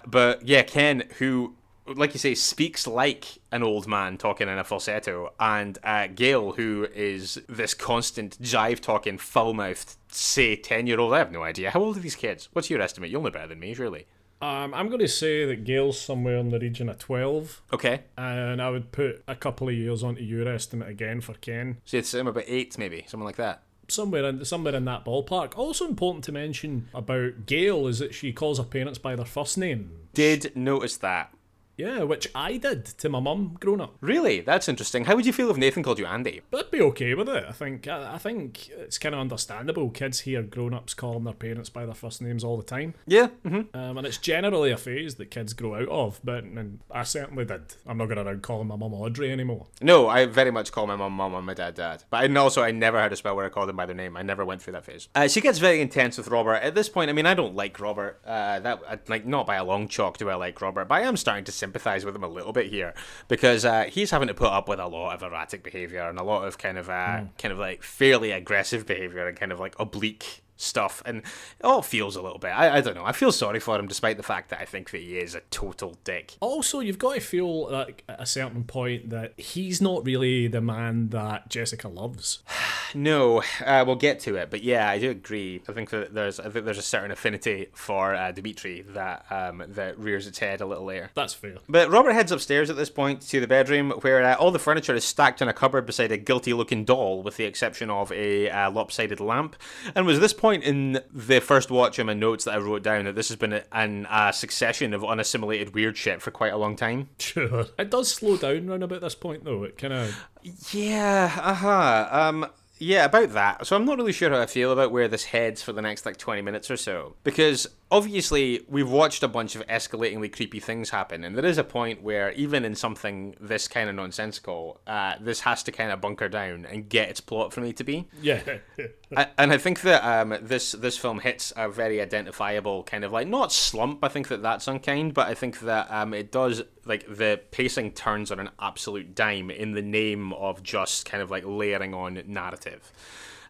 But 0.07 0.47
yeah, 0.47 0.63
Ken, 0.63 1.05
who, 1.19 1.55
like 1.97 2.13
you 2.15 2.19
say, 2.19 2.35
speaks 2.35 2.87
like 2.87 3.39
an 3.53 3.63
old 3.63 3.87
man 3.87 4.19
talking 4.19 4.49
in 4.49 4.59
a 4.59 4.65
falsetto, 4.65 5.33
and 5.41 5.79
uh, 5.83 6.07
Gail, 6.09 6.53
who 6.53 6.87
is 6.95 7.41
this 7.49 7.75
constant 7.75 8.41
jive 8.43 8.81
talking, 8.81 9.19
foul 9.19 9.55
mouthed, 9.55 9.97
say 10.09 10.57
10 10.57 10.87
year 10.87 11.01
old. 11.01 11.15
I 11.15 11.19
have 11.19 11.33
no 11.33 11.43
idea. 11.43 11.71
How 11.71 11.81
old 11.81 11.97
are 11.97 12.01
these 12.01 12.15
kids? 12.17 12.49
What's 12.53 12.71
your 12.71 12.81
estimate? 12.81 13.11
You'll 13.11 13.23
know 13.23 13.31
better 13.31 13.49
than 13.49 13.61
me, 13.61 13.75
surely. 13.75 14.07
Um, 14.41 14.73
I'm 14.73 14.87
going 14.87 15.01
to 15.01 15.09
say 15.09 15.45
that 15.47 15.65
Gail's 15.65 16.01
somewhere 16.01 16.37
in 16.37 16.51
the 16.51 16.61
region 16.61 16.89
of 16.89 16.99
12, 16.99 17.61
Okay. 17.73 18.03
and 18.17 18.63
I 18.63 18.71
would 18.71 18.93
put 18.93 19.25
a 19.27 19.35
couple 19.35 19.69
of 19.69 19.75
years 19.75 20.05
onto 20.05 20.23
your 20.23 20.47
estimate 20.49 20.89
again 20.89 21.21
for 21.21 21.35
Ken. 21.35 21.79
So 21.85 21.97
it's 21.97 22.15
um, 22.15 22.29
about 22.29 22.45
eight, 22.47 22.79
maybe, 22.79 23.05
something 23.09 23.25
like 23.25 23.35
that. 23.37 23.63
Somewhere 23.89 24.25
in 24.27 24.45
somewhere 24.45 24.75
in 24.77 24.85
that 24.85 25.05
ballpark. 25.07 25.57
Also 25.57 25.89
important 25.89 26.23
to 26.25 26.33
mention 26.33 26.89
about 26.93 27.47
Gail 27.47 27.87
is 27.87 27.99
that 28.01 28.15
she 28.15 28.35
calls 28.35 28.59
her 28.59 28.65
parents 28.65 28.99
by 28.99 29.17
their 29.17 29.25
first 29.25 29.57
name. 29.57 29.91
Did 30.13 30.55
notice 30.55 30.99
that. 30.99 31.33
Yeah, 31.79 32.03
which 32.03 32.29
I 32.35 32.57
did 32.57 32.85
to 32.85 33.09
my 33.09 33.21
mum 33.21 33.57
growing 33.61 33.81
up. 33.81 33.95
Really? 34.01 34.41
That's 34.41 34.69
interesting. 34.69 35.05
How 35.05 35.15
would 35.17 35.25
you 35.25 35.33
feel 35.33 35.49
if 35.51 35.57
Nathan 35.57 35.83
called 35.83 35.99
you 36.01 36.07
Andy? 36.07 36.41
But 36.51 36.67
I'd 36.67 36.71
be 36.73 36.81
okay 36.83 37.15
with 37.15 37.29
it. 37.29 37.45
I 37.49 37.53
think 37.53 37.87
I, 37.87 38.15
I 38.15 38.19
think 38.19 38.69
it's 38.71 38.99
kind 38.99 39.15
of 39.15 39.21
understandable. 39.21 39.89
Kids 39.91 40.21
hear 40.21 40.43
grown-ups 40.43 40.95
calling 40.95 41.23
their 41.25 41.35
parents 41.35 41.71
by 41.71 41.87
their 41.87 41.95
first 41.95 42.21
names 42.21 42.43
all 42.43 42.57
the 42.57 42.65
time, 42.65 42.95
Yeah. 43.07 43.29
Mm-hmm. 43.47 43.77
um, 43.79 43.97
and 43.97 44.07
it's 44.07 44.19
generally 44.19 44.73
a 44.73 44.77
phase 44.77 45.15
that 45.15 45.31
kids 45.31 45.53
grow 45.53 45.77
out 45.77 45.89
of. 45.89 46.21
But 46.25 46.45
and 46.45 46.81
I 46.91 47.05
certainly 47.05 47.45
did. 47.45 47.63
I'm 47.87 47.97
not 47.99 48.07
going 48.07 48.19
around 48.19 48.43
calling 48.43 48.67
my 48.69 48.77
mum 48.77 48.93
Audrey 48.95 49.31
anymore. 49.31 49.67
No, 49.81 50.09
I 50.09 50.27
very 50.27 50.51
much 50.51 50.73
call 50.73 50.87
my 50.89 50.97
mum 50.97 51.13
mum 51.13 51.35
and 51.35 51.47
my 51.47 51.55
dad 51.55 51.77
dad. 51.77 52.03
But 52.11 52.25
and 52.25 52.37
also 52.37 52.63
I 52.63 52.73
never 52.73 53.01
had 53.01 53.13
a 53.13 53.17
spell 53.17 53.37
where 53.37 53.47
I 53.47 53.51
called 53.51 53.69
them 53.69 53.77
by 53.77 53.87
their 53.87 53.95
name. 53.95 54.17
I 54.17 54.23
never 54.23 54.45
went 54.45 54.61
through 54.63 54.73
that 54.73 54.85
phase. 54.85 55.09
Uh, 55.15 55.29
she 55.29 55.41
gets 55.41 55.59
very 55.61 55.81
intense 55.81 56.19
with 56.19 56.27
Robert. 56.29 56.55
At 56.57 56.75
this 56.75 56.89
point, 56.89 57.09
I 57.09 57.13
mean, 57.13 57.27
I 57.27 57.35
don't 57.35 57.55
like 57.55 57.79
Robert. 57.79 58.21
Uh, 58.27 58.59
that 58.59 58.81
uh, 58.89 58.97
like 59.07 59.25
not 59.25 59.47
by 59.47 59.55
a 59.57 59.65
long 59.65 59.87
chalk 59.87 60.19
do 60.19 60.29
I 60.29 60.35
like 60.35 60.61
Robert, 60.61 60.87
but 60.89 60.97
I 60.97 61.03
am 61.03 61.17
starting 61.17 61.45
to 61.45 61.53
sympathise 61.69 62.05
with 62.05 62.17
him 62.17 62.25
a 62.25 62.29
little 62.29 62.53
bit 62.53 62.67
here 62.67 62.95
because 63.29 63.65
uh, 63.65 63.85
he's 63.85 64.11
having 64.11 64.29
to 64.29 64.35
put 64.35 64.49
up 64.49 64.69
with 64.69 64.81
a 64.81 64.87
lot 64.87 65.15
of 65.15 65.23
erratic 65.23 65.63
behaviour 65.63 66.09
and 66.09 66.19
a 66.19 66.23
lot 66.23 66.47
of 66.47 66.57
kind 66.57 66.79
of 66.79 66.89
uh, 66.89 67.21
kind 67.37 67.53
of 67.53 67.59
like 67.59 67.83
fairly 67.83 68.31
aggressive 68.31 68.87
behaviour 68.87 69.27
and 69.29 69.39
kind 69.39 69.53
of 69.53 69.61
like 69.61 69.75
oblique 69.79 70.43
stuff 70.59 71.03
and 71.07 71.19
it 71.19 71.65
all 71.65 71.83
feels 71.83 72.17
a 72.17 72.23
little 72.23 72.39
bit 72.39 72.49
I, 72.49 72.77
I 72.77 72.81
don't 72.81 72.95
know 72.95 73.05
i 73.05 73.13
feel 73.13 73.33
sorry 73.33 73.61
for 73.61 73.79
him 73.79 73.87
despite 73.87 74.17
the 74.17 74.23
fact 74.23 74.51
that 74.51 74.61
i 74.61 74.65
think 74.65 74.91
that 74.91 75.01
he 75.01 75.17
is 75.19 75.35
a 75.35 75.41
total 75.51 75.97
dick 76.05 76.37
Also, 76.41 76.81
you've 76.81 76.99
got 76.99 77.15
to 77.15 77.21
feel 77.21 77.71
like 77.71 78.05
at 78.09 78.21
a 78.21 78.27
certain 78.27 78.65
point 78.65 79.11
that 79.11 79.33
he's 79.39 79.81
not 79.81 80.05
really 80.05 80.49
the 80.49 80.61
man 80.61 81.09
that 81.11 81.49
Jessica 81.49 81.89
loves. 81.89 82.41
No, 82.95 83.43
uh, 83.67 83.85
we'll 83.87 83.97
get 83.97 84.19
to 84.21 84.37
it, 84.37 84.49
but 84.49 84.63
yeah, 84.63 84.89
I 84.89 84.99
do 84.99 85.11
agree. 85.11 85.61
I 85.69 85.73
think 85.73 85.91
that 85.91 86.15
there's 86.15 86.41
I 86.41 86.49
think 86.49 86.65
there's 86.65 86.79
a 86.79 86.83
certain 86.83 87.11
affinity 87.11 87.67
for 87.75 88.15
uh, 88.15 88.33
Dimitri 88.33 88.81
that 88.95 89.27
um, 89.29 89.63
that 89.69 89.99
rears 89.99 90.27
its 90.27 90.39
head 90.39 90.63
a 90.63 90.67
little 90.67 90.87
later. 90.87 91.11
That's 91.15 91.35
fair. 91.35 91.57
But 91.69 91.91
Robert 91.91 92.13
heads 92.13 92.33
upstairs 92.33 92.71
at 92.71 92.77
this 92.77 92.89
point 92.89 93.21
to 93.29 93.41
the 93.41 93.47
bedroom 93.47 93.91
where 94.01 94.25
uh, 94.25 94.37
all 94.37 94.51
the 94.51 94.59
furniture 94.59 94.95
is 94.95 95.05
stacked 95.05 95.43
in 95.43 95.49
a 95.49 95.53
cupboard 95.53 95.85
beside 95.85 96.13
a 96.13 96.17
guilty-looking 96.17 96.87
doll, 96.87 97.23
with 97.23 97.37
the 97.37 97.45
exception 97.45 97.91
of 97.91 98.11
a 98.11 98.49
uh, 98.49 98.71
lopsided 98.71 99.21
lamp. 99.21 99.57
And 99.95 100.07
was 100.07 100.19
this 100.19 100.33
point 100.33 100.48
in 100.53 101.01
the 101.13 101.41
first 101.41 101.71
watch 101.71 101.99
in 101.99 102.07
my 102.07 102.15
notes 102.15 102.45
that 102.45 102.55
I 102.55 102.59
wrote 102.59 102.83
down 102.83 103.05
that 103.05 103.15
this 103.15 103.29
has 103.29 103.37
been 103.37 103.53
a, 103.53 103.65
an, 103.73 104.07
a 104.11 104.33
succession 104.33 104.95
of 104.95 105.05
unassimilated 105.05 105.75
weird 105.75 105.97
shit 105.97 106.23
for 106.23 106.31
quite 106.31 106.53
a 106.53 106.57
long 106.57 106.77
time. 106.77 107.09
Sure. 107.19 107.67
It 107.79 107.91
does 107.91 108.11
slow 108.11 108.37
down 108.37 108.69
around 108.69 108.83
about 108.83 109.01
this 109.01 109.15
point, 109.15 109.45
though. 109.45 109.65
It 109.65 109.79
kind 109.79 109.93
of. 109.93 110.25
Yeah, 110.73 111.33
uh 111.41 111.55
huh. 111.55 112.09
Um, 112.11 112.47
yeah, 112.79 113.05
about 113.05 113.33
that. 113.33 113.67
So 113.67 113.77
I'm 113.77 113.85
not 113.85 113.99
really 113.99 114.13
sure 114.13 114.31
how 114.31 114.41
I 114.41 114.47
feel 114.47 114.73
about 114.73 114.93
where 114.93 115.09
this 115.09 115.25
heads 115.25 115.63
for 115.63 115.73
the 115.73 115.83
next 115.83 116.07
like 116.07 116.17
20 116.17 116.43
minutes 116.43 116.71
or 116.71 116.77
so. 116.77 117.15
Because 117.25 117.67
obviously 117.91 118.65
we've 118.69 118.91
watched 118.91 119.23
a 119.23 119.29
bunch 119.29 119.57
of 119.57 119.67
escalatingly 119.67 120.33
creepy 120.33 120.61
things 120.61 120.91
happen, 120.91 121.25
and 121.25 121.37
there 121.37 121.45
is 121.45 121.59
a 121.59 121.65
point 121.65 122.03
where 122.03 122.33
even 122.33 122.65
in 122.65 122.75
something 122.75 123.35
this 123.41 123.69
kind 123.69 123.89
of 123.89 123.95
nonsensical, 123.95 124.81
uh, 124.87 125.15
this 125.21 125.41
has 125.41 125.63
to 125.65 125.73
kind 125.73 125.91
of 125.91 126.01
bunker 126.01 126.29
down 126.29 126.67
and 126.67 126.89
get 126.89 127.09
its 127.09 127.21
plot 127.21 127.53
for 127.53 127.61
me 127.61 127.73
to 127.73 127.85
be. 127.85 128.07
Yeah. 128.21 128.41
I, 129.17 129.29
and 129.39 129.53
I 129.53 129.59
think 129.59 129.81
that 129.83 130.05
um, 130.05 130.37
this 130.43 130.73
this 130.73 130.99
film 130.99 131.21
hits 131.21 131.53
a 131.57 131.69
very 131.69 132.01
identifiable 132.01 132.83
kind 132.85 133.05
of 133.05 133.13
like 133.13 133.27
not 133.27 133.53
slump. 133.53 134.05
I 134.05 134.09
think 134.09 134.29
that 134.29 134.43
that's 134.43 134.69
unkind, 134.69 135.15
but 135.15 135.29
I 135.29 135.35
think 135.35 135.61
that 135.61 135.91
um, 135.91 136.13
it 136.15 136.31
does 136.31 136.63
like 136.85 137.07
the 137.07 137.41
pacing 137.51 137.93
turns 137.93 138.31
on 138.31 138.41
an 138.41 138.51
absolute 138.61 139.15
dime 139.15 139.51
in 139.51 139.73
the 139.73 139.83
name 139.83 140.33
of 140.35 140.63
just 140.63 141.05
kind 141.05 141.23
of 141.23 141.31
like 141.31 141.45
layering 141.47 141.95
on 141.95 142.23
narrative. 142.27 142.93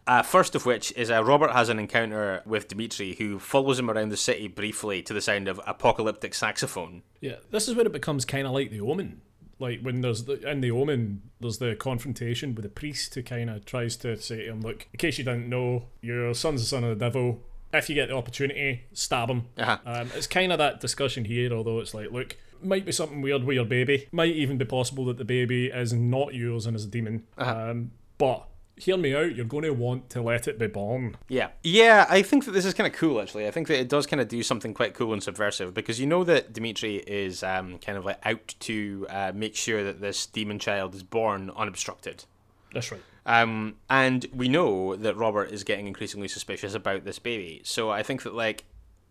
Uh, 0.09 0.23
first 0.23 0.55
of 0.55 0.65
which 0.65 0.91
is 0.93 1.11
uh, 1.11 1.23
Robert 1.23 1.51
has 1.51 1.69
an 1.69 1.77
encounter 1.77 2.41
with 2.43 2.67
Dimitri, 2.67 3.13
who 3.13 3.37
follows 3.37 3.77
him 3.77 3.91
around 3.91 4.09
the 4.09 4.17
city 4.17 4.47
briefly 4.47 5.03
to 5.03 5.13
the 5.13 5.21
sound 5.21 5.47
of 5.47 5.61
apocalyptic 5.67 6.33
saxophone. 6.33 7.03
yeah. 7.21 7.35
This 7.51 7.67
is 7.67 7.75
where 7.75 7.85
it 7.85 7.91
becomes 7.91 8.25
kind 8.25 8.47
of 8.47 8.53
like 8.53 8.71
The 8.71 8.81
Omen. 8.81 9.21
Like 9.59 9.81
when 9.81 10.01
there's 10.01 10.23
the, 10.23 10.49
in 10.49 10.61
the 10.61 10.71
Omen, 10.71 11.21
there's 11.39 11.59
the 11.59 11.75
confrontation 11.75 12.55
with 12.55 12.63
the 12.63 12.69
priest 12.69 13.13
who 13.13 13.21
kind 13.21 13.51
of 13.51 13.65
tries 13.65 13.97
to 13.97 14.19
say 14.19 14.45
to 14.45 14.51
him, 14.53 14.61
"Look, 14.61 14.87
in 14.91 14.97
case 14.97 15.19
you 15.19 15.23
didn't 15.25 15.47
know, 15.47 15.89
your 16.01 16.33
son's 16.33 16.61
the 16.61 16.67
son 16.67 16.83
of 16.85 16.97
the 16.97 17.05
devil. 17.05 17.43
If 17.71 17.87
you 17.87 17.93
get 17.93 18.07
the 18.07 18.15
opportunity, 18.15 18.85
stab 18.93 19.29
him." 19.29 19.45
Uh-huh. 19.59 19.77
Um, 19.85 20.09
it's 20.15 20.25
kind 20.25 20.51
of 20.51 20.57
that 20.57 20.79
discussion 20.79 21.25
here, 21.25 21.53
although 21.53 21.79
it's 21.81 21.93
like, 21.93 22.09
look, 22.09 22.35
might 22.63 22.83
be 22.83 22.91
something 22.91 23.21
weird 23.21 23.43
with 23.43 23.53
your 23.53 23.65
baby. 23.65 24.07
Might 24.11 24.33
even 24.33 24.57
be 24.57 24.65
possible 24.65 25.05
that 25.05 25.17
the 25.17 25.25
baby 25.25 25.67
is 25.67 25.93
not 25.93 26.33
yours 26.33 26.65
and 26.65 26.75
is 26.75 26.85
a 26.85 26.87
demon. 26.87 27.27
Um, 27.37 27.91
but 28.17 28.47
hear 28.79 28.97
me 28.97 29.15
out. 29.15 29.35
You're 29.35 29.45
going 29.45 29.63
to 29.63 29.71
want 29.71 30.09
to 30.11 30.21
let 30.21 30.47
it 30.47 30.57
be 30.57 30.67
born. 30.67 31.17
Yeah. 31.27 31.49
Yeah, 31.63 32.05
I 32.09 32.21
think 32.21 32.45
that 32.45 32.51
this 32.51 32.65
is 32.65 32.73
kind 32.73 32.91
of 32.91 32.97
cool, 32.97 33.21
actually. 33.21 33.47
I 33.47 33.51
think 33.51 33.67
that 33.67 33.79
it 33.79 33.89
does 33.89 34.07
kind 34.07 34.21
of 34.21 34.27
do 34.27 34.41
something 34.43 34.73
quite 34.73 34.93
cool 34.93 35.13
and 35.13 35.21
subversive 35.21 35.73
because 35.73 35.99
you 35.99 36.07
know 36.07 36.23
that 36.23 36.53
Dimitri 36.53 36.97
is 36.97 37.43
um, 37.43 37.77
kind 37.79 37.97
of 37.97 38.05
like 38.05 38.19
out 38.25 38.55
to 38.61 39.05
uh, 39.09 39.31
make 39.35 39.55
sure 39.55 39.83
that 39.83 40.01
this 40.01 40.25
demon 40.25 40.59
child 40.59 40.95
is 40.95 41.03
born 41.03 41.51
unobstructed. 41.55 42.25
That's 42.73 42.91
right. 42.91 43.01
Um, 43.25 43.75
and 43.89 44.25
we 44.33 44.47
know 44.47 44.95
that 44.95 45.15
Robert 45.15 45.51
is 45.51 45.63
getting 45.63 45.85
increasingly 45.85 46.27
suspicious 46.27 46.73
about 46.73 47.05
this 47.05 47.19
baby. 47.19 47.61
So 47.63 47.91
I 47.91 48.01
think 48.01 48.23
that, 48.23 48.33
like, 48.33 48.65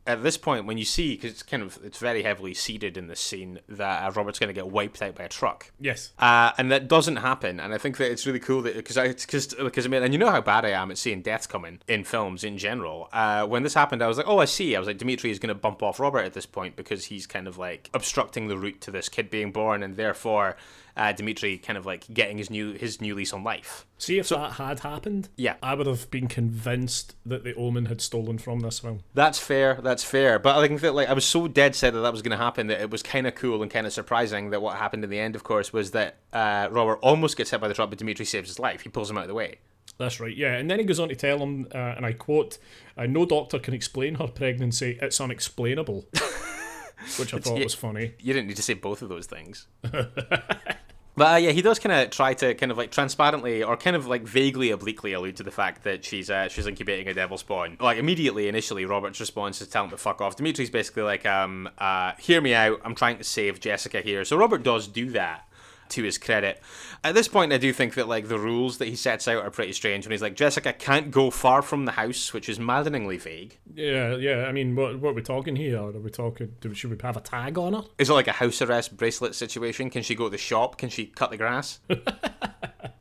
at 0.09 0.23
this 0.23 0.39
point, 0.39 0.65
when 0.65 0.79
you 0.79 0.87
see, 0.87 1.15
because 1.15 1.33
it's 1.33 1.43
kind 1.43 1.63
of, 1.63 1.79
it's 1.85 1.99
very 1.99 2.23
heavily 2.23 2.55
seeded 2.55 2.97
in 2.97 3.09
this 3.09 3.21
scene, 3.21 3.61
that 3.69 4.09
uh, 4.09 4.11
Robert's 4.13 4.39
going 4.39 4.49
to 4.49 4.55
get 4.55 4.69
wiped 4.69 5.03
out 5.03 5.15
by 5.15 5.25
a 5.25 5.29
truck. 5.29 5.71
Yes. 5.79 6.13
Uh, 6.19 6.53
and 6.57 6.73
that 6.73 6.89
doesn't 6.89 7.17
happen, 7.17 7.61
and 7.61 7.75
I 7.75 7.79
think 7.79 7.99
that 7.99 8.11
it's 8.11 8.27
really 8.27 8.41
cool 8.41 8.63
that 8.63 8.75
because 8.75 8.97
I 8.97 9.09
because 9.09 9.55
because 9.55 9.85
I 9.85 9.89
mean, 9.91 10.03
and 10.03 10.15
you 10.15 10.19
know 10.19 10.31
how 10.31 10.41
bad 10.41 10.65
I 10.65 10.71
am 10.71 10.91
at 10.91 10.97
seeing 10.97 11.21
deaths 11.21 11.47
coming 11.47 11.81
in 11.87 12.05
films 12.05 12.43
in 12.43 12.57
general. 12.57 13.11
Uh, 13.13 13.47
when 13.47 13.63
this 13.63 13.75
happened, 13.75 14.03
I 14.03 14.09
was 14.09 14.17
like, 14.17 14.27
oh, 14.27 14.39
I 14.39 14.47
see. 14.47 14.75
I 14.75 14.79
was 14.79 14.89
like, 14.89 14.97
Dimitri 14.97 15.31
is 15.31 15.39
going 15.39 15.49
to 15.49 15.55
bump 15.55 15.83
off 15.83 16.01
Robert 16.01 16.25
at 16.25 16.33
this 16.33 16.47
point 16.47 16.75
because 16.75 17.05
he's 17.05 17.27
kind 17.27 17.47
of 17.47 17.59
like 17.59 17.91
obstructing 17.93 18.49
the 18.49 18.57
route 18.57 18.81
to 18.81 18.91
this 18.91 19.11
kid 19.11 19.29
being 19.29 19.53
born, 19.53 19.83
and 19.83 19.97
therefore, 19.97 20.57
uh, 20.99 21.13
Dimitri 21.13 21.57
kind 21.59 21.79
of 21.79 21.87
like 21.87 22.13
getting 22.13 22.37
his 22.39 22.51
new 22.51 22.73
his 22.73 23.01
new 23.01 23.15
lease 23.15 23.33
on 23.33 23.45
life. 23.45 23.87
See 23.99 24.19
if 24.19 24.29
that 24.29 24.53
had 24.53 24.81
happened. 24.81 25.29
Yeah. 25.37 25.55
I 25.63 25.75
would 25.75 25.87
have 25.87 26.11
been 26.11 26.27
convinced 26.27 27.15
that 27.25 27.45
the 27.45 27.55
Omen 27.55 27.87
had 27.87 28.01
stolen 28.01 28.39
from 28.39 28.61
this 28.61 28.81
film. 28.81 29.01
That's 29.15 29.39
fair. 29.39 29.81
That's 29.83 30.05
fair. 30.05 30.39
But 30.39 30.57
I 30.57 30.67
think 30.67 30.81
that 30.81 30.95
like 30.95 31.09
I 31.09 31.13
was 31.13 31.25
so 31.25 31.49
dead 31.49 31.75
set 31.75 31.95
that 31.95 32.01
that 32.01 32.13
was 32.13 32.23
going 32.23 32.37
to 32.37 32.43
happen 32.43 32.67
that 32.67 32.81
it 32.81 32.91
was 32.91 33.03
kind 33.03 33.27
of 33.27 33.35
cool 33.37 33.63
and 33.63 33.71
kind 33.71 33.87
of 33.87 33.93
surprising 33.93 34.51
that 34.51 34.61
what 34.61 34.77
happened 34.77 35.05
in 35.05 35.11
the 35.11 35.21
end, 35.21 35.37
of 35.37 35.45
course, 35.45 35.73
was 35.73 35.93
that 35.93 36.19
uh, 36.33 36.69
Robert 36.71 36.99
almost 37.01 37.37
gets 37.37 37.51
hit 37.51 37.61
by 37.61 37.69
the 37.69 37.75
truck, 37.75 37.91
but 37.91 37.99
Dimitri 37.99 38.27
saves 38.27 38.49
his 38.49 38.59
life. 38.59 38.81
He 38.81 38.89
pulls 38.89 39.09
him 39.09 39.19
out 39.19 39.23
of 39.23 39.29
the 39.29 39.35
way. 39.35 39.59
That's 39.99 40.21
right, 40.21 40.37
yeah. 40.37 40.55
And 40.55 40.71
then 40.71 40.79
he 40.79 40.85
goes 40.85 41.01
on 41.01 41.09
to 41.09 41.17
tell 41.17 41.39
him, 41.39 41.67
uh, 41.75 41.79
and 41.79 42.05
I 42.05 42.13
quote, 42.13 42.59
uh, 42.97 43.07
"No 43.07 43.25
doctor 43.25 43.59
can 43.59 43.75
explain 43.75 44.17
her 44.17 44.29
pregnancy. 44.29 44.99
It's 45.01 45.21
unexplainable," 45.21 46.07
which 47.19 47.35
I 47.35 47.39
thought 47.39 47.59
yeah. 47.59 47.65
was 47.65 47.75
funny. 47.75 48.15
You 48.21 48.33
didn't 48.33 48.49
need 48.49 48.57
to 48.57 48.63
say 48.63 48.75
both 48.75 49.03
of 49.03 49.09
those 49.09 49.27
things. 49.27 49.67
But 51.19 51.35
uh, 51.35 51.37
yeah, 51.37 51.51
he 51.51 51.63
does 51.63 51.81
kind 51.81 51.93
of 51.93 52.11
try 52.11 52.35
to 52.35 52.55
kind 52.55 52.71
of 52.71 52.79
like 52.79 52.93
transparently 52.93 53.65
or 53.65 53.77
kind 53.77 53.97
of 53.97 54.07
like 54.07 54.23
vaguely 54.23 54.71
obliquely 54.71 55.13
allude 55.13 55.37
to 55.39 55.43
the 55.43 55.51
fact 55.51 55.83
that 55.83 56.05
she's 56.05 56.31
uh, 56.31 56.49
she's 56.49 56.67
incubating 56.67 57.09
a 57.09 57.15
devil 57.15 57.37
spawn. 57.37 57.77
Like 57.81 57.99
immediately, 57.99 58.47
initially, 58.47 58.85
Robert's 58.85 59.19
response 59.19 59.61
is 59.61 59.67
tell 59.67 59.85
him 59.85 59.91
to 59.91 59.97
fuck 59.97 60.21
off. 60.21 60.37
Dimitri's 60.37 60.71
basically 60.71 61.03
like, 61.03 61.27
um, 61.27 61.69
uh, 61.79 62.13
hear 62.19 62.41
me 62.41 62.55
out. 62.55 62.81
I'm 62.85 62.95
trying 62.95 63.19
to 63.19 63.25
save 63.25 63.59
Jessica 63.59 64.01
here. 64.01 64.25
So 64.25 64.37
Robert 64.37 64.63
does 64.63 64.87
do 64.87 65.11
that 65.11 65.48
to 65.91 66.03
his 66.03 66.19
credit. 66.19 66.61
At 67.05 67.15
this 67.15 67.29
point, 67.29 67.53
I 67.53 67.59
do 67.59 67.73
think 67.73 67.95
that 67.95 68.09
like 68.09 68.29
the 68.29 68.39
rules 68.39 68.79
that 68.79 68.89
he 68.89 68.97
sets 68.97 69.29
out 69.29 69.45
are 69.45 69.51
pretty 69.51 69.73
strange. 69.73 70.07
When 70.07 70.13
he's 70.13 70.23
like, 70.23 70.35
Jessica 70.37 70.73
can't 70.73 71.11
go 71.11 71.31
far 71.31 71.63
from 71.63 71.85
the 71.85 71.93
house, 71.93 72.33
which 72.33 72.49
is 72.49 72.59
maddeningly 72.59 73.19
vague. 73.19 73.59
Yeah, 73.75 74.17
yeah. 74.17 74.45
I 74.47 74.53
mean, 74.53 74.75
what 74.77 74.99
what 75.01 75.11
are 75.11 75.15
we 75.15 75.23
talking 75.23 75.57
here? 75.57 75.79
Are 75.79 75.91
we 75.93 76.11
talking? 76.11 76.55
do- 76.61 76.75
Should 76.75 76.91
we 76.91 76.97
have 77.03 77.17
a 77.17 77.21
tag 77.21 77.57
on 77.59 77.75
her? 77.75 77.83
Is 77.99 78.11
it 78.11 78.15
like 78.15 78.29
a 78.29 78.33
house 78.33 78.61
arrest 78.63 78.97
bracelet 78.97 79.35
situation? 79.35 79.91
Can 79.91 80.03
she 80.03 80.15
go 80.15 80.25
to 80.25 80.31
the 80.31 80.39
shop? 80.39 80.79
Can 80.79 80.89
she 80.91 81.07
cut 81.07 81.31
the 81.31 81.37
grass? 81.37 81.81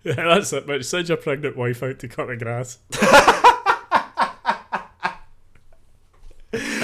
Yeah, 0.04 0.14
that's 0.16 0.54
it. 0.54 0.66
But 0.66 0.86
send 0.86 1.10
your 1.10 1.18
pregnant 1.18 1.58
wife 1.58 1.84
out 1.84 2.00
to 2.00 2.08
cut 2.08 2.28
the 2.28 2.38
grass. 2.38 2.78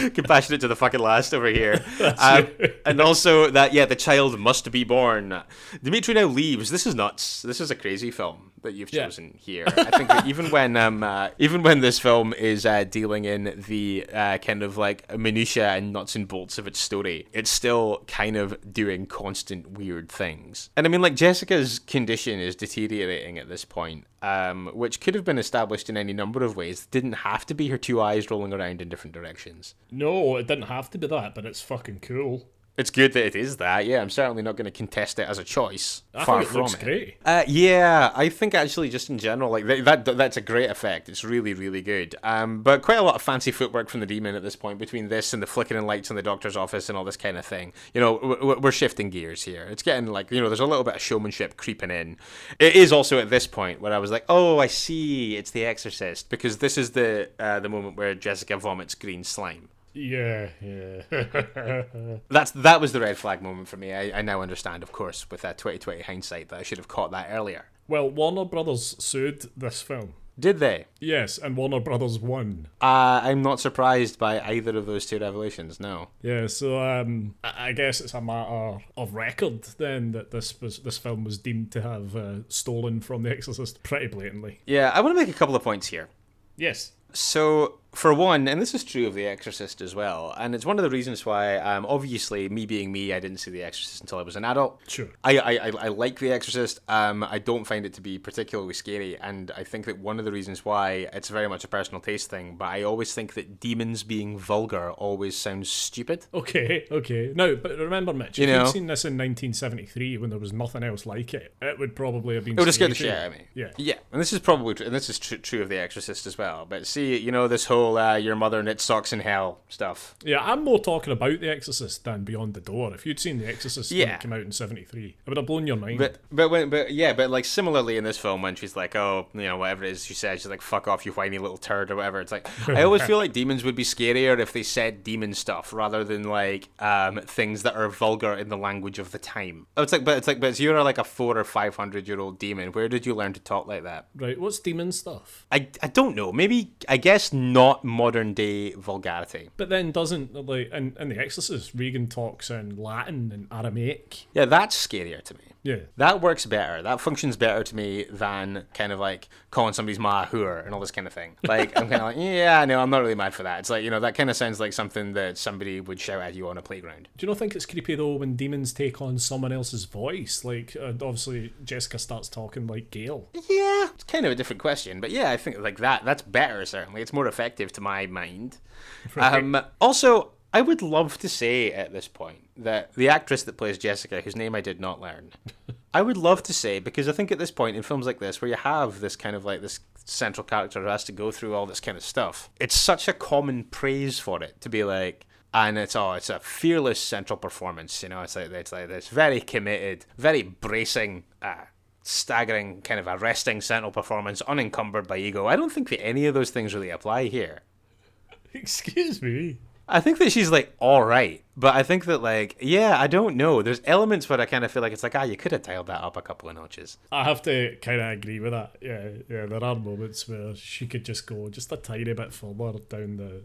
compassionate 0.13 0.61
to 0.61 0.67
the 0.67 0.75
fucking 0.75 0.99
last 0.99 1.33
over 1.33 1.47
here. 1.47 1.83
Um, 2.23 2.47
and 2.85 3.01
also 3.01 3.49
that 3.49 3.73
yeah, 3.73 3.85
the 3.85 3.95
child 3.95 4.39
must 4.39 4.71
be 4.71 4.83
born. 4.83 5.41
Dimitri 5.81 6.13
now 6.13 6.25
leaves. 6.25 6.69
This 6.69 6.85
is 6.85 6.95
nuts. 6.95 7.41
This 7.41 7.59
is 7.59 7.71
a 7.71 7.75
crazy 7.75 8.11
film 8.11 8.52
that 8.63 8.73
you've 8.73 8.91
Yeah. 8.91 9.05
chosen 9.05 9.37
here. 9.39 9.65
I 9.67 9.91
think 9.97 10.09
that 10.09 10.27
even 10.27 10.49
when 10.51 10.75
um 10.75 11.03
uh, 11.03 11.29
even 11.39 11.63
when 11.63 11.79
this 11.81 11.99
film 11.99 12.33
is 12.33 12.65
uh, 12.65 12.83
dealing 12.83 13.25
in 13.25 13.63
the 13.67 14.05
uh, 14.11 14.37
kind 14.39 14.63
of 14.63 14.77
like 14.77 15.15
minutia 15.17 15.69
and 15.69 15.93
nuts 15.93 16.15
and 16.15 16.27
bolts 16.27 16.57
of 16.57 16.67
its 16.67 16.79
story, 16.79 17.27
it's 17.31 17.49
still 17.49 18.03
kind 18.07 18.35
of 18.35 18.73
doing 18.73 19.05
constant 19.05 19.71
weird 19.71 20.09
things. 20.09 20.69
And 20.75 20.85
I 20.85 20.89
mean 20.89 21.01
like 21.01 21.15
Jessica's 21.15 21.79
condition 21.79 22.39
is 22.39 22.55
deteriorating 22.55 23.37
at 23.37 23.47
this 23.49 23.63
point. 23.65 24.05
Um, 24.21 24.71
which 24.73 25.01
could 25.01 25.15
have 25.15 25.25
been 25.25 25.37
established 25.37 25.89
in 25.89 25.97
any 25.97 26.13
number 26.13 26.45
of 26.45 26.55
ways. 26.55 26.85
Didn't 26.85 27.11
have 27.11 27.45
to 27.47 27.53
be 27.53 27.67
her 27.67 27.77
two 27.77 27.99
eyes 27.99 28.31
rolling 28.31 28.53
around 28.53 28.81
in 28.81 28.87
different 28.87 29.13
directions. 29.13 29.75
No, 29.91 30.37
it 30.37 30.47
didn't 30.47 30.67
have 30.69 30.89
to 30.91 30.97
be 30.97 31.07
that, 31.07 31.35
but 31.35 31.45
it's 31.45 31.61
fucking 31.61 31.99
cool. 31.99 32.47
It's 32.75 32.89
good 32.89 33.13
that 33.13 33.23
it 33.27 33.35
is 33.35 33.57
that. 33.57 33.85
Yeah, 33.85 34.01
I'm 34.01 34.09
certainly 34.09 34.41
not 34.41 34.55
going 34.55 34.65
to 34.65 34.71
contest 34.71 35.19
it 35.19 35.27
as 35.29 35.37
a 35.37 35.43
choice. 35.43 36.01
I 36.15 36.25
Far 36.25 36.39
think 36.39 36.49
it 36.49 36.51
from 36.53 36.61
looks 36.61 36.73
it. 36.73 36.79
great. 36.83 37.17
Uh, 37.23 37.43
yeah, 37.47 38.11
I 38.15 38.29
think 38.29 38.55
actually 38.55 38.89
just 38.89 39.11
in 39.11 39.19
general, 39.19 39.51
like 39.51 39.67
that, 39.67 40.05
that 40.05 40.17
that's 40.17 40.37
a 40.37 40.41
great 40.41 40.71
effect. 40.71 41.07
It's 41.07 41.23
really 41.23 41.53
really 41.53 41.83
good. 41.83 42.15
Um, 42.23 42.63
but 42.63 42.81
quite 42.81 42.97
a 42.97 43.03
lot 43.03 43.13
of 43.13 43.21
fancy 43.21 43.51
footwork 43.51 43.89
from 43.89 43.99
the 43.99 44.07
demon 44.07 44.33
at 44.33 44.41
this 44.41 44.55
point 44.55 44.79
between 44.79 45.09
this 45.09 45.33
and 45.33 45.43
the 45.43 45.45
flickering 45.45 45.85
lights 45.85 46.09
in 46.09 46.15
the 46.15 46.23
doctor's 46.23 46.57
office 46.57 46.89
and 46.89 46.97
all 46.97 47.03
this 47.03 47.15
kind 47.17 47.37
of 47.37 47.45
thing. 47.45 47.73
You 47.93 48.01
know, 48.01 48.15
w- 48.17 48.35
w- 48.37 48.59
we're 48.59 48.71
shifting 48.71 49.11
gears 49.11 49.43
here. 49.43 49.67
It's 49.69 49.83
getting 49.83 50.07
like 50.07 50.31
you 50.31 50.41
know, 50.41 50.49
there's 50.49 50.59
a 50.59 50.65
little 50.65 50.83
bit 50.83 50.95
of 50.95 51.01
showmanship 51.01 51.57
creeping 51.57 51.91
in. 51.91 52.17
It 52.57 52.75
is 52.75 52.91
also 52.91 53.19
at 53.19 53.29
this 53.29 53.45
point 53.45 53.81
where 53.81 53.93
I 53.93 53.99
was 53.99 54.09
like, 54.09 54.25
oh, 54.29 54.57
I 54.57 54.65
see, 54.65 55.37
it's 55.37 55.51
The 55.51 55.63
Exorcist 55.65 56.27
because 56.31 56.57
this 56.57 56.79
is 56.79 56.91
the 56.91 57.29
uh, 57.39 57.59
the 57.59 57.69
moment 57.69 57.97
where 57.97 58.15
Jessica 58.15 58.57
vomits 58.57 58.95
green 58.95 59.23
slime. 59.23 59.69
Yeah, 59.93 60.49
yeah. 60.61 61.01
That's 62.29 62.51
that 62.51 62.81
was 62.81 62.93
the 62.93 62.99
red 63.01 63.17
flag 63.17 63.41
moment 63.41 63.67
for 63.67 63.77
me. 63.77 63.93
I, 63.93 64.19
I 64.19 64.21
now 64.21 64.41
understand, 64.41 64.83
of 64.83 64.91
course, 64.91 65.25
with 65.29 65.41
that 65.41 65.57
2020 65.57 66.01
hindsight, 66.01 66.49
that 66.49 66.59
I 66.59 66.63
should 66.63 66.77
have 66.79 66.87
caught 66.87 67.11
that 67.11 67.27
earlier. 67.29 67.65
well, 67.87 68.09
Warner 68.09 68.45
Brothers 68.45 68.95
sued 68.99 69.49
this 69.55 69.81
film. 69.81 70.13
Did 70.39 70.57
they? 70.57 70.85
Yes, 70.99 71.37
and 71.37 71.55
Warner 71.55 71.79
Brothers 71.79 72.17
won. 72.17 72.67
Uh, 72.81 73.21
I'm 73.23 73.43
not 73.43 73.59
surprised 73.59 74.17
by 74.17 74.39
either 74.41 74.75
of 74.75 74.87
those 74.87 75.05
two 75.05 75.19
revelations. 75.19 75.79
No. 75.79 76.07
Yeah, 76.23 76.47
so 76.47 76.81
um, 76.81 77.35
I 77.43 77.71
guess 77.71 78.01
it's 78.01 78.15
a 78.15 78.21
matter 78.21 78.79
of 78.97 79.13
record 79.13 79.61
then 79.77 80.11
that 80.13 80.31
this 80.31 80.59
was 80.59 80.79
this 80.79 80.97
film 80.97 81.23
was 81.23 81.37
deemed 81.37 81.71
to 81.73 81.81
have 81.83 82.15
uh, 82.15 82.35
stolen 82.47 82.99
from 82.99 83.21
The 83.21 83.29
Exorcist 83.29 83.83
pretty 83.83 84.07
blatantly. 84.07 84.61
Yeah, 84.65 84.89
I 84.91 85.01
want 85.01 85.15
to 85.15 85.23
make 85.23 85.29
a 85.29 85.37
couple 85.37 85.55
of 85.55 85.61
points 85.63 85.85
here. 85.85 86.09
Yes. 86.57 86.93
So, 87.13 87.79
for 87.91 88.11
one, 88.11 88.47
and 88.47 88.59
this 88.59 88.73
is 88.73 88.83
true 88.83 89.05
of 89.05 89.13
The 89.13 89.27
Exorcist 89.27 89.79
as 89.79 89.93
well, 89.93 90.33
and 90.35 90.55
it's 90.55 90.65
one 90.65 90.79
of 90.79 90.83
the 90.83 90.89
reasons 90.89 91.27
why, 91.27 91.57
um, 91.57 91.85
obviously, 91.87 92.49
me 92.49 92.65
being 92.65 92.91
me, 92.91 93.13
I 93.13 93.19
didn't 93.19 93.37
see 93.37 93.51
The 93.51 93.61
Exorcist 93.61 94.01
until 94.01 94.17
I 94.17 94.23
was 94.23 94.35
an 94.35 94.43
adult. 94.43 94.81
Sure. 94.87 95.09
I, 95.23 95.37
I, 95.37 95.51
I 95.51 95.71
I 95.81 95.87
like 95.89 96.17
The 96.17 96.31
Exorcist. 96.31 96.79
Um, 96.87 97.23
I 97.23 97.37
don't 97.37 97.65
find 97.65 97.85
it 97.85 97.93
to 97.93 98.01
be 98.01 98.17
particularly 98.17 98.73
scary, 98.73 99.19
and 99.19 99.51
I 99.55 99.63
think 99.63 99.85
that 99.85 99.99
one 99.99 100.17
of 100.17 100.25
the 100.25 100.31
reasons 100.31 100.65
why 100.65 101.07
it's 101.13 101.29
very 101.29 101.47
much 101.47 101.63
a 101.63 101.67
personal 101.67 102.01
taste 102.01 102.31
thing. 102.31 102.55
But 102.57 102.65
I 102.69 102.81
always 102.81 103.13
think 103.13 103.35
that 103.35 103.59
demons 103.59 104.01
being 104.01 104.39
vulgar 104.39 104.91
always 104.93 105.37
sounds 105.37 105.69
stupid. 105.69 106.25
Okay, 106.33 106.87
okay. 106.89 107.31
No, 107.35 107.55
but 107.55 107.77
remember, 107.77 108.11
Mitch, 108.11 108.39
You 108.39 108.45
if 108.45 108.49
know. 108.49 108.63
you'd 108.63 108.71
seen 108.73 108.87
this 108.87 109.05
in 109.05 109.13
1973 109.13 110.17
when 110.17 110.31
there 110.31 110.39
was 110.39 110.51
nothing 110.51 110.81
else 110.81 111.05
like 111.05 111.35
it, 111.35 111.53
it 111.61 111.77
would 111.77 111.95
probably 111.95 112.33
have 112.33 112.45
been. 112.45 112.53
It 112.53 112.59
would 112.59 112.67
have 112.67 112.73
scared 112.75 112.89
the 112.89 112.95
shit 112.95 113.11
out 113.11 113.27
of 113.27 113.33
me. 113.33 113.45
Yeah. 113.53 113.69
yeah, 113.77 113.95
and 114.11 114.19
this 114.19 114.33
is 114.33 114.39
probably 114.39 114.83
and 114.83 114.95
this 114.95 115.11
is 115.11 115.19
tr- 115.19 115.35
true 115.35 115.61
of 115.61 115.69
The 115.69 115.77
Exorcist 115.77 116.25
as 116.25 116.39
well. 116.39 116.65
But 116.67 116.87
see, 116.87 117.02
you 117.05 117.31
know, 117.31 117.47
this 117.47 117.65
whole 117.65 117.97
uh, 117.97 118.15
your 118.15 118.35
mother 118.35 118.61
knit 118.63 118.81
socks 118.81 119.11
in 119.13 119.19
hell 119.19 119.59
stuff. 119.69 120.15
Yeah, 120.23 120.39
I'm 120.43 120.63
more 120.63 120.79
talking 120.79 121.13
about 121.13 121.39
The 121.39 121.49
Exorcist 121.49 122.03
than 122.03 122.23
Beyond 122.23 122.53
the 122.53 122.61
Door. 122.61 122.93
If 122.95 123.05
you'd 123.05 123.19
seen 123.19 123.39
The 123.39 123.47
Exorcist 123.47 123.91
when 123.91 123.99
Yeah. 124.01 124.15
it 124.15 124.21
came 124.21 124.33
out 124.33 124.41
in 124.41 124.51
73, 124.51 125.05
it 125.07 125.15
would 125.29 125.37
have 125.37 125.45
blown 125.45 125.67
your 125.67 125.75
mind. 125.77 125.97
But 125.99 126.17
but 126.31 126.49
when 126.49 126.69
but 126.69 126.91
yeah, 126.91 127.13
but 127.13 127.29
like 127.29 127.45
similarly 127.45 127.97
in 127.97 128.03
this 128.03 128.17
film 128.17 128.41
when 128.41 128.55
she's 128.55 128.75
like, 128.75 128.95
oh, 128.95 129.27
you 129.33 129.43
know, 129.43 129.57
whatever 129.57 129.83
it 129.83 129.91
is 129.91 130.05
she 130.05 130.13
says, 130.13 130.41
she's 130.41 130.49
like, 130.49 130.61
fuck 130.61 130.87
off, 130.87 131.05
you 131.05 131.11
whiny 131.13 131.37
little 131.37 131.57
turd 131.57 131.91
or 131.91 131.95
whatever. 131.97 132.19
It's 132.21 132.31
like 132.31 132.47
I 132.69 132.83
always 132.83 133.01
feel 133.09 133.17
like 133.17 133.33
demons 133.33 133.63
would 133.63 133.75
be 133.75 133.83
scarier 133.83 134.39
if 134.39 134.53
they 134.53 134.63
said 134.63 135.03
demon 135.03 135.33
stuff 135.33 135.73
rather 135.73 136.03
than 136.03 136.23
like 136.23 136.69
um 136.79 137.19
things 137.21 137.63
that 137.63 137.75
are 137.75 137.89
vulgar 137.89 138.33
in 138.33 138.49
the 138.49 138.57
language 138.57 138.99
of 138.99 139.11
the 139.11 139.19
time. 139.19 139.67
Oh, 139.77 139.83
It's 139.83 139.91
like 139.91 140.03
but 140.03 140.17
it's 140.17 140.27
like 140.27 140.39
but 140.39 140.59
you're 140.59 140.81
like 140.83 140.97
a 140.97 141.03
four 141.03 141.37
or 141.37 141.43
five 141.43 141.75
hundred 141.75 142.07
year 142.07 142.19
old 142.19 142.39
demon. 142.39 142.71
Where 142.71 142.87
did 142.89 143.05
you 143.05 143.15
learn 143.15 143.33
to 143.33 143.39
talk 143.39 143.67
like 143.67 143.83
that? 143.83 144.07
right, 144.15 144.39
what's 144.39 144.59
demon 144.59 144.91
stuff? 144.91 145.45
I, 145.51 145.67
I 145.81 145.87
don't 145.87 146.15
know. 146.15 146.31
Maybe 146.31 146.71
I 146.87 146.92
guess 146.97 147.33
not 147.33 147.83
modern 147.83 148.33
day 148.33 148.73
vulgarity. 148.73 149.49
But 149.57 149.69
then 149.69 149.91
doesn't 149.91 150.33
like 150.33 150.71
in, 150.71 150.95
in 150.99 151.09
The 151.09 151.19
Exorcist, 151.19 151.71
Regan 151.73 152.07
talks 152.07 152.49
in 152.49 152.75
Latin 152.77 153.31
and 153.33 153.47
Aramaic. 153.51 154.25
Yeah, 154.33 154.45
that's 154.45 154.75
scarier 154.75 155.21
to 155.23 155.33
me. 155.35 155.52
Yeah. 155.63 155.77
That 155.97 156.21
works 156.21 156.45
better. 156.45 156.81
That 156.81 156.99
functions 156.99 157.37
better 157.37 157.63
to 157.63 157.75
me 157.75 158.05
than 158.09 158.65
kind 158.73 158.91
of 158.91 158.99
like 158.99 159.29
calling 159.49 159.73
somebody's 159.73 159.97
ma 159.97 160.25
whore 160.25 160.63
and 160.63 160.73
all 160.73 160.81
this 160.81 160.91
kind 160.91 161.07
of 161.07 161.13
thing. 161.13 161.37
Like 161.47 161.77
I'm 161.77 161.89
kind 161.89 162.01
of 162.01 162.07
like, 162.09 162.15
yeah, 162.19 162.63
no, 162.65 162.81
I'm 162.81 162.89
not 162.89 162.99
really 163.01 163.15
mad 163.15 163.33
for 163.33 163.43
that. 163.43 163.59
It's 163.59 163.69
like 163.69 163.83
you 163.83 163.89
know 163.89 164.01
that 164.01 164.15
kind 164.15 164.29
of 164.29 164.35
sounds 164.35 164.59
like 164.59 164.73
something 164.73 165.13
that 165.13 165.37
somebody 165.37 165.79
would 165.79 165.99
shout 165.99 166.21
at 166.21 166.35
you 166.35 166.49
on 166.49 166.57
a 166.57 166.61
playground. 166.61 167.07
Do 167.17 167.25
you 167.25 167.29
not 167.29 167.37
think 167.37 167.55
it's 167.55 167.65
creepy 167.65 167.95
though 167.95 168.15
when 168.15 168.35
demons 168.35 168.73
take 168.73 169.01
on 169.01 169.17
someone 169.17 169.53
else's 169.53 169.85
voice? 169.85 170.43
Like 170.43 170.75
uh, 170.79 170.89
obviously 170.89 171.53
Jessica 171.63 171.97
starts 171.97 172.27
talking 172.27 172.67
like 172.67 172.91
Gail. 172.91 173.29
Yeah, 173.33 173.87
it's 173.93 174.03
kind 174.03 174.25
of 174.25 174.31
a 174.31 174.35
different 174.35 174.61
question, 174.61 174.99
but 174.99 175.11
yeah, 175.11 175.31
I 175.31 175.37
think 175.37 175.59
like 175.59 175.77
that. 175.79 176.03
That's 176.03 176.21
better. 176.21 176.65
Certainly, 176.65 177.01
it's 177.01 177.13
more 177.13 177.27
effective 177.27 177.71
to 177.73 177.81
my 177.81 178.05
mind. 178.05 178.57
Um, 179.15 179.57
also, 179.79 180.33
I 180.53 180.61
would 180.61 180.83
love 180.83 181.17
to 181.17 181.27
say 181.27 181.71
at 181.73 181.91
this 181.91 182.07
point 182.07 182.47
that 182.55 182.93
the 182.93 183.09
actress 183.09 183.41
that 183.43 183.57
plays 183.57 183.79
Jessica, 183.79 184.21
whose 184.21 184.35
name 184.35 184.53
I 184.53 184.61
did 184.61 184.79
not 184.79 185.01
learn, 185.01 185.31
I 185.93 186.03
would 186.03 186.17
love 186.17 186.43
to 186.43 186.53
say 186.53 186.77
because 186.79 187.07
I 187.07 187.11
think 187.11 187.31
at 187.31 187.39
this 187.39 187.49
point 187.49 187.75
in 187.75 187.81
films 187.81 188.05
like 188.05 188.19
this, 188.19 188.39
where 188.39 188.49
you 188.49 188.57
have 188.57 188.99
this 188.99 189.15
kind 189.15 189.35
of 189.35 189.45
like 189.45 189.61
this 189.61 189.79
central 190.05 190.45
character 190.45 190.81
who 190.81 190.87
has 190.87 191.03
to 191.05 191.11
go 191.11 191.31
through 191.31 191.55
all 191.55 191.65
this 191.65 191.79
kind 191.79 191.97
of 191.97 192.03
stuff, 192.03 192.51
it's 192.59 192.75
such 192.75 193.07
a 193.07 193.13
common 193.13 193.63
praise 193.63 194.19
for 194.19 194.43
it 194.43 194.61
to 194.61 194.69
be 194.69 194.83
like. 194.83 195.25
And 195.55 195.77
it's 195.77 195.95
oh, 195.95 196.13
it's 196.13 196.31
a 196.31 196.39
fearless 196.39 196.99
central 196.99 197.37
performance. 197.37 198.01
You 198.01 198.09
know, 198.09 198.21
it's 198.21 198.35
like 198.35 198.49
it's 198.51 198.71
like 198.71 198.87
this 198.87 199.07
very 199.07 199.39
committed, 199.39 200.05
very 200.17 200.41
bracing, 200.41 201.25
uh, 201.43 201.65
staggering, 202.01 202.81
kind 202.81 202.99
of 202.99 203.07
arresting 203.07 203.61
central 203.61 203.91
performance, 203.91 204.41
unencumbered 204.41 205.07
by 205.07 205.17
ego. 205.17 205.45
I 205.45 205.55
don't 205.55 205.71
think 205.71 205.89
that 205.89 206.03
any 206.03 206.25
of 206.25 206.33
those 206.33 206.49
things 206.49 206.73
really 206.73 206.89
apply 206.89 207.25
here. 207.25 207.59
Excuse 208.53 209.21
me. 209.21 209.59
I 209.87 209.99
think 209.99 210.17
that 210.19 210.31
she's 210.31 210.49
like 210.49 210.73
all 210.79 211.03
right, 211.03 211.43
but 211.57 211.75
I 211.75 211.83
think 211.83 212.05
that 212.05 212.21
like 212.21 212.57
yeah, 212.59 212.99
I 212.99 213.07
don't 213.07 213.35
know. 213.35 213.61
There's 213.61 213.81
elements 213.85 214.29
where 214.29 214.39
I 214.39 214.45
kind 214.45 214.63
of 214.63 214.71
feel 214.71 214.81
like 214.81 214.93
it's 214.93 215.03
like 215.03 215.15
ah, 215.15 215.23
you 215.23 215.37
could 215.37 215.51
have 215.51 215.63
dialed 215.63 215.87
that 215.87 216.01
up 216.01 216.17
a 216.17 216.21
couple 216.21 216.49
of 216.49 216.55
notches. 216.55 216.97
I 217.11 217.23
have 217.23 217.41
to 217.43 217.75
kind 217.81 218.01
of 218.01 218.11
agree 218.11 218.39
with 218.39 218.51
that. 218.51 218.77
Yeah, 218.81 219.09
yeah. 219.29 219.45
There 219.45 219.63
are 219.63 219.75
moments 219.75 220.27
where 220.27 220.55
she 220.55 220.87
could 220.87 221.05
just 221.05 221.27
go 221.27 221.49
just 221.49 221.71
a 221.71 221.77
tiny 221.77 222.13
bit 222.13 222.33
further 222.33 222.79
down 222.89 223.17
the 223.17 223.41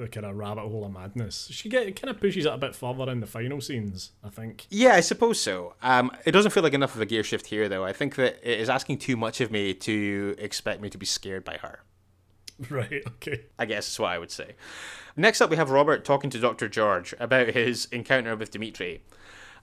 the 0.00 0.08
kind 0.08 0.26
of 0.26 0.36
rabbit 0.36 0.62
hole 0.62 0.84
of 0.84 0.92
madness. 0.92 1.48
She 1.50 1.68
get 1.68 2.00
kind 2.00 2.10
of 2.10 2.20
pushes 2.20 2.46
it 2.46 2.52
a 2.52 2.58
bit 2.58 2.74
further 2.74 3.10
in 3.10 3.20
the 3.20 3.26
final 3.26 3.60
scenes. 3.60 4.12
I 4.24 4.28
think. 4.28 4.66
Yeah, 4.70 4.94
I 4.94 5.00
suppose 5.00 5.40
so. 5.40 5.74
Um, 5.82 6.10
it 6.24 6.32
doesn't 6.32 6.52
feel 6.52 6.62
like 6.62 6.74
enough 6.74 6.94
of 6.94 7.00
a 7.00 7.06
gear 7.06 7.22
shift 7.22 7.46
here, 7.46 7.68
though. 7.68 7.84
I 7.84 7.92
think 7.92 8.14
that 8.16 8.38
it 8.42 8.60
is 8.60 8.68
asking 8.68 8.98
too 8.98 9.16
much 9.16 9.40
of 9.40 9.50
me 9.50 9.74
to 9.74 10.34
expect 10.38 10.80
me 10.80 10.90
to 10.90 10.98
be 10.98 11.06
scared 11.06 11.44
by 11.44 11.58
her. 11.58 11.80
Right. 12.70 13.02
Okay. 13.06 13.44
I 13.58 13.64
guess 13.64 13.86
that's 13.86 13.98
what 13.98 14.10
I 14.10 14.18
would 14.18 14.30
say. 14.30 14.54
Next 15.16 15.40
up, 15.40 15.50
we 15.50 15.56
have 15.56 15.70
Robert 15.70 16.04
talking 16.04 16.30
to 16.30 16.38
Dr. 16.38 16.68
George 16.68 17.14
about 17.18 17.48
his 17.48 17.86
encounter 17.86 18.36
with 18.36 18.50
Dimitri. 18.50 19.02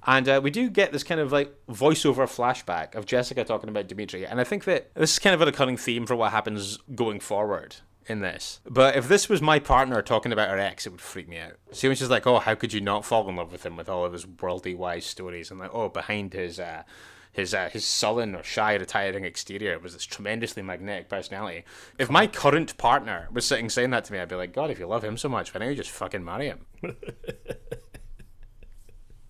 And 0.06 0.28
uh, 0.30 0.42
we 0.44 0.52
do 0.52 0.70
get 0.70 0.92
this 0.92 1.04
kind 1.04 1.20
of 1.20 1.32
like 1.32 1.54
voiceover 1.70 2.26
flashback 2.28 2.96
of 2.96 3.06
Jessica 3.06 3.44
talking 3.44 3.70
about 3.70 3.88
Dimitri. 3.88 4.26
And 4.26 4.40
I 4.40 4.44
think 4.44 4.64
that 4.66 4.94
this 4.96 5.14
is 5.14 5.20
kind 5.20 5.34
of 5.34 5.42
a 5.42 5.46
recurring 5.46 5.78
theme 5.78 6.06
for 6.06 6.16
what 6.16 6.32
happens 6.32 6.78
going 6.96 7.20
forward 7.20 7.78
in 8.08 8.22
this. 8.22 8.62
But 8.66 8.96
if 8.96 9.08
this 9.08 9.28
was 9.28 9.42
my 9.42 9.60
partner 9.60 10.02
talking 10.02 10.32
about 10.32 10.50
her 10.50 10.60
ex, 10.60 10.86
it 10.86 10.92
would 10.92 11.02
freak 11.02 11.28
me 11.28 11.40
out. 11.40 11.54
See, 11.72 11.88
when 11.88 11.98
she's 11.98 12.10
like, 12.10 12.26
oh, 12.26 12.40
how 12.40 12.56
could 12.56 12.74
you 12.74 12.82
not 12.82 13.06
fall 13.06 13.28
in 13.28 13.36
love 13.36 13.52
with 13.52 13.66
him 13.66 13.76
with 13.76 13.90
all 13.90 14.06
of 14.06 14.14
his 14.14 14.26
worldly 14.26 14.76
wise 14.76 15.06
stories? 15.06 15.52
And 15.52 15.60
like, 15.60 15.74
oh, 15.74 15.90
behind 15.90 16.34
his. 16.34 16.60
Uh, 16.60 16.84
his 17.38 17.54
uh, 17.54 17.70
his 17.72 17.86
sullen 17.86 18.36
or 18.36 18.44
shy, 18.44 18.74
retiring 18.74 19.24
exterior 19.24 19.80
was 19.80 19.94
this 19.94 20.06
tremendously 20.06 20.64
magnetic 20.64 21.08
personality. 21.08 21.64
If 21.98 22.10
my 22.10 22.28
current 22.28 22.78
partner 22.78 23.30
was 23.32 23.46
sitting 23.46 23.70
saying 23.70 23.92
that 23.92 24.04
to 24.06 24.14
me, 24.14 24.20
I'd 24.20 24.28
be 24.28 24.36
like, 24.36 24.54
God, 24.54 24.72
if 24.72 24.80
you 24.80 24.88
love 24.88 25.04
him 25.04 25.18
so 25.18 25.30
much, 25.30 25.54
why 25.54 25.60
don't 25.60 25.70
you 25.70 25.76
just 25.76 25.92
fucking 25.92 26.26
marry 26.26 26.48
him? 26.48 26.66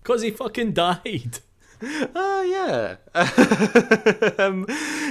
Because 0.02 0.22
he 0.22 0.30
fucking 0.30 0.72
died. 0.72 1.40
Oh, 1.82 2.42
yeah. 2.42 2.96
um, 4.38 4.64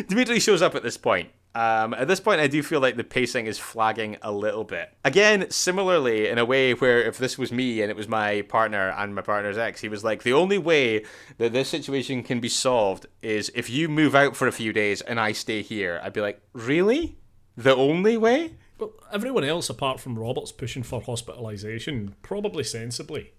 Dimitri 0.07 0.39
shows 0.39 0.63
up 0.63 0.73
at 0.73 0.81
this 0.81 0.97
point. 0.97 1.29
Um, 1.57 1.95
at 1.95 2.07
this 2.07 2.19
point, 2.19 2.39
I 2.39 2.45
do 2.45 2.61
feel 2.61 2.81
like 2.81 2.97
the 2.97 3.03
pacing 3.03 3.47
is 3.47 3.57
flagging 3.57 4.17
a 4.21 4.31
little 4.31 4.63
bit. 4.63 4.93
Again, 5.03 5.49
similarly, 5.49 6.27
in 6.27 6.37
a 6.37 6.45
way 6.45 6.75
where 6.75 7.01
if 7.01 7.17
this 7.17 7.39
was 7.39 7.51
me 7.51 7.81
and 7.81 7.89
it 7.89 7.97
was 7.97 8.07
my 8.07 8.43
partner 8.43 8.93
and 8.95 9.15
my 9.15 9.23
partner's 9.23 9.57
ex, 9.57 9.81
he 9.81 9.89
was 9.89 10.03
like, 10.03 10.21
the 10.21 10.33
only 10.33 10.59
way 10.59 11.03
that 11.39 11.53
this 11.53 11.67
situation 11.67 12.21
can 12.21 12.39
be 12.39 12.47
solved 12.47 13.07
is 13.23 13.51
if 13.55 13.71
you 13.71 13.89
move 13.89 14.13
out 14.13 14.35
for 14.35 14.47
a 14.47 14.51
few 14.51 14.71
days 14.71 15.01
and 15.01 15.19
I 15.19 15.31
stay 15.31 15.63
here. 15.63 15.99
I'd 16.03 16.13
be 16.13 16.21
like, 16.21 16.39
really? 16.53 17.17
The 17.55 17.75
only 17.75 18.17
way? 18.17 18.53
But 18.77 18.91
everyone 19.11 19.43
else, 19.43 19.67
apart 19.67 19.99
from 19.99 20.19
Roberts, 20.19 20.51
pushing 20.51 20.83
for 20.83 21.01
hospitalisation, 21.01 22.13
probably 22.21 22.65
sensibly. 22.65 23.33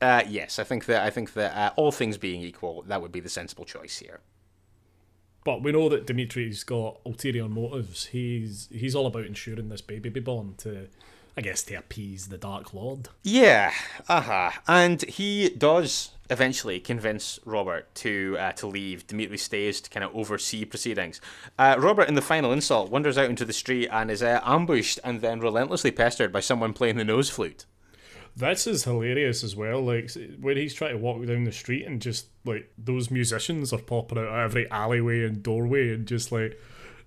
Uh, 0.00 0.22
yes, 0.26 0.58
I 0.58 0.64
think 0.64 0.86
that 0.86 1.02
I 1.02 1.10
think 1.10 1.34
that 1.34 1.54
uh, 1.54 1.72
all 1.76 1.92
things 1.92 2.16
being 2.16 2.40
equal, 2.40 2.84
that 2.86 3.02
would 3.02 3.12
be 3.12 3.20
the 3.20 3.28
sensible 3.28 3.66
choice 3.66 3.98
here. 3.98 4.20
But 5.46 5.62
we 5.62 5.70
know 5.70 5.88
that 5.90 6.08
Dimitri's 6.08 6.64
got 6.64 6.98
ulterior 7.06 7.48
motives. 7.48 8.06
He's 8.06 8.68
he's 8.72 8.96
all 8.96 9.06
about 9.06 9.26
ensuring 9.26 9.68
this 9.68 9.80
baby 9.80 10.08
be 10.08 10.18
born 10.18 10.54
to, 10.58 10.88
I 11.36 11.40
guess, 11.40 11.62
to 11.64 11.74
appease 11.76 12.26
the 12.26 12.36
Dark 12.36 12.74
Lord. 12.74 13.10
Yeah, 13.22 13.72
uh 14.08 14.22
huh. 14.22 14.50
And 14.66 15.02
he 15.02 15.50
does 15.50 16.10
eventually 16.30 16.80
convince 16.80 17.38
Robert 17.44 17.94
to 17.94 18.36
uh, 18.40 18.52
to 18.54 18.66
leave. 18.66 19.06
Dimitri 19.06 19.38
stays 19.38 19.80
to 19.82 19.88
kind 19.88 20.02
of 20.02 20.16
oversee 20.16 20.64
proceedings. 20.64 21.20
Uh, 21.56 21.76
Robert, 21.78 22.08
in 22.08 22.16
the 22.16 22.22
final 22.22 22.50
insult, 22.52 22.90
wanders 22.90 23.16
out 23.16 23.30
into 23.30 23.44
the 23.44 23.52
street 23.52 23.88
and 23.92 24.10
is 24.10 24.24
uh, 24.24 24.40
ambushed 24.42 24.98
and 25.04 25.20
then 25.20 25.38
relentlessly 25.38 25.92
pestered 25.92 26.32
by 26.32 26.40
someone 26.40 26.72
playing 26.72 26.96
the 26.96 27.04
nose 27.04 27.30
flute. 27.30 27.66
This 28.36 28.66
is 28.66 28.84
hilarious 28.84 29.42
as 29.42 29.56
well. 29.56 29.80
Like 29.80 30.10
when 30.40 30.56
he's 30.58 30.74
trying 30.74 30.92
to 30.92 30.98
walk 30.98 31.24
down 31.26 31.44
the 31.44 31.52
street 31.52 31.86
and 31.86 32.02
just 32.02 32.26
like 32.44 32.70
those 32.76 33.10
musicians 33.10 33.72
are 33.72 33.78
popping 33.78 34.18
out 34.18 34.26
of 34.26 34.34
every 34.34 34.70
alleyway 34.70 35.24
and 35.24 35.42
doorway 35.42 35.94
and 35.94 36.06
just 36.06 36.30
like 36.30 36.60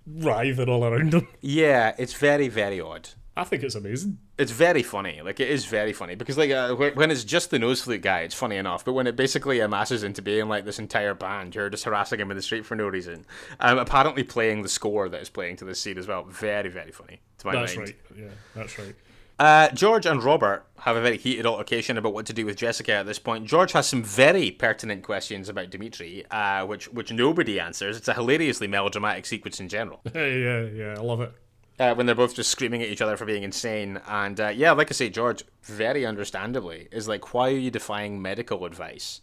writhing 0.08 0.70
all 0.70 0.84
around 0.84 1.14
him. 1.14 1.28
Yeah, 1.42 1.94
it's 1.98 2.14
very 2.14 2.48
very 2.48 2.82
odd. 2.82 3.10
I 3.38 3.46
think 3.46 3.64
it's 3.64 3.76
amazing. 3.76 4.18
It's 4.38 4.52
very 4.52 4.84
funny. 4.84 5.22
Like 5.22 5.40
it 5.40 5.50
is 5.50 5.64
very 5.66 5.94
funny 5.94 6.16
because 6.16 6.38
like 6.38 6.52
uh, 6.52 6.76
when 6.76 7.10
it's 7.12 7.24
just 7.24 7.52
the 7.52 7.60
nose 7.60 7.82
flute 7.82 8.02
guy, 8.02 8.22
it's 8.22 8.36
funny 8.36 8.58
enough. 8.58 8.84
But 8.84 8.94
when 8.94 9.08
it 9.08 9.16
basically 9.16 9.60
amasses 9.62 10.04
into 10.04 10.22
being 10.22 10.50
like 10.50 10.66
this 10.66 10.78
entire 10.80 11.14
band, 11.14 11.56
you're 11.56 11.70
just 11.70 11.86
harassing 11.86 12.20
him 12.20 12.32
in 12.32 12.38
the 12.38 12.44
street 12.44 12.66
for 12.66 12.76
no 12.76 12.88
reason. 12.88 13.26
Um, 13.62 13.78
apparently 13.78 14.24
playing 14.24 14.64
the 14.64 14.68
score 14.68 15.08
that 15.08 15.22
is 15.22 15.30
playing 15.30 15.56
to 15.58 15.66
this 15.66 15.80
scene 15.80 15.98
as 15.98 16.08
well. 16.08 16.24
Very 16.24 16.70
very 16.70 16.92
funny 16.92 17.22
to 17.38 17.48
my 17.48 17.54
That's 17.54 17.76
mind. 17.78 17.88
right. 17.90 17.98
Yeah, 18.18 18.28
that's 18.56 18.78
right. 18.80 18.96
Uh, 19.40 19.70
George 19.70 20.06
and 20.06 20.22
Robert 20.22 20.66
have 20.80 20.98
a 20.98 21.02
very 21.02 21.18
heated 21.18 21.46
altercation 21.46 21.98
about 21.98 22.14
what 22.14 22.26
to 22.26 22.34
do 22.34 22.46
with 22.46 22.58
Jessica 22.58 22.92
at 22.92 23.06
this 23.06 23.20
point. 23.20 23.48
George 23.48 23.72
has 23.72 23.88
some 23.88 24.04
very 24.04 24.52
pertinent 24.52 25.02
questions 25.02 25.48
about 25.48 25.70
Dimitri, 25.70 26.26
uh, 26.30 26.66
which 26.66 26.92
which 26.92 27.14
nobody 27.14 27.58
answers. 27.58 27.96
It's 27.96 28.10
a 28.10 28.14
hilariously 28.14 28.68
melodramatic 28.68 29.26
sequence 29.26 29.62
in 29.62 29.70
general. 29.70 30.02
yeah, 30.14 30.66
yeah, 30.66 30.96
I 30.98 31.02
love 31.02 31.22
it. 31.22 31.32
Uh, 31.80 31.96
when 31.96 32.06
they're 32.06 32.16
both 32.16 32.36
just 32.36 32.52
screaming 32.52 32.82
at 32.82 32.90
each 32.90 33.02
other 33.02 33.16
for 33.16 33.24
being 33.24 33.44
insane. 33.44 34.02
And 34.10 34.38
uh, 34.42 34.50
yeah, 34.50 34.74
like 34.74 34.92
I 34.92 34.94
say, 34.94 35.10
George, 35.10 35.46
very 35.64 36.06
understandably, 36.06 36.90
is 36.92 37.08
like, 37.08 37.34
why 37.34 37.48
are 37.48 37.58
you 37.58 37.72
defying 37.72 38.22
medical 38.22 38.66
advice 38.66 39.22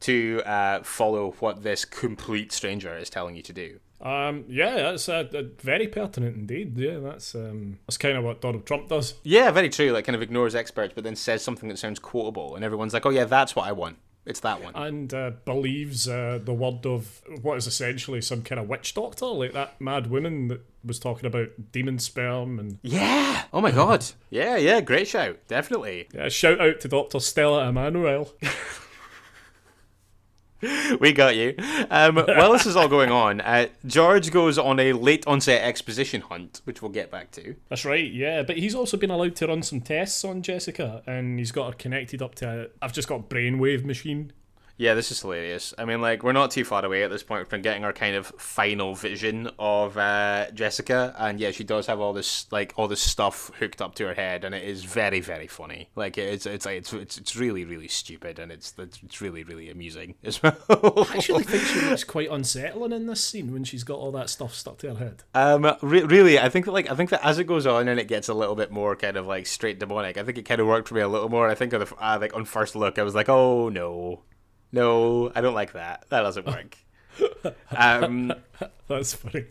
to 0.00 0.40
uh, 0.46 0.82
follow 0.82 1.32
what 1.40 1.62
this 1.62 1.84
complete 1.84 2.52
stranger 2.52 2.96
is 2.96 3.10
telling 3.10 3.36
you 3.36 3.42
to 3.42 3.52
do? 3.52 3.80
Um, 4.00 4.44
yeah, 4.48 4.76
that's 4.76 5.08
uh, 5.08 5.24
very 5.60 5.88
pertinent 5.88 6.36
indeed. 6.36 6.78
Yeah, 6.78 6.98
that's 6.98 7.34
um, 7.34 7.78
that's 7.86 7.96
kind 7.98 8.16
of 8.16 8.24
what 8.24 8.40
Donald 8.40 8.64
Trump 8.66 8.88
does. 8.88 9.14
Yeah, 9.24 9.50
very 9.50 9.68
true. 9.68 9.90
Like, 9.90 10.04
kind 10.04 10.14
of 10.16 10.22
ignores 10.22 10.54
experts, 10.54 10.92
but 10.94 11.04
then 11.04 11.16
says 11.16 11.42
something 11.42 11.68
that 11.68 11.78
sounds 11.78 11.98
quotable, 11.98 12.54
and 12.54 12.64
everyone's 12.64 12.94
like, 12.94 13.06
oh, 13.06 13.10
yeah, 13.10 13.24
that's 13.24 13.56
what 13.56 13.66
I 13.66 13.72
want. 13.72 13.96
It's 14.26 14.40
that 14.40 14.62
one. 14.62 14.74
and 14.76 15.14
uh, 15.14 15.30
believes 15.46 16.06
uh, 16.06 16.38
the 16.42 16.52
word 16.52 16.84
of 16.84 17.22
what 17.40 17.56
is 17.56 17.66
essentially 17.66 18.20
some 18.20 18.42
kind 18.42 18.60
of 18.60 18.68
witch 18.68 18.92
doctor, 18.92 19.24
like 19.24 19.54
that 19.54 19.80
mad 19.80 20.08
woman 20.08 20.48
that 20.48 20.60
was 20.84 20.98
talking 20.98 21.24
about 21.24 21.48
demon 21.72 21.98
sperm. 21.98 22.58
And 22.58 22.78
Yeah. 22.82 23.44
Oh 23.54 23.62
my 23.62 23.70
god. 23.70 24.04
Yeah, 24.28 24.58
yeah. 24.58 24.82
Great 24.82 25.08
shout. 25.08 25.38
Definitely. 25.48 26.08
yeah, 26.12 26.28
shout 26.28 26.60
out 26.60 26.78
to 26.80 26.88
Doctor 26.88 27.20
Stella 27.20 27.70
Immanuel. 27.70 28.30
We 31.00 31.12
got 31.12 31.36
you. 31.36 31.54
Um, 31.90 32.16
while 32.16 32.52
this 32.52 32.66
is 32.66 32.76
all 32.76 32.88
going 32.88 33.10
on, 33.10 33.40
uh, 33.40 33.68
George 33.86 34.30
goes 34.30 34.58
on 34.58 34.80
a 34.80 34.92
late 34.92 35.26
onset 35.26 35.62
exposition 35.62 36.20
hunt, 36.22 36.60
which 36.64 36.82
we'll 36.82 36.90
get 36.90 37.10
back 37.10 37.30
to. 37.32 37.54
That's 37.68 37.84
right, 37.84 38.10
yeah. 38.10 38.42
But 38.42 38.58
he's 38.58 38.74
also 38.74 38.96
been 38.96 39.10
allowed 39.10 39.36
to 39.36 39.46
run 39.46 39.62
some 39.62 39.80
tests 39.80 40.24
on 40.24 40.42
Jessica, 40.42 41.02
and 41.06 41.38
he's 41.38 41.52
got 41.52 41.66
her 41.72 41.76
connected 41.76 42.22
up 42.22 42.34
to. 42.36 42.70
I've 42.82 42.92
just 42.92 43.08
got 43.08 43.20
a 43.20 43.22
brainwave 43.22 43.84
machine. 43.84 44.32
Yeah, 44.78 44.94
this 44.94 45.10
is 45.10 45.20
hilarious. 45.20 45.74
I 45.76 45.84
mean, 45.84 46.00
like, 46.00 46.22
we're 46.22 46.32
not 46.32 46.52
too 46.52 46.64
far 46.64 46.84
away 46.84 47.02
at 47.02 47.10
this 47.10 47.24
point 47.24 47.48
from 47.48 47.62
getting 47.62 47.84
our 47.84 47.92
kind 47.92 48.14
of 48.14 48.28
final 48.38 48.94
vision 48.94 49.50
of 49.58 49.98
uh, 49.98 50.52
Jessica, 50.52 51.16
and 51.18 51.40
yeah, 51.40 51.50
she 51.50 51.64
does 51.64 51.88
have 51.88 51.98
all 51.98 52.12
this 52.12 52.46
like 52.52 52.74
all 52.76 52.86
this 52.86 53.00
stuff 53.00 53.50
hooked 53.58 53.82
up 53.82 53.96
to 53.96 54.06
her 54.06 54.14
head, 54.14 54.44
and 54.44 54.54
it 54.54 54.62
is 54.62 54.84
very, 54.84 55.18
very 55.18 55.48
funny. 55.48 55.90
Like, 55.96 56.16
it's 56.16 56.46
it's 56.46 56.64
like 56.64 56.78
it's 56.78 56.92
it's, 56.92 57.18
it's 57.18 57.34
really, 57.34 57.64
really 57.64 57.88
stupid, 57.88 58.38
and 58.38 58.52
it's 58.52 58.72
it's 58.78 59.20
really, 59.20 59.42
really 59.42 59.68
amusing 59.68 60.14
as 60.22 60.40
well. 60.40 60.56
I 60.70 61.16
actually 61.16 61.42
think 61.42 61.64
she 61.64 61.80
looks 61.80 62.04
quite 62.04 62.30
unsettling 62.30 62.92
in 62.92 63.06
this 63.06 63.22
scene 63.22 63.52
when 63.52 63.64
she's 63.64 63.82
got 63.82 63.98
all 63.98 64.12
that 64.12 64.30
stuff 64.30 64.54
stuck 64.54 64.78
to 64.78 64.94
her 64.94 65.04
head. 65.04 65.24
Um, 65.34 65.74
re- 65.82 66.04
really, 66.04 66.38
I 66.38 66.48
think 66.48 66.66
that 66.66 66.72
like 66.72 66.88
I 66.88 66.94
think 66.94 67.10
that 67.10 67.26
as 67.26 67.40
it 67.40 67.48
goes 67.48 67.66
on 67.66 67.88
and 67.88 67.98
it 67.98 68.06
gets 68.06 68.28
a 68.28 68.34
little 68.34 68.54
bit 68.54 68.70
more 68.70 68.94
kind 68.94 69.16
of 69.16 69.26
like 69.26 69.46
straight 69.46 69.80
demonic, 69.80 70.16
I 70.16 70.22
think 70.22 70.38
it 70.38 70.44
kind 70.44 70.60
of 70.60 70.68
worked 70.68 70.86
for 70.86 70.94
me 70.94 71.00
a 71.00 71.08
little 71.08 71.28
more. 71.28 71.48
I 71.48 71.56
think 71.56 71.74
on 71.74 71.80
the 71.80 71.92
uh, 71.98 72.18
like 72.20 72.36
on 72.36 72.44
first 72.44 72.76
look, 72.76 72.96
I 72.96 73.02
was 73.02 73.16
like, 73.16 73.28
oh 73.28 73.68
no, 73.68 74.22
no, 74.72 75.32
I 75.34 75.40
don't 75.40 75.54
like 75.54 75.72
that. 75.72 76.04
That 76.10 76.22
doesn't 76.22 76.46
work. 76.46 76.76
um, 77.76 78.32
That's 78.88 79.14
funny. 79.14 79.44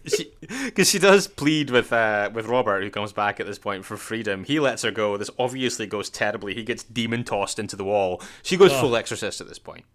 because 0.65 0.89
she, 0.89 0.99
does 0.99 1.27
plead 1.27 1.69
with 1.69 1.93
uh, 1.93 2.29
with 2.33 2.47
Robert, 2.47 2.83
who 2.83 2.89
comes 2.89 3.13
back 3.13 3.39
at 3.39 3.45
this 3.45 3.59
point 3.59 3.85
for 3.85 3.97
freedom. 3.97 4.43
He 4.43 4.59
lets 4.59 4.81
her 4.81 4.91
go. 4.91 5.17
This 5.17 5.29
obviously 5.37 5.85
goes 5.85 6.09
terribly. 6.09 6.53
He 6.53 6.63
gets 6.63 6.83
demon 6.83 7.23
tossed 7.23 7.59
into 7.59 7.75
the 7.75 7.83
wall. 7.83 8.21
She 8.41 8.57
goes 8.57 8.73
full 8.73 8.95
exorcist 8.95 9.41
at 9.41 9.47
this 9.47 9.59
point. 9.59 9.85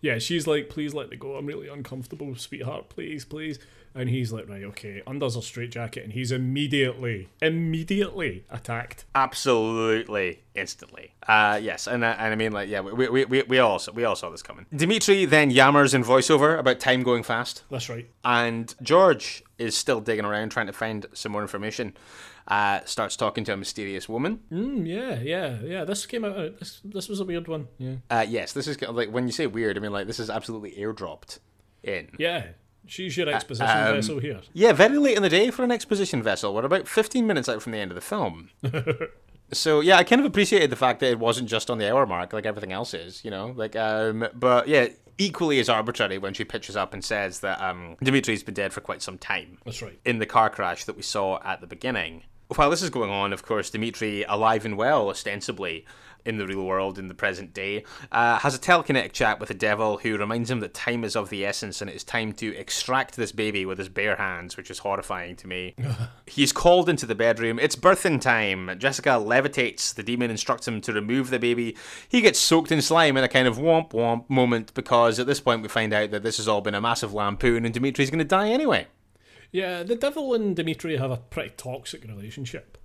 Yeah, 0.00 0.18
she's 0.18 0.46
like, 0.46 0.68
please 0.68 0.94
let 0.94 1.10
me 1.10 1.16
go. 1.16 1.36
I'm 1.36 1.46
really 1.46 1.68
uncomfortable, 1.68 2.34
sweetheart. 2.36 2.88
Please, 2.88 3.24
please. 3.24 3.58
And 3.94 4.10
he's 4.10 4.30
like, 4.30 4.46
right, 4.46 4.62
okay. 4.64 5.02
Undoes 5.06 5.36
a 5.36 5.42
straitjacket, 5.42 6.04
and 6.04 6.12
he's 6.12 6.30
immediately, 6.30 7.30
immediately 7.40 8.44
attacked. 8.50 9.06
Absolutely, 9.14 10.42
instantly. 10.54 11.12
Uh, 11.26 11.58
yes, 11.62 11.86
and 11.86 12.04
uh, 12.04 12.14
and 12.18 12.30
I 12.32 12.36
mean, 12.36 12.52
like, 12.52 12.68
yeah, 12.68 12.80
we, 12.80 13.08
we, 13.08 13.24
we, 13.24 13.42
we 13.44 13.58
all 13.58 13.78
saw, 13.78 13.92
we 13.92 14.04
all 14.04 14.14
saw 14.14 14.28
this 14.28 14.42
coming. 14.42 14.66
Dimitri 14.74 15.24
then 15.24 15.50
yammers 15.50 15.94
in 15.94 16.04
voiceover 16.04 16.58
about 16.58 16.78
time 16.78 17.02
going 17.02 17.22
fast, 17.22 17.62
That's 17.70 17.88
right. 17.88 18.06
and 18.22 18.74
George 18.82 19.42
is 19.58 19.74
still 19.74 20.00
digging 20.02 20.26
around 20.26 20.50
trying 20.50 20.66
to 20.66 20.72
find 20.74 21.06
some 21.14 21.32
more 21.32 21.40
information. 21.42 21.96
Uh, 22.48 22.80
starts 22.84 23.16
talking 23.16 23.42
to 23.44 23.52
a 23.52 23.56
mysterious 23.56 24.08
woman. 24.08 24.40
Mm, 24.52 24.86
yeah, 24.86 25.18
yeah, 25.20 25.58
yeah. 25.64 25.84
This 25.84 26.06
came 26.06 26.24
out. 26.24 26.36
uh, 26.36 26.50
This, 26.58 26.80
this 26.84 27.08
was 27.08 27.18
a 27.20 27.24
weird 27.24 27.48
one. 27.48 27.66
Yeah. 27.78 27.96
Uh, 28.08 28.24
yes, 28.28 28.52
this 28.52 28.68
is 28.68 28.80
like 28.80 29.10
when 29.10 29.26
you 29.26 29.32
say 29.32 29.46
weird, 29.48 29.76
I 29.76 29.80
mean 29.80 29.92
like 29.92 30.06
this 30.06 30.20
is 30.20 30.30
absolutely 30.30 30.72
airdropped 30.72 31.40
in. 31.82 32.10
Yeah. 32.18 32.48
She's 32.88 33.16
your 33.16 33.28
exposition 33.28 33.76
um, 33.76 33.96
vessel 33.96 34.20
here. 34.20 34.40
Yeah, 34.52 34.72
very 34.72 34.96
late 34.98 35.16
in 35.16 35.22
the 35.24 35.28
day 35.28 35.50
for 35.50 35.64
an 35.64 35.72
exposition 35.72 36.22
vessel. 36.22 36.54
We're 36.54 36.64
about 36.64 36.86
15 36.86 37.26
minutes 37.26 37.48
out 37.48 37.60
from 37.60 37.72
the 37.72 37.78
end 37.78 37.90
of 37.90 37.96
the 37.96 38.00
film. 38.00 38.50
so 39.52 39.80
yeah, 39.80 39.96
I 39.96 40.04
kind 40.04 40.20
of 40.20 40.26
appreciated 40.26 40.70
the 40.70 40.76
fact 40.76 41.00
that 41.00 41.10
it 41.10 41.18
wasn't 41.18 41.48
just 41.48 41.68
on 41.68 41.78
the 41.78 41.90
hour 41.92 42.06
mark 42.06 42.32
like 42.32 42.46
everything 42.46 42.70
else 42.72 42.94
is, 42.94 43.24
you 43.24 43.30
know. 43.32 43.52
Like, 43.56 43.74
um, 43.74 44.28
but 44.34 44.68
yeah, 44.68 44.86
equally 45.18 45.58
as 45.58 45.68
arbitrary 45.68 46.18
when 46.18 46.32
she 46.34 46.44
pitches 46.44 46.76
up 46.76 46.94
and 46.94 47.04
says 47.04 47.40
that 47.40 47.60
um, 47.60 47.96
Dimitri's 48.02 48.44
been 48.44 48.54
dead 48.54 48.72
for 48.72 48.80
quite 48.80 49.02
some 49.02 49.18
time. 49.18 49.58
That's 49.64 49.82
right. 49.82 49.98
In 50.04 50.18
the 50.20 50.26
car 50.26 50.48
crash 50.48 50.84
that 50.84 50.94
we 50.96 51.02
saw 51.02 51.40
at 51.44 51.60
the 51.60 51.66
beginning. 51.66 52.22
While 52.54 52.70
this 52.70 52.82
is 52.82 52.90
going 52.90 53.10
on, 53.10 53.32
of 53.32 53.42
course, 53.42 53.70
Dimitri, 53.70 54.24
alive 54.24 54.64
and 54.64 54.76
well, 54.76 55.08
ostensibly, 55.08 55.84
in 56.26 56.38
the 56.38 56.46
real 56.46 56.64
world 56.64 56.98
in 56.98 57.08
the 57.08 57.14
present 57.14 57.54
day, 57.54 57.84
uh, 58.12 58.38
has 58.38 58.54
a 58.54 58.58
telekinetic 58.58 59.12
chat 59.12 59.38
with 59.40 59.48
the 59.48 59.54
devil 59.54 59.98
who 59.98 60.18
reminds 60.18 60.50
him 60.50 60.60
that 60.60 60.74
time 60.74 61.04
is 61.04 61.16
of 61.16 61.30
the 61.30 61.46
essence 61.46 61.80
and 61.80 61.88
it 61.88 61.96
is 61.96 62.04
time 62.04 62.32
to 62.32 62.54
extract 62.56 63.16
this 63.16 63.32
baby 63.32 63.64
with 63.64 63.78
his 63.78 63.88
bare 63.88 64.16
hands, 64.16 64.56
which 64.56 64.70
is 64.70 64.80
horrifying 64.80 65.36
to 65.36 65.46
me. 65.46 65.74
He's 66.26 66.52
called 66.52 66.88
into 66.88 67.06
the 67.06 67.14
bedroom. 67.14 67.58
It's 67.58 67.76
birthing 67.76 68.20
time. 68.20 68.76
Jessica 68.78 69.10
levitates. 69.10 69.94
The 69.94 70.02
demon 70.02 70.30
instructs 70.30 70.66
him 70.66 70.80
to 70.82 70.92
remove 70.92 71.30
the 71.30 71.38
baby. 71.38 71.76
He 72.08 72.20
gets 72.20 72.38
soaked 72.38 72.72
in 72.72 72.82
slime 72.82 73.16
in 73.16 73.24
a 73.24 73.28
kind 73.28 73.46
of 73.46 73.58
womp 73.58 73.90
womp 73.90 74.28
moment 74.28 74.74
because 74.74 75.18
at 75.18 75.26
this 75.26 75.40
point 75.40 75.62
we 75.62 75.68
find 75.68 75.92
out 75.92 76.10
that 76.10 76.22
this 76.22 76.36
has 76.38 76.48
all 76.48 76.60
been 76.60 76.74
a 76.74 76.80
massive 76.80 77.14
lampoon 77.14 77.64
and 77.64 77.72
Dimitri's 77.72 78.10
going 78.10 78.18
to 78.18 78.24
die 78.24 78.50
anyway. 78.50 78.86
Yeah, 79.52 79.82
the 79.82 79.96
devil 79.96 80.34
and 80.34 80.54
Dimitri 80.54 80.96
have 80.96 81.10
a 81.10 81.16
pretty 81.16 81.54
toxic 81.56 82.04
relationship. 82.04 82.78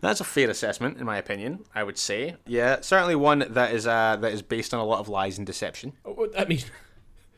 That's 0.00 0.20
a 0.20 0.24
fair 0.24 0.50
assessment, 0.50 0.98
in 0.98 1.06
my 1.06 1.18
opinion. 1.18 1.64
I 1.74 1.84
would 1.84 1.98
say, 1.98 2.36
yeah, 2.46 2.80
certainly 2.80 3.14
one 3.14 3.44
that 3.50 3.72
is 3.72 3.86
uh, 3.86 4.16
that 4.20 4.32
is 4.32 4.42
based 4.42 4.74
on 4.74 4.80
a 4.80 4.84
lot 4.84 5.00
of 5.00 5.08
lies 5.08 5.38
and 5.38 5.46
deception. 5.46 5.92
Oh, 6.04 6.28
I 6.36 6.44
mean, 6.46 6.62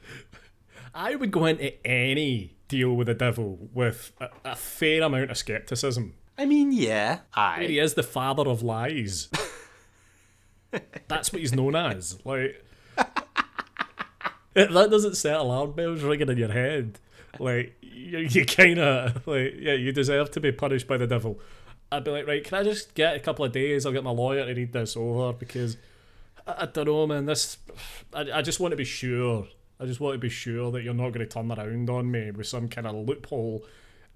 I 0.95 1.17
would 1.17 1.31
go 1.31 1.47
into 1.47 1.87
any 1.87 2.57
deal 2.69 2.95
with 2.95 3.09
the 3.09 3.15
devil 3.15 3.69
with 3.75 4.13
a, 4.21 4.29
a 4.45 4.57
fair 4.57 5.03
amount 5.03 5.31
of 5.31 5.37
skepticism. 5.37 6.15
I 6.39 6.47
mean, 6.47 6.73
yeah, 6.73 7.21
I. 7.35 7.65
He 7.65 7.79
is 7.79 7.95
the 7.95 8.03
father 8.03 8.49
of 8.49 8.63
lies. 8.63 9.29
That's 11.09 11.33
what 11.33 11.41
he's 11.41 11.55
known 11.55 11.77
as. 11.77 12.19
Like, 12.25 12.65
that 14.55 14.71
doesn't 14.71 15.17
set 15.17 15.37
alarm 15.37 15.73
bells 15.73 16.03
ringing 16.03 16.29
in 16.29 16.39
your 16.39 16.53
head, 16.53 16.99
like 17.39 17.77
you, 17.83 18.19
you 18.19 18.45
kind 18.45 18.79
of 18.79 19.27
like 19.27 19.55
yeah, 19.59 19.75
you 19.75 19.93
deserve 19.93 20.31
to 20.33 20.41
be 20.41 20.53
punished 20.53 20.87
by 20.87 20.97
the 20.97 21.07
devil. 21.07 21.39
I'd 21.93 22.05
be 22.05 22.11
like, 22.11 22.27
right, 22.27 22.45
can 22.45 22.59
I 22.59 22.63
just 22.63 22.95
get 22.95 23.17
a 23.17 23.21
couple 23.21 23.45
of 23.45 23.53
days? 23.53 23.85
I'll 23.85 23.93
get 23.93 24.05
my 24.05 24.11
lawyer 24.11 24.47
to 24.47 24.55
read 24.55 24.73
this 24.73 24.97
over 24.97 25.33
because 25.33 25.77
I, 26.47 26.63
I 26.63 26.67
don't 26.67 26.87
know, 26.87 27.07
man. 27.07 27.27
This, 27.27 27.59
I, 28.15 28.27
I 28.35 28.43
just 28.43 28.61
want 28.61 28.73
to 28.73 28.77
be 28.77 28.85
sure. 28.85 29.49
I 29.81 29.87
just 29.87 29.99
want 29.99 30.15
to 30.15 30.19
be 30.19 30.29
sure 30.29 30.71
that 30.73 30.83
you're 30.83 30.95
not 30.95 31.11
going 31.11 31.27
to 31.27 31.33
turn 31.33 31.51
around 31.51 31.89
on 31.91 32.11
me 32.11 32.31
with 32.31 32.47
some 32.47 32.69
kind 32.69 32.87
of 32.87 32.95
loophole, 32.95 33.65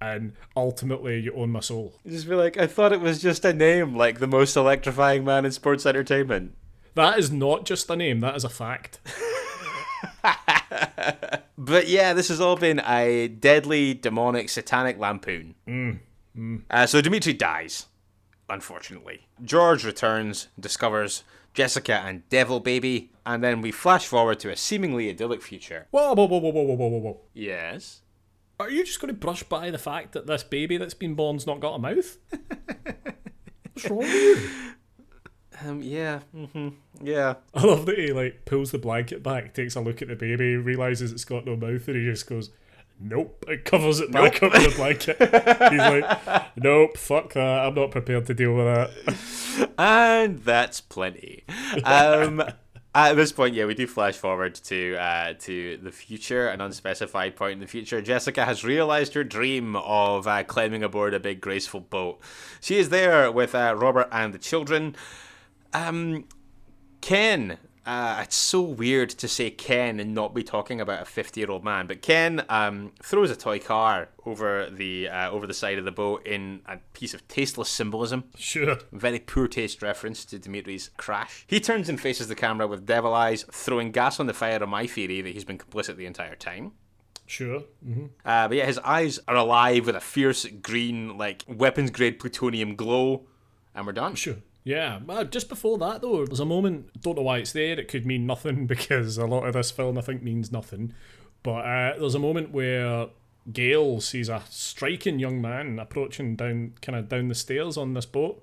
and 0.00 0.34
ultimately 0.56 1.20
you 1.20 1.34
own 1.34 1.50
my 1.50 1.60
soul. 1.60 1.94
You 2.04 2.12
just 2.12 2.28
feel 2.28 2.36
like 2.36 2.58
I 2.58 2.66
thought 2.66 2.92
it 2.92 3.00
was 3.00 3.20
just 3.20 3.44
a 3.44 3.52
name, 3.52 3.96
like 3.96 4.20
the 4.20 4.26
most 4.26 4.56
electrifying 4.56 5.24
man 5.24 5.44
in 5.44 5.52
sports 5.52 5.86
entertainment. 5.86 6.54
That 6.94 7.18
is 7.18 7.32
not 7.32 7.64
just 7.64 7.90
a 7.90 7.96
name. 7.96 8.20
That 8.20 8.36
is 8.36 8.44
a 8.44 8.48
fact. 8.48 9.00
But 11.56 11.86
yeah, 11.88 12.12
this 12.14 12.28
has 12.28 12.40
all 12.40 12.56
been 12.56 12.80
a 12.80 13.28
deadly, 13.28 13.94
demonic, 13.94 14.48
satanic 14.48 14.98
lampoon. 14.98 15.54
Uh, 16.68 16.86
so 16.86 17.00
Dimitri 17.00 17.32
dies, 17.32 17.86
unfortunately. 18.50 19.28
George 19.42 19.84
returns, 19.84 20.48
discovers 20.58 21.22
Jessica 21.54 21.94
and 22.04 22.28
Devil 22.28 22.58
Baby, 22.60 23.12
and 23.24 23.42
then 23.42 23.62
we 23.62 23.70
flash 23.70 24.06
forward 24.06 24.40
to 24.40 24.50
a 24.50 24.56
seemingly 24.56 25.08
idyllic 25.08 25.42
future. 25.42 25.86
Whoa, 25.92 26.14
whoa, 26.14 26.26
whoa, 26.26 26.38
whoa, 26.38 26.50
whoa, 26.50 26.62
whoa, 26.64 26.88
whoa, 26.88 26.98
whoa! 26.98 27.20
Yes. 27.32 28.00
Are 28.58 28.70
you 28.70 28.84
just 28.84 29.00
going 29.00 29.14
to 29.14 29.18
brush 29.18 29.44
by 29.44 29.70
the 29.70 29.78
fact 29.78 30.12
that 30.12 30.26
this 30.26 30.42
baby 30.42 30.76
that's 30.76 30.94
been 30.94 31.14
born's 31.14 31.46
not 31.46 31.60
got 31.60 31.74
a 31.74 31.78
mouth? 31.78 32.18
What's 33.72 33.88
wrong 33.90 33.98
with 34.00 34.12
you? 34.12 35.68
Um. 35.68 35.82
Yeah. 35.82 36.18
hmm 36.34 36.68
Yeah. 37.02 37.34
I 37.54 37.64
love 37.64 37.86
that 37.86 37.98
he 37.98 38.12
like 38.12 38.44
pulls 38.44 38.70
the 38.70 38.78
blanket 38.78 39.22
back, 39.22 39.54
takes 39.54 39.74
a 39.76 39.80
look 39.80 40.02
at 40.02 40.08
the 40.08 40.14
baby, 40.14 40.56
realizes 40.56 41.12
it's 41.12 41.24
got 41.24 41.44
no 41.44 41.56
mouth, 41.56 41.86
and 41.88 41.96
he 41.96 42.04
just 42.04 42.28
goes, 42.28 42.50
"Nope." 43.00 43.44
It 43.48 43.64
covers 43.64 44.00
it 44.00 44.12
back 44.12 44.42
up 44.42 44.52
with 44.52 44.70
the 44.70 44.76
blanket. 44.76 45.16
He's 45.70 45.78
like, 45.78 46.56
"Nope, 46.56 46.96
fuck 46.96 47.32
that. 47.34 47.66
I'm 47.66 47.74
not 47.74 47.90
prepared 47.90 48.26
to 48.26 48.34
deal 48.34 48.54
with 48.54 48.66
that." 48.66 49.70
and 49.78 50.40
that's 50.44 50.80
plenty. 50.80 51.44
Um, 51.84 52.42
at 52.94 53.14
this 53.14 53.32
point, 53.32 53.54
yeah, 53.54 53.64
we 53.64 53.74
do 53.74 53.88
flash 53.88 54.14
forward 54.14 54.54
to 54.54 54.96
uh, 54.96 55.34
to 55.40 55.78
the 55.78 55.90
future, 55.90 56.46
an 56.48 56.60
unspecified 56.60 57.34
point 57.34 57.54
in 57.54 57.60
the 57.60 57.66
future. 57.66 58.00
Jessica 58.00 58.44
has 58.44 58.62
realized 58.62 59.14
her 59.14 59.24
dream 59.24 59.74
of 59.76 60.28
uh, 60.28 60.44
climbing 60.44 60.84
aboard 60.84 61.12
a 61.12 61.18
big, 61.18 61.40
graceful 61.40 61.80
boat. 61.80 62.20
She 62.60 62.78
is 62.78 62.90
there 62.90 63.32
with 63.32 63.54
uh, 63.54 63.74
Robert 63.76 64.08
and 64.12 64.32
the 64.32 64.38
children. 64.38 64.94
Um, 65.72 66.26
Ken. 67.04 67.58
Uh, 67.84 68.20
it's 68.22 68.34
so 68.34 68.62
weird 68.62 69.10
to 69.10 69.28
say 69.28 69.50
Ken 69.50 70.00
and 70.00 70.14
not 70.14 70.34
be 70.34 70.42
talking 70.42 70.80
about 70.80 71.02
a 71.02 71.04
fifty-year-old 71.04 71.62
man, 71.62 71.86
but 71.86 72.00
Ken 72.00 72.42
um, 72.48 72.92
throws 73.02 73.30
a 73.30 73.36
toy 73.36 73.58
car 73.58 74.08
over 74.24 74.70
the 74.70 75.10
uh, 75.10 75.30
over 75.30 75.46
the 75.46 75.52
side 75.52 75.76
of 75.76 75.84
the 75.84 75.92
boat 75.92 76.26
in 76.26 76.62
a 76.64 76.78
piece 76.94 77.12
of 77.12 77.28
tasteless 77.28 77.68
symbolism. 77.68 78.24
Sure. 78.38 78.78
Very 78.90 79.18
poor 79.18 79.48
taste 79.48 79.82
reference 79.82 80.24
to 80.24 80.38
Dimitri's 80.38 80.88
crash. 80.96 81.44
He 81.46 81.60
turns 81.60 81.90
and 81.90 82.00
faces 82.00 82.28
the 82.28 82.34
camera 82.34 82.66
with 82.66 82.86
devil 82.86 83.12
eyes, 83.12 83.44
throwing 83.52 83.92
gas 83.92 84.18
on 84.18 84.26
the 84.26 84.32
fire 84.32 84.62
of 84.62 84.68
my 84.70 84.86
theory 84.86 85.20
that 85.20 85.34
he's 85.34 85.44
been 85.44 85.58
complicit 85.58 85.96
the 85.96 86.06
entire 86.06 86.36
time. 86.36 86.72
Sure. 87.26 87.64
hmm 87.84 88.06
Uh, 88.24 88.48
but 88.48 88.56
yeah, 88.56 88.64
his 88.64 88.78
eyes 88.78 89.20
are 89.28 89.36
alive 89.36 89.84
with 89.84 89.96
a 89.96 90.00
fierce 90.00 90.46
green, 90.46 91.18
like 91.18 91.44
weapons 91.46 91.90
grade 91.90 92.18
plutonium 92.18 92.76
glow, 92.76 93.26
and 93.74 93.84
we're 93.84 93.92
done. 93.92 94.14
Sure. 94.14 94.36
Yeah. 94.64 95.00
Well, 95.04 95.24
just 95.24 95.48
before 95.48 95.78
that 95.78 96.00
though, 96.02 96.24
there's 96.24 96.40
a 96.40 96.46
moment. 96.46 97.00
Don't 97.00 97.16
know 97.16 97.22
why 97.22 97.38
it's 97.38 97.52
there. 97.52 97.78
It 97.78 97.88
could 97.88 98.06
mean 98.06 98.26
nothing 98.26 98.66
because 98.68 99.18
a 99.18 99.26
lot 99.26 99.46
of 99.46 99.52
this 99.54 99.70
film 99.70 99.98
I 99.98 100.00
think 100.00 100.22
means 100.22 100.50
nothing. 100.50 100.92
But 101.42 101.64
uh, 101.66 101.98
there's 101.98 102.14
a 102.14 102.18
moment 102.20 102.52
where 102.52 103.08
Gail 103.52 104.00
sees 104.00 104.30
a 104.30 104.42
striking 104.48 105.18
young 105.18 105.42
man 105.42 105.78
approaching 105.78 106.36
down, 106.36 106.72
kind 106.80 106.98
of 106.98 107.08
down 107.10 107.28
the 107.28 107.34
stairs 107.34 107.76
on 107.76 107.92
this 107.92 108.06
boat. 108.06 108.42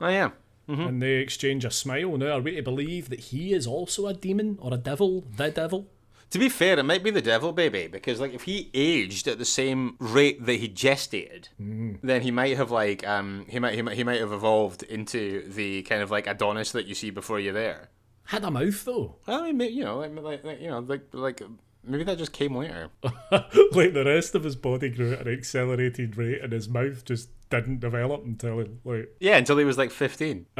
Oh 0.00 0.08
yeah. 0.08 0.30
and 0.66 1.00
they 1.00 1.14
exchange 1.14 1.64
a 1.64 1.70
smile. 1.70 2.16
Now, 2.16 2.38
are 2.38 2.40
we 2.40 2.56
to 2.56 2.62
believe 2.62 3.08
that 3.10 3.20
he 3.20 3.52
is 3.52 3.66
also 3.66 4.06
a 4.08 4.14
demon 4.14 4.58
or 4.60 4.74
a 4.74 4.78
devil, 4.78 5.24
the 5.36 5.50
devil? 5.50 5.86
To 6.32 6.38
be 6.38 6.48
fair, 6.48 6.78
it 6.78 6.82
might 6.84 7.04
be 7.04 7.10
the 7.10 7.20
devil 7.20 7.52
baby 7.52 7.88
because 7.88 8.18
like 8.18 8.32
if 8.32 8.44
he 8.44 8.70
aged 8.72 9.28
at 9.28 9.36
the 9.38 9.44
same 9.44 9.96
rate 9.98 10.46
that 10.46 10.54
he 10.54 10.66
gestated, 10.66 11.50
then 11.58 12.22
he 12.22 12.30
might 12.30 12.56
have 12.56 12.70
like 12.70 13.06
um 13.06 13.44
he 13.50 13.58
might 13.58 13.74
he 13.74 13.82
might 13.82 13.96
he 13.96 14.02
might 14.02 14.18
have 14.18 14.32
evolved 14.32 14.82
into 14.84 15.46
the 15.46 15.82
kind 15.82 16.00
of 16.00 16.10
like 16.10 16.26
Adonis 16.26 16.72
that 16.72 16.86
you 16.86 16.94
see 16.94 17.10
before 17.10 17.38
you're 17.38 17.52
there. 17.52 17.90
Had 18.24 18.44
a 18.44 18.50
mouth 18.50 18.82
though, 18.82 19.16
I 19.26 19.52
mean, 19.52 19.74
you 19.74 19.84
know, 19.84 19.98
like, 19.98 20.14
like, 20.16 20.42
like 20.42 20.60
you 20.62 20.70
know, 20.70 20.78
like 20.78 21.02
like 21.12 21.42
maybe 21.84 22.04
that 22.04 22.16
just 22.16 22.32
came 22.32 22.56
later. 22.56 22.88
like 23.02 23.92
the 23.92 24.04
rest 24.06 24.34
of 24.34 24.44
his 24.44 24.56
body 24.56 24.88
grew 24.88 25.12
at 25.12 25.26
an 25.26 25.34
accelerated 25.34 26.16
rate, 26.16 26.40
and 26.40 26.54
his 26.54 26.66
mouth 26.66 27.04
just 27.04 27.28
didn't 27.50 27.80
develop 27.80 28.24
until 28.24 28.60
he, 28.60 28.70
like. 28.84 29.14
Yeah, 29.20 29.36
until 29.36 29.58
he 29.58 29.66
was 29.66 29.76
like 29.76 29.90
fifteen. 29.90 30.46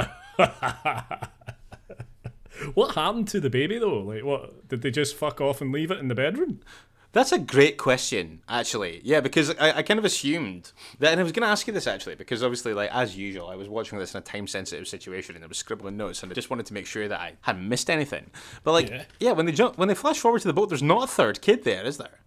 What 2.75 2.95
happened 2.95 3.29
to 3.29 3.41
the 3.41 3.51
baby 3.51 3.79
though? 3.79 3.99
Like, 4.01 4.25
what 4.25 4.69
did 4.69 4.83
they 4.83 4.91
just 4.91 5.17
fuck 5.17 5.41
off 5.41 5.61
and 5.61 5.73
leave 5.73 5.91
it 5.91 5.99
in 5.99 6.09
the 6.09 6.15
bedroom? 6.15 6.61
That's 7.13 7.31
a 7.31 7.39
great 7.39 7.77
question, 7.77 8.41
actually. 8.49 9.03
Yeah, 9.05 9.21
because 9.21 9.51
I, 9.57 9.79
I 9.79 9.83
kind 9.83 9.99
of 9.99 10.05
assumed 10.07 10.73
that, 10.99 11.13
and 11.13 11.21
I 11.21 11.23
was 11.23 11.33
going 11.33 11.43
to 11.43 11.49
ask 11.51 11.67
you 11.67 11.73
this 11.75 11.87
actually, 11.87 12.15
because 12.15 12.43
obviously, 12.43 12.73
like 12.73 12.91
as 12.91 13.15
usual, 13.19 13.49
I 13.49 13.55
was 13.55 13.69
watching 13.69 13.99
this 13.99 14.15
in 14.15 14.19
a 14.19 14.23
time-sensitive 14.23 14.89
situation, 14.89 15.35
and 15.35 15.45
I 15.45 15.47
was 15.47 15.59
scribbling 15.59 15.99
notes, 15.99 16.23
and 16.23 16.33
I 16.33 16.35
just 16.35 16.49
wanted 16.49 16.65
to 16.67 16.73
make 16.75 16.87
sure 16.87 17.09
that 17.09 17.21
I 17.21 17.35
hadn't 17.43 17.69
missed 17.69 17.91
anything. 17.91 18.31
But 18.65 18.73
like, 18.73 18.89
Yeah. 18.89 19.05
yeah, 19.21 19.33
when 19.33 19.45
they 19.45 19.53
jump, 19.53 19.77
when 19.77 19.89
they 19.89 19.95
flash 19.95 20.21
forward 20.21 20.41
to 20.41 20.49
the 20.49 20.55
boat, 20.55 20.71
there's 20.71 20.83
not 20.83 21.05
a 21.05 21.07
third 21.07 21.43
kid 21.43 21.65
there, 21.65 21.85
is 21.85 21.99
there? 21.99 22.21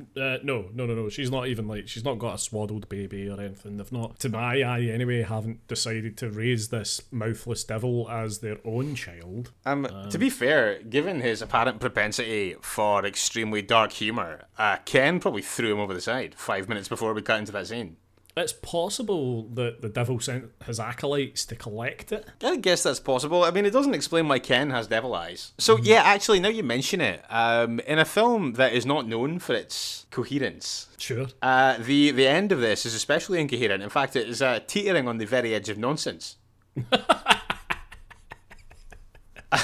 Uh, 0.00 0.38
no, 0.42 0.70
no, 0.74 0.86
no, 0.86 0.94
no. 0.94 1.08
She's 1.08 1.30
not 1.30 1.46
even 1.46 1.68
like 1.68 1.88
she's 1.88 2.04
not 2.04 2.18
got 2.18 2.34
a 2.34 2.38
swaddled 2.38 2.88
baby 2.88 3.28
or 3.28 3.40
anything. 3.40 3.76
They've 3.76 3.92
not, 3.92 4.18
to 4.20 4.28
my 4.28 4.62
eye 4.62 4.82
anyway, 4.82 5.22
haven't 5.22 5.66
decided 5.68 6.16
to 6.18 6.30
raise 6.30 6.68
this 6.68 7.00
mouthless 7.12 7.64
devil 7.64 8.10
as 8.10 8.38
their 8.38 8.58
own 8.64 8.94
child. 8.94 9.52
Um, 9.64 9.88
to 10.10 10.18
be 10.18 10.30
fair, 10.30 10.82
given 10.82 11.20
his 11.20 11.42
apparent 11.42 11.80
propensity 11.80 12.56
for 12.60 13.04
extremely 13.04 13.62
dark 13.62 13.92
humor, 13.92 14.46
uh, 14.58 14.78
Ken 14.84 15.20
probably 15.20 15.42
threw 15.42 15.72
him 15.72 15.80
over 15.80 15.94
the 15.94 16.00
side 16.00 16.34
five 16.36 16.68
minutes 16.68 16.88
before 16.88 17.14
we 17.14 17.22
cut 17.22 17.38
into 17.38 17.52
that 17.52 17.68
scene. 17.68 17.96
It's 18.36 18.52
possible 18.52 19.44
that 19.50 19.80
the 19.80 19.88
devil 19.88 20.18
sent 20.18 20.50
his 20.66 20.80
acolytes 20.80 21.46
to 21.46 21.54
collect 21.54 22.10
it. 22.10 22.26
I 22.42 22.56
guess 22.56 22.82
that's 22.82 22.98
possible. 22.98 23.44
I 23.44 23.52
mean, 23.52 23.64
it 23.64 23.70
doesn't 23.72 23.94
explain 23.94 24.26
why 24.26 24.40
Ken 24.40 24.70
has 24.70 24.88
devil 24.88 25.14
eyes. 25.14 25.52
So 25.58 25.76
yeah, 25.78 26.02
actually, 26.02 26.40
now 26.40 26.48
you 26.48 26.64
mention 26.64 27.00
it, 27.00 27.22
um, 27.30 27.78
in 27.80 28.00
a 28.00 28.04
film 28.04 28.54
that 28.54 28.72
is 28.72 28.84
not 28.84 29.06
known 29.06 29.38
for 29.38 29.54
its 29.54 30.06
coherence, 30.10 30.88
Sure. 30.98 31.26
uh, 31.42 31.76
the 31.78 32.10
the 32.10 32.26
end 32.26 32.50
of 32.50 32.60
this 32.60 32.84
is 32.84 32.94
especially 32.94 33.40
incoherent. 33.40 33.82
In 33.84 33.88
fact, 33.90 34.16
it 34.16 34.28
is 34.28 34.42
uh, 34.42 34.58
teetering 34.66 35.06
on 35.06 35.18
the 35.18 35.26
very 35.26 35.54
edge 35.54 35.68
of 35.68 35.78
nonsense. 35.78 36.36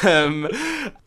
um, 0.05 0.49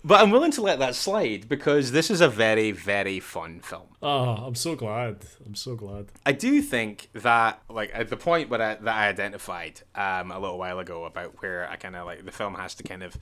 but 0.04 0.20
I'm 0.20 0.32
willing 0.32 0.52
to 0.52 0.62
let 0.62 0.80
that 0.80 0.96
slide 0.96 1.48
because 1.48 1.92
this 1.92 2.12
is 2.12 2.22
a 2.22 2.28
very, 2.28 2.72
very 2.72 3.20
fun 3.20 3.60
film. 3.62 3.88
Oh, 4.02 4.36
I'm 4.46 4.56
so 4.56 4.76
glad. 4.76 5.26
I'm 5.46 5.56
so 5.56 5.76
glad. 5.76 6.08
I 6.26 6.34
do 6.34 6.62
think 6.62 7.10
that, 7.14 7.62
like, 7.70 7.92
at 7.94 8.10
the 8.10 8.18
point 8.18 8.50
where 8.50 8.62
I, 8.62 8.76
that 8.76 8.96
I 8.96 9.08
identified 9.08 9.82
um, 9.96 10.32
a 10.32 10.40
little 10.40 10.58
while 10.58 10.80
ago 10.80 11.06
about 11.06 11.42
where 11.42 11.70
I 11.70 11.78
kind 11.78 11.96
of 11.96 12.06
like 12.06 12.26
the 12.26 12.32
film 12.32 12.56
has 12.56 12.76
to 12.76 12.84
kind 12.84 13.04
of 13.04 13.18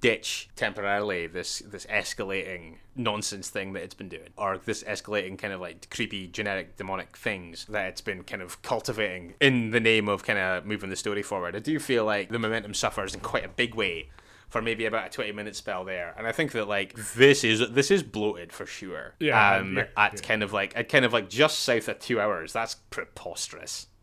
ditch 0.00 0.48
temporarily 0.56 1.26
this 1.26 1.60
this 1.60 1.86
escalating 1.86 2.76
nonsense 2.96 3.48
thing 3.48 3.72
that 3.74 3.82
it's 3.82 3.94
been 3.94 4.08
doing, 4.08 4.30
or 4.36 4.58
this 4.58 4.82
escalating 4.82 5.38
kind 5.38 5.52
of 5.52 5.60
like 5.60 5.88
creepy 5.90 6.26
generic 6.26 6.76
demonic 6.76 7.16
things 7.16 7.66
that 7.66 7.88
it's 7.88 8.00
been 8.00 8.22
kind 8.24 8.42
of 8.42 8.62
cultivating 8.62 9.34
in 9.40 9.70
the 9.70 9.80
name 9.80 10.08
of 10.08 10.24
kind 10.24 10.38
of 10.38 10.66
moving 10.66 10.90
the 10.90 10.96
story 10.96 11.22
forward. 11.22 11.54
I 11.54 11.60
do 11.60 11.78
feel 11.78 12.04
like 12.04 12.30
the 12.30 12.38
momentum 12.38 12.74
suffers 12.74 13.14
in 13.14 13.20
quite 13.20 13.44
a 13.44 13.48
big 13.48 13.74
way 13.74 14.10
for 14.54 14.62
maybe 14.62 14.86
about 14.86 15.08
a 15.08 15.10
20 15.10 15.32
minute 15.32 15.56
spell 15.56 15.84
there. 15.84 16.14
And 16.16 16.28
i 16.28 16.30
think 16.30 16.52
that 16.52 16.68
like 16.68 16.94
this 17.14 17.42
is 17.42 17.60
this 17.72 17.90
is 17.90 18.04
bloated 18.04 18.52
for 18.52 18.66
sure. 18.66 19.14
Yeah, 19.18 19.56
um 19.56 19.78
yeah, 19.78 19.86
at 19.96 20.14
yeah. 20.14 20.20
kind 20.20 20.44
of 20.44 20.52
like 20.52 20.72
at 20.76 20.88
kind 20.88 21.04
of 21.04 21.12
like 21.12 21.28
just 21.28 21.58
south 21.58 21.88
of 21.88 21.98
two 21.98 22.20
hours 22.20 22.52
that's 22.52 22.76
preposterous. 22.90 23.88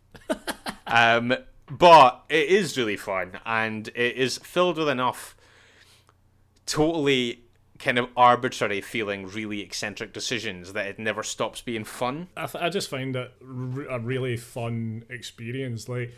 Um 0.88 1.34
but 1.70 2.26
it 2.28 2.50
is 2.50 2.78
really 2.78 2.98
fun 2.98 3.40
and 3.46 3.88
it 3.96 4.18
is 4.18 4.40
filled 4.40 4.78
with 4.78 4.90
enough 4.90 5.38
totally 6.66 7.46
kind 7.80 7.98
of 7.98 8.10
arbitrary 8.18 8.82
feeling 8.82 9.28
really 9.28 9.62
eccentric 9.62 10.12
decisions 10.12 10.74
that 10.74 10.86
it 10.86 11.00
never 11.00 11.24
stops 11.24 11.62
being 11.62 11.86
fun. 11.86 12.28
I, 12.36 12.46
th- 12.48 12.62
I 12.62 12.68
just 12.68 12.90
find 12.90 13.16
it 13.16 13.32
r- 13.42 13.88
a 13.90 14.00
really 14.00 14.36
fun 14.36 15.06
experience. 15.10 15.88
Like, 15.88 16.14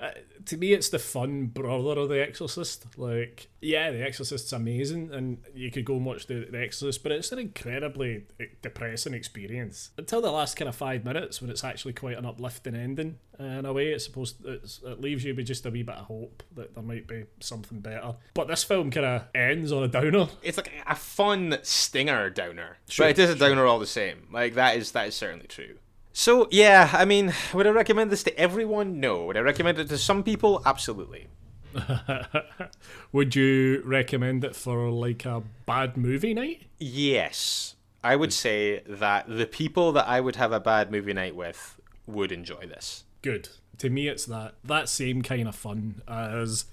uh, 0.00 0.10
to 0.46 0.56
me, 0.56 0.72
it's 0.72 0.88
the 0.90 0.98
fun 0.98 1.46
brother 1.46 2.00
of 2.00 2.08
The 2.08 2.22
Exorcist. 2.22 2.86
Like, 2.96 3.48
yeah, 3.60 3.90
The 3.90 4.02
Exorcist's 4.02 4.52
amazing, 4.52 5.12
and 5.12 5.38
you 5.54 5.70
could 5.70 5.84
go 5.84 5.96
and 5.96 6.06
watch 6.06 6.26
The, 6.26 6.46
the 6.50 6.60
Exorcist, 6.60 7.02
but 7.02 7.10
it's 7.10 7.32
an 7.32 7.38
incredibly 7.38 8.26
eh, 8.38 8.46
depressing 8.62 9.14
experience 9.14 9.90
until 9.98 10.20
the 10.20 10.30
last 10.30 10.56
kind 10.56 10.68
of 10.68 10.76
five 10.76 11.04
minutes 11.04 11.40
when 11.40 11.50
it's 11.50 11.64
actually 11.64 11.94
quite 11.94 12.16
an 12.16 12.26
uplifting 12.26 12.76
ending. 12.76 13.18
In 13.40 13.66
a 13.66 13.72
way, 13.72 13.88
it's 13.88 14.04
supposed 14.04 14.44
it's, 14.44 14.80
it 14.84 15.00
leaves 15.00 15.24
you 15.24 15.34
with 15.34 15.46
just 15.46 15.64
a 15.66 15.70
wee 15.70 15.84
bit 15.84 15.94
of 15.96 16.06
hope 16.06 16.42
that 16.56 16.74
there 16.74 16.82
might 16.82 17.06
be 17.06 17.24
something 17.40 17.80
better. 17.80 18.14
But 18.34 18.48
this 18.48 18.64
film 18.64 18.90
kind 18.90 19.06
of 19.06 19.22
ends 19.34 19.70
on 19.70 19.84
a 19.84 19.88
downer. 19.88 20.28
it's 20.42 20.56
like 20.56 20.72
a 20.86 20.96
fun 20.96 21.58
stinger 21.62 22.30
downer 22.30 22.78
Sure, 22.88 23.06
but 23.06 23.18
it 23.18 23.22
is 23.22 23.30
a 23.30 23.36
downer 23.36 23.64
all 23.64 23.78
the 23.78 23.86
same 23.86 24.26
like 24.32 24.54
that 24.54 24.76
is 24.76 24.92
that 24.92 25.08
is 25.08 25.14
certainly 25.14 25.46
true 25.46 25.76
so 26.18 26.48
yeah 26.50 26.90
i 26.94 27.04
mean 27.04 27.32
would 27.54 27.64
i 27.64 27.70
recommend 27.70 28.10
this 28.10 28.24
to 28.24 28.36
everyone? 28.36 28.98
No. 28.98 29.24
Would 29.26 29.36
i 29.36 29.40
recommend 29.40 29.78
it 29.78 29.88
to 29.88 29.98
some 29.98 30.24
people? 30.24 30.60
Absolutely. 30.66 31.28
Would 33.12 33.36
you 33.36 33.82
recommend 33.84 34.42
it 34.44 34.56
for 34.56 34.90
like 34.90 35.24
a 35.24 35.42
bad 35.64 35.96
movie 35.96 36.34
night? 36.34 36.62
yes. 36.78 37.74
I 38.02 38.16
would 38.16 38.32
say 38.32 38.82
that 38.86 39.28
the 39.28 39.46
people 39.46 39.92
that 39.92 40.08
i 40.08 40.18
would 40.20 40.36
have 40.36 40.52
a 40.52 40.60
bad 40.60 40.90
movie 40.90 41.12
night 41.12 41.36
with 41.36 41.80
would 42.06 42.32
enjoy 42.32 42.66
this. 42.66 43.04
Good. 43.22 43.48
To 43.78 43.88
me, 43.90 44.08
it's 44.08 44.24
that 44.26 44.54
that 44.64 44.88
same 44.88 45.22
kind 45.22 45.46
of 45.48 45.54
fun 45.54 46.02
as 46.08 46.64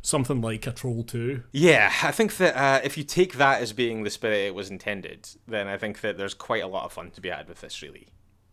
something 0.00 0.40
like 0.40 0.66
a 0.66 0.72
Troll 0.72 1.02
Two. 1.02 1.42
yeah 1.52 1.92
i 2.02 2.12
think 2.12 2.36
that 2.36 2.54
uh, 2.56 2.80
if 2.84 2.96
you 2.96 3.04
take 3.04 3.34
that 3.34 3.60
as 3.60 3.72
being 3.72 4.04
the 4.04 4.10
spirit 4.10 4.46
it 4.46 4.54
was 4.54 4.70
intended 4.70 5.28
then 5.48 5.66
i 5.66 5.76
think 5.76 6.00
that 6.00 6.16
there's 6.16 6.32
quite 6.34 6.62
a 6.62 6.68
lot 6.68 6.84
of 6.84 6.92
fun 6.92 7.10
to 7.10 7.20
be 7.20 7.28
had 7.28 7.48
with 7.48 7.60
this 7.60 7.82
really 7.82 8.06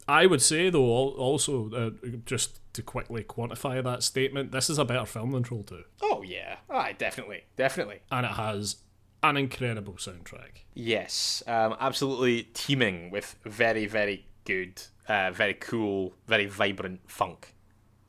I 0.08 0.26
would 0.26 0.42
say 0.42 0.70
though, 0.70 0.86
also 0.86 1.70
uh, 1.72 2.08
just 2.26 2.60
to 2.74 2.82
quickly 2.82 3.24
quantify 3.24 3.84
that 3.84 4.04
statement, 4.04 4.52
this 4.52 4.70
is 4.70 4.78
a 4.78 4.86
better 4.86 5.06
film 5.06 5.32
than 5.32 5.44
Troll 5.44 5.64
Two. 5.64 5.84
Oh 6.02 6.22
yeah 6.24 6.58
ah, 6.70 6.90
definitely 6.98 7.44
definitely 7.56 8.00
and 8.12 8.26
it 8.26 8.34
has 8.34 8.78
an 9.24 9.38
incredible 9.38 9.94
soundtrack. 9.94 10.66
Yes, 10.74 11.42
um, 11.48 11.76
absolutely 11.80 12.44
teeming 12.54 13.10
with 13.10 13.38
very, 13.46 13.86
very 13.86 14.26
good, 14.44 14.82
uh, 15.08 15.32
very 15.32 15.54
cool, 15.54 16.14
very 16.28 16.46
vibrant 16.46 17.10
funk. 17.10 17.56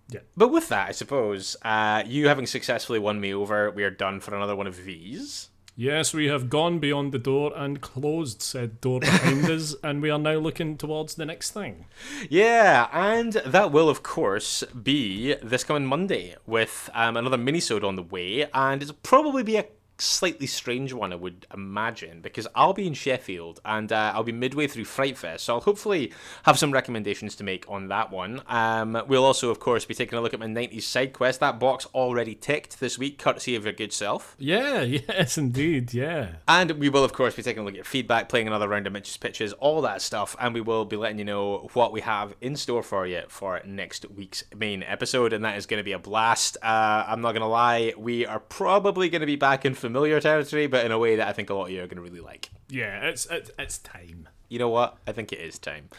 Yeah. 0.09 0.21
But 0.37 0.49
with 0.49 0.69
that, 0.69 0.89
I 0.89 0.93
suppose, 0.93 1.57
uh, 1.63 2.03
you 2.05 2.29
having 2.29 2.47
successfully 2.47 2.99
won 2.99 3.21
me 3.21 3.33
over, 3.33 3.71
we 3.71 3.85
are 3.85 3.91
done 3.91 4.21
for 4.21 4.35
another 4.35 4.57
one 4.57 4.67
of 4.67 4.85
these. 4.85 5.49
Yes, 5.77 6.15
we 6.15 6.27
have 6.27 6.51
gone 6.51 6.79
beyond 6.79 7.11
the 7.11 7.19
door 7.19 7.53
and 7.57 7.81
closed 7.81 8.41
said 8.41 8.81
door 8.81 9.01
behind 9.01 9.51
us, 9.51 9.75
and 9.83 10.01
we 10.01 10.09
are 10.09 10.21
now 10.21 10.35
looking 10.35 10.77
towards 10.77 11.17
the 11.17 11.27
next 11.27 11.51
thing. 11.51 11.87
Yeah, 12.31 12.87
and 12.93 13.33
that 13.45 13.73
will, 13.73 13.89
of 13.89 14.05
course, 14.05 14.63
be 14.81 15.35
this 15.43 15.65
coming 15.65 15.85
Monday 15.85 16.37
with 16.47 16.89
um, 16.95 17.17
another 17.17 17.37
minisode 17.37 17.83
on 17.83 17.97
the 17.97 18.05
way, 18.05 18.47
and 18.55 18.83
it'll 18.83 18.95
probably 19.03 19.43
be 19.43 19.57
a 19.57 19.67
slightly 19.99 20.47
strange 20.47 20.93
one, 20.93 21.13
I 21.13 21.17
would 21.17 21.47
imagine, 21.55 22.21
because 22.21 22.47
I'll 22.55 22.73
be 22.73 22.87
in 22.87 22.95
Sheffield 22.95 23.61
and 23.65 23.93
uh, 23.93 24.13
I'll 24.15 24.25
be 24.25 24.33
midway 24.33 24.67
through 24.67 24.85
Fright 24.85 25.17
Fest, 25.17 25.45
so 25.45 25.55
I'll 25.55 25.61
hopefully 25.61 26.13
have 26.45 26.59
some 26.59 26.73
recommendations 26.73 27.35
to 27.37 27.45
make 27.45 27.65
on 27.69 27.89
that 27.89 28.11
one. 28.11 28.43
Um, 28.47 29.03
we'll 29.07 29.25
also, 29.25 29.51
of 29.51 29.61
course, 29.61 29.85
be 29.85 29.95
taking 29.95 30.19
a 30.19 30.21
look 30.21 30.35
at 30.35 30.41
my 30.41 30.47
90s 30.47 30.83
side 30.83 31.13
quest. 31.13 31.41
That 31.41 31.61
box 31.61 31.87
already 31.95 32.35
ticked 32.35 32.81
this 32.81 32.99
week, 32.99 33.19
courtesy 33.19 33.55
of 33.55 33.65
your 33.65 33.73
good 33.73 33.93
self. 33.93 34.35
Yeah, 34.39 34.83
yes, 34.83 35.39
indeed, 35.39 35.95
yeah. 35.95 36.37
And 36.49 36.73
we 36.73 36.89
will, 36.89 37.05
of 37.05 37.13
course, 37.13 37.35
be 37.35 37.43
taking 37.43 37.63
a 37.63 37.65
look 37.65 37.77
at 37.77 37.87
feedback, 37.87 38.29
playing 38.29 38.47
another 38.47 38.69
round 38.69 38.87
of 38.87 38.93
Mitch's 38.93 39.17
pitches, 39.17 39.53
all 39.55 39.81
that 39.83 40.03
stuff, 40.03 40.37
and 40.41 40.55
we 40.55 40.61
will 40.61 40.85
be 40.85 40.97
letting 40.97 41.19
you 41.19 41.25
know 41.25 41.69
what 41.75 41.93
we 41.93 42.01
have 42.01 42.35
in 42.41 42.57
store 42.57 42.83
for 42.83 43.07
you 43.07 43.23
for 43.29 43.61
next 43.65 44.09
week's 44.11 44.45
main 44.57 44.83
episode, 44.83 45.33
and 45.33 45.45
that 45.45 45.57
is 45.57 45.67
going 45.67 45.79
to 45.79 45.85
be 45.85 45.93
a 45.93 45.99
blast. 45.99 46.57
Uh, 46.63 47.05
I'm 47.07 47.21
not 47.21 47.33
going 47.33 47.43
to 47.43 47.47
lie, 47.47 47.93
we 47.97 48.27
are 48.27 48.41
probably 48.41 49.09
going 49.09 49.21
to 49.21 49.27
be 49.27 49.37
back 49.37 49.65
in 49.65 49.75
familiar 49.85 50.19
territory, 50.19 50.67
but 50.67 50.87
in 50.87 50.93
a 50.93 50.99
way 50.99 51.17
that 51.17 51.29
I 51.29 51.35
think 51.35 51.51
a 51.51 51.55
lot 51.55 51.67
of 51.67 51.71
you 51.71 51.83
are 51.83 51.87
going 51.87 51.97
to 51.99 52.03
really 52.03 52.21
like. 52.21 52.49
Yeah, 52.71 53.05
it's 53.05 53.27
it's, 53.27 53.51
it's 53.59 53.77
time. 53.77 54.31
You 54.49 54.59
know 54.59 54.71
what? 54.71 54.97
I 55.07 55.13
think 55.13 55.31
it 55.31 55.41
is 55.41 55.59
time. 55.59 55.91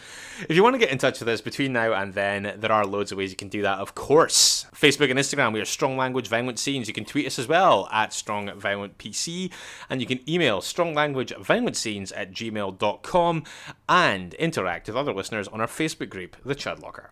If 0.50 0.56
you 0.56 0.64
want 0.64 0.74
to 0.74 0.80
get 0.80 0.90
in 0.90 0.98
touch 0.98 1.20
with 1.20 1.30
us 1.30 1.40
between 1.40 1.72
now 1.72 1.94
and 1.94 2.16
then, 2.16 2.56
there 2.58 2.72
are 2.72 2.84
loads 2.84 3.12
of 3.12 3.20
ways 3.20 3.30
you 3.30 3.36
can 3.36 3.48
do 3.48 3.62
that, 3.62 3.78
of 3.78 3.94
course. 3.94 4.66
Facebook 4.74 5.12
and 5.12 5.20
Instagram, 5.20 5.54
we 5.54 5.62
are 5.62 5.66
Strong 5.66 5.98
Language 5.98 6.30
Violent 6.30 6.58
Scenes. 6.58 6.88
You 6.88 6.96
can 6.96 7.06
tweet 7.06 7.28
us 7.28 7.38
as 7.38 7.48
well 7.48 7.88
at 7.92 8.12
Strong 8.12 8.60
Violent 8.60 8.98
PC, 8.98 9.52
and 9.88 10.02
you 10.02 10.08
can 10.08 10.28
email 10.28 10.62
stronglanguageviolentscenes 10.62 12.12
at 12.16 12.32
gmail.com 12.32 13.44
and 13.88 14.34
interact 14.34 14.88
with 14.88 14.98
other 14.98 15.14
listeners 15.14 15.48
on 15.50 15.62
our 15.62 15.68
Facebook 15.68 16.10
group, 16.10 16.36
The 16.44 16.56
Chud 16.56 16.82
Locker. 16.82 17.12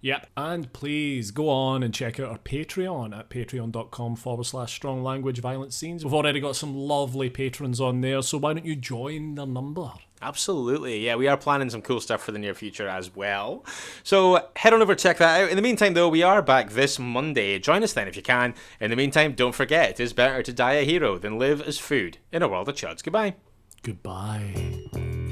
Yep. 0.00 0.28
And 0.36 0.72
please 0.72 1.30
go 1.30 1.48
on 1.48 1.82
and 1.82 1.92
check 1.92 2.20
out 2.20 2.30
our 2.30 2.38
Patreon 2.38 3.16
at 3.18 3.30
patreon.com 3.30 4.16
forward 4.16 4.44
slash 4.44 4.72
strong 4.72 5.02
language 5.02 5.40
violent 5.40 5.72
scenes. 5.72 6.04
We've 6.04 6.14
already 6.14 6.40
got 6.40 6.56
some 6.56 6.76
lovely 6.76 7.30
patrons 7.30 7.80
on 7.80 8.00
there, 8.00 8.22
so 8.22 8.38
why 8.38 8.54
don't 8.54 8.64
you 8.64 8.76
join 8.76 9.34
their 9.34 9.46
number? 9.46 9.90
Absolutely. 10.20 11.04
Yeah, 11.04 11.16
we 11.16 11.28
are 11.28 11.36
planning 11.36 11.70
some 11.70 11.82
cool 11.82 12.00
stuff 12.00 12.22
for 12.22 12.32
the 12.32 12.38
near 12.38 12.54
future 12.54 12.88
as 12.88 13.14
well. 13.14 13.64
So 14.02 14.48
head 14.56 14.72
on 14.72 14.82
over, 14.82 14.94
check 14.94 15.18
that 15.18 15.42
out. 15.42 15.50
In 15.50 15.56
the 15.56 15.62
meantime, 15.62 15.94
though, 15.94 16.08
we 16.08 16.22
are 16.22 16.42
back 16.42 16.70
this 16.70 16.98
Monday. 16.98 17.58
Join 17.58 17.84
us 17.84 17.92
then 17.92 18.08
if 18.08 18.16
you 18.16 18.22
can. 18.22 18.54
In 18.80 18.90
the 18.90 18.96
meantime, 18.96 19.32
don't 19.32 19.54
forget 19.54 19.90
it 19.90 20.00
is 20.00 20.12
better 20.12 20.42
to 20.42 20.52
die 20.52 20.74
a 20.74 20.84
hero 20.84 21.18
than 21.18 21.38
live 21.38 21.62
as 21.62 21.78
food 21.78 22.18
in 22.32 22.42
a 22.42 22.48
world 22.48 22.68
of 22.68 22.74
chuds. 22.74 23.02
Goodbye. 23.02 23.34
Goodbye. 23.82 25.27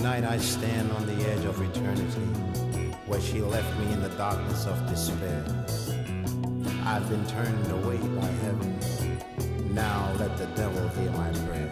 Tonight 0.00 0.24
I 0.24 0.38
stand 0.38 0.90
on 0.92 1.04
the 1.04 1.28
edge 1.28 1.44
of 1.44 1.60
eternity, 1.60 2.26
where 3.04 3.20
she 3.20 3.42
left 3.42 3.78
me 3.80 3.92
in 3.92 4.00
the 4.00 4.08
darkness 4.16 4.64
of 4.64 4.88
despair. 4.88 5.44
I've 6.86 7.06
been 7.10 7.26
turned 7.26 7.70
away 7.70 7.98
by 7.98 8.24
heaven. 8.24 8.78
Now 9.74 10.10
let 10.18 10.38
the 10.38 10.46
devil 10.56 10.88
hear 10.88 11.10
my 11.10 11.30
prayer. 11.44 11.70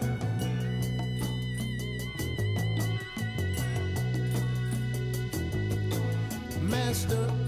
Master 6.61 7.38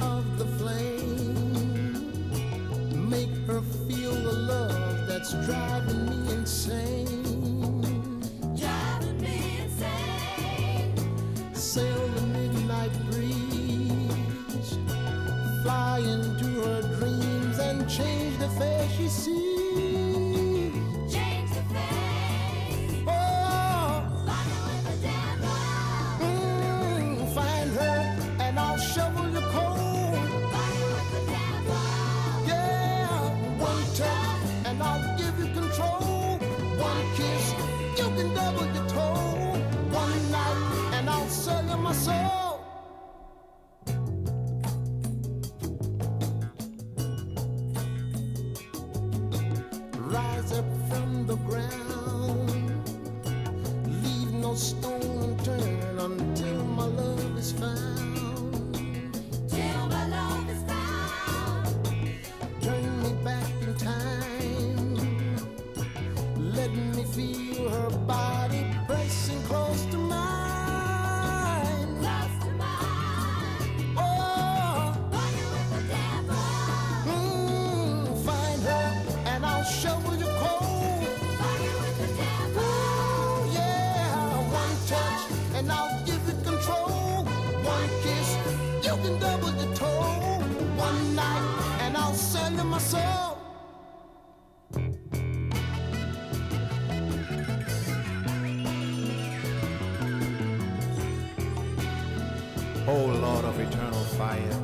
fire, 104.21 104.59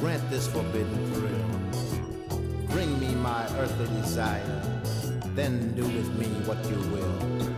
grant 0.00 0.30
this 0.30 0.46
forbidden 0.48 1.12
thrill. 1.12 1.50
Bring 2.70 2.98
me 2.98 3.14
my 3.16 3.44
earthly 3.58 3.86
desire, 4.00 4.62
then 5.34 5.74
do 5.74 5.82
with 5.82 6.10
me 6.18 6.28
what 6.48 6.58
you 6.70 6.78
will. 6.92 7.57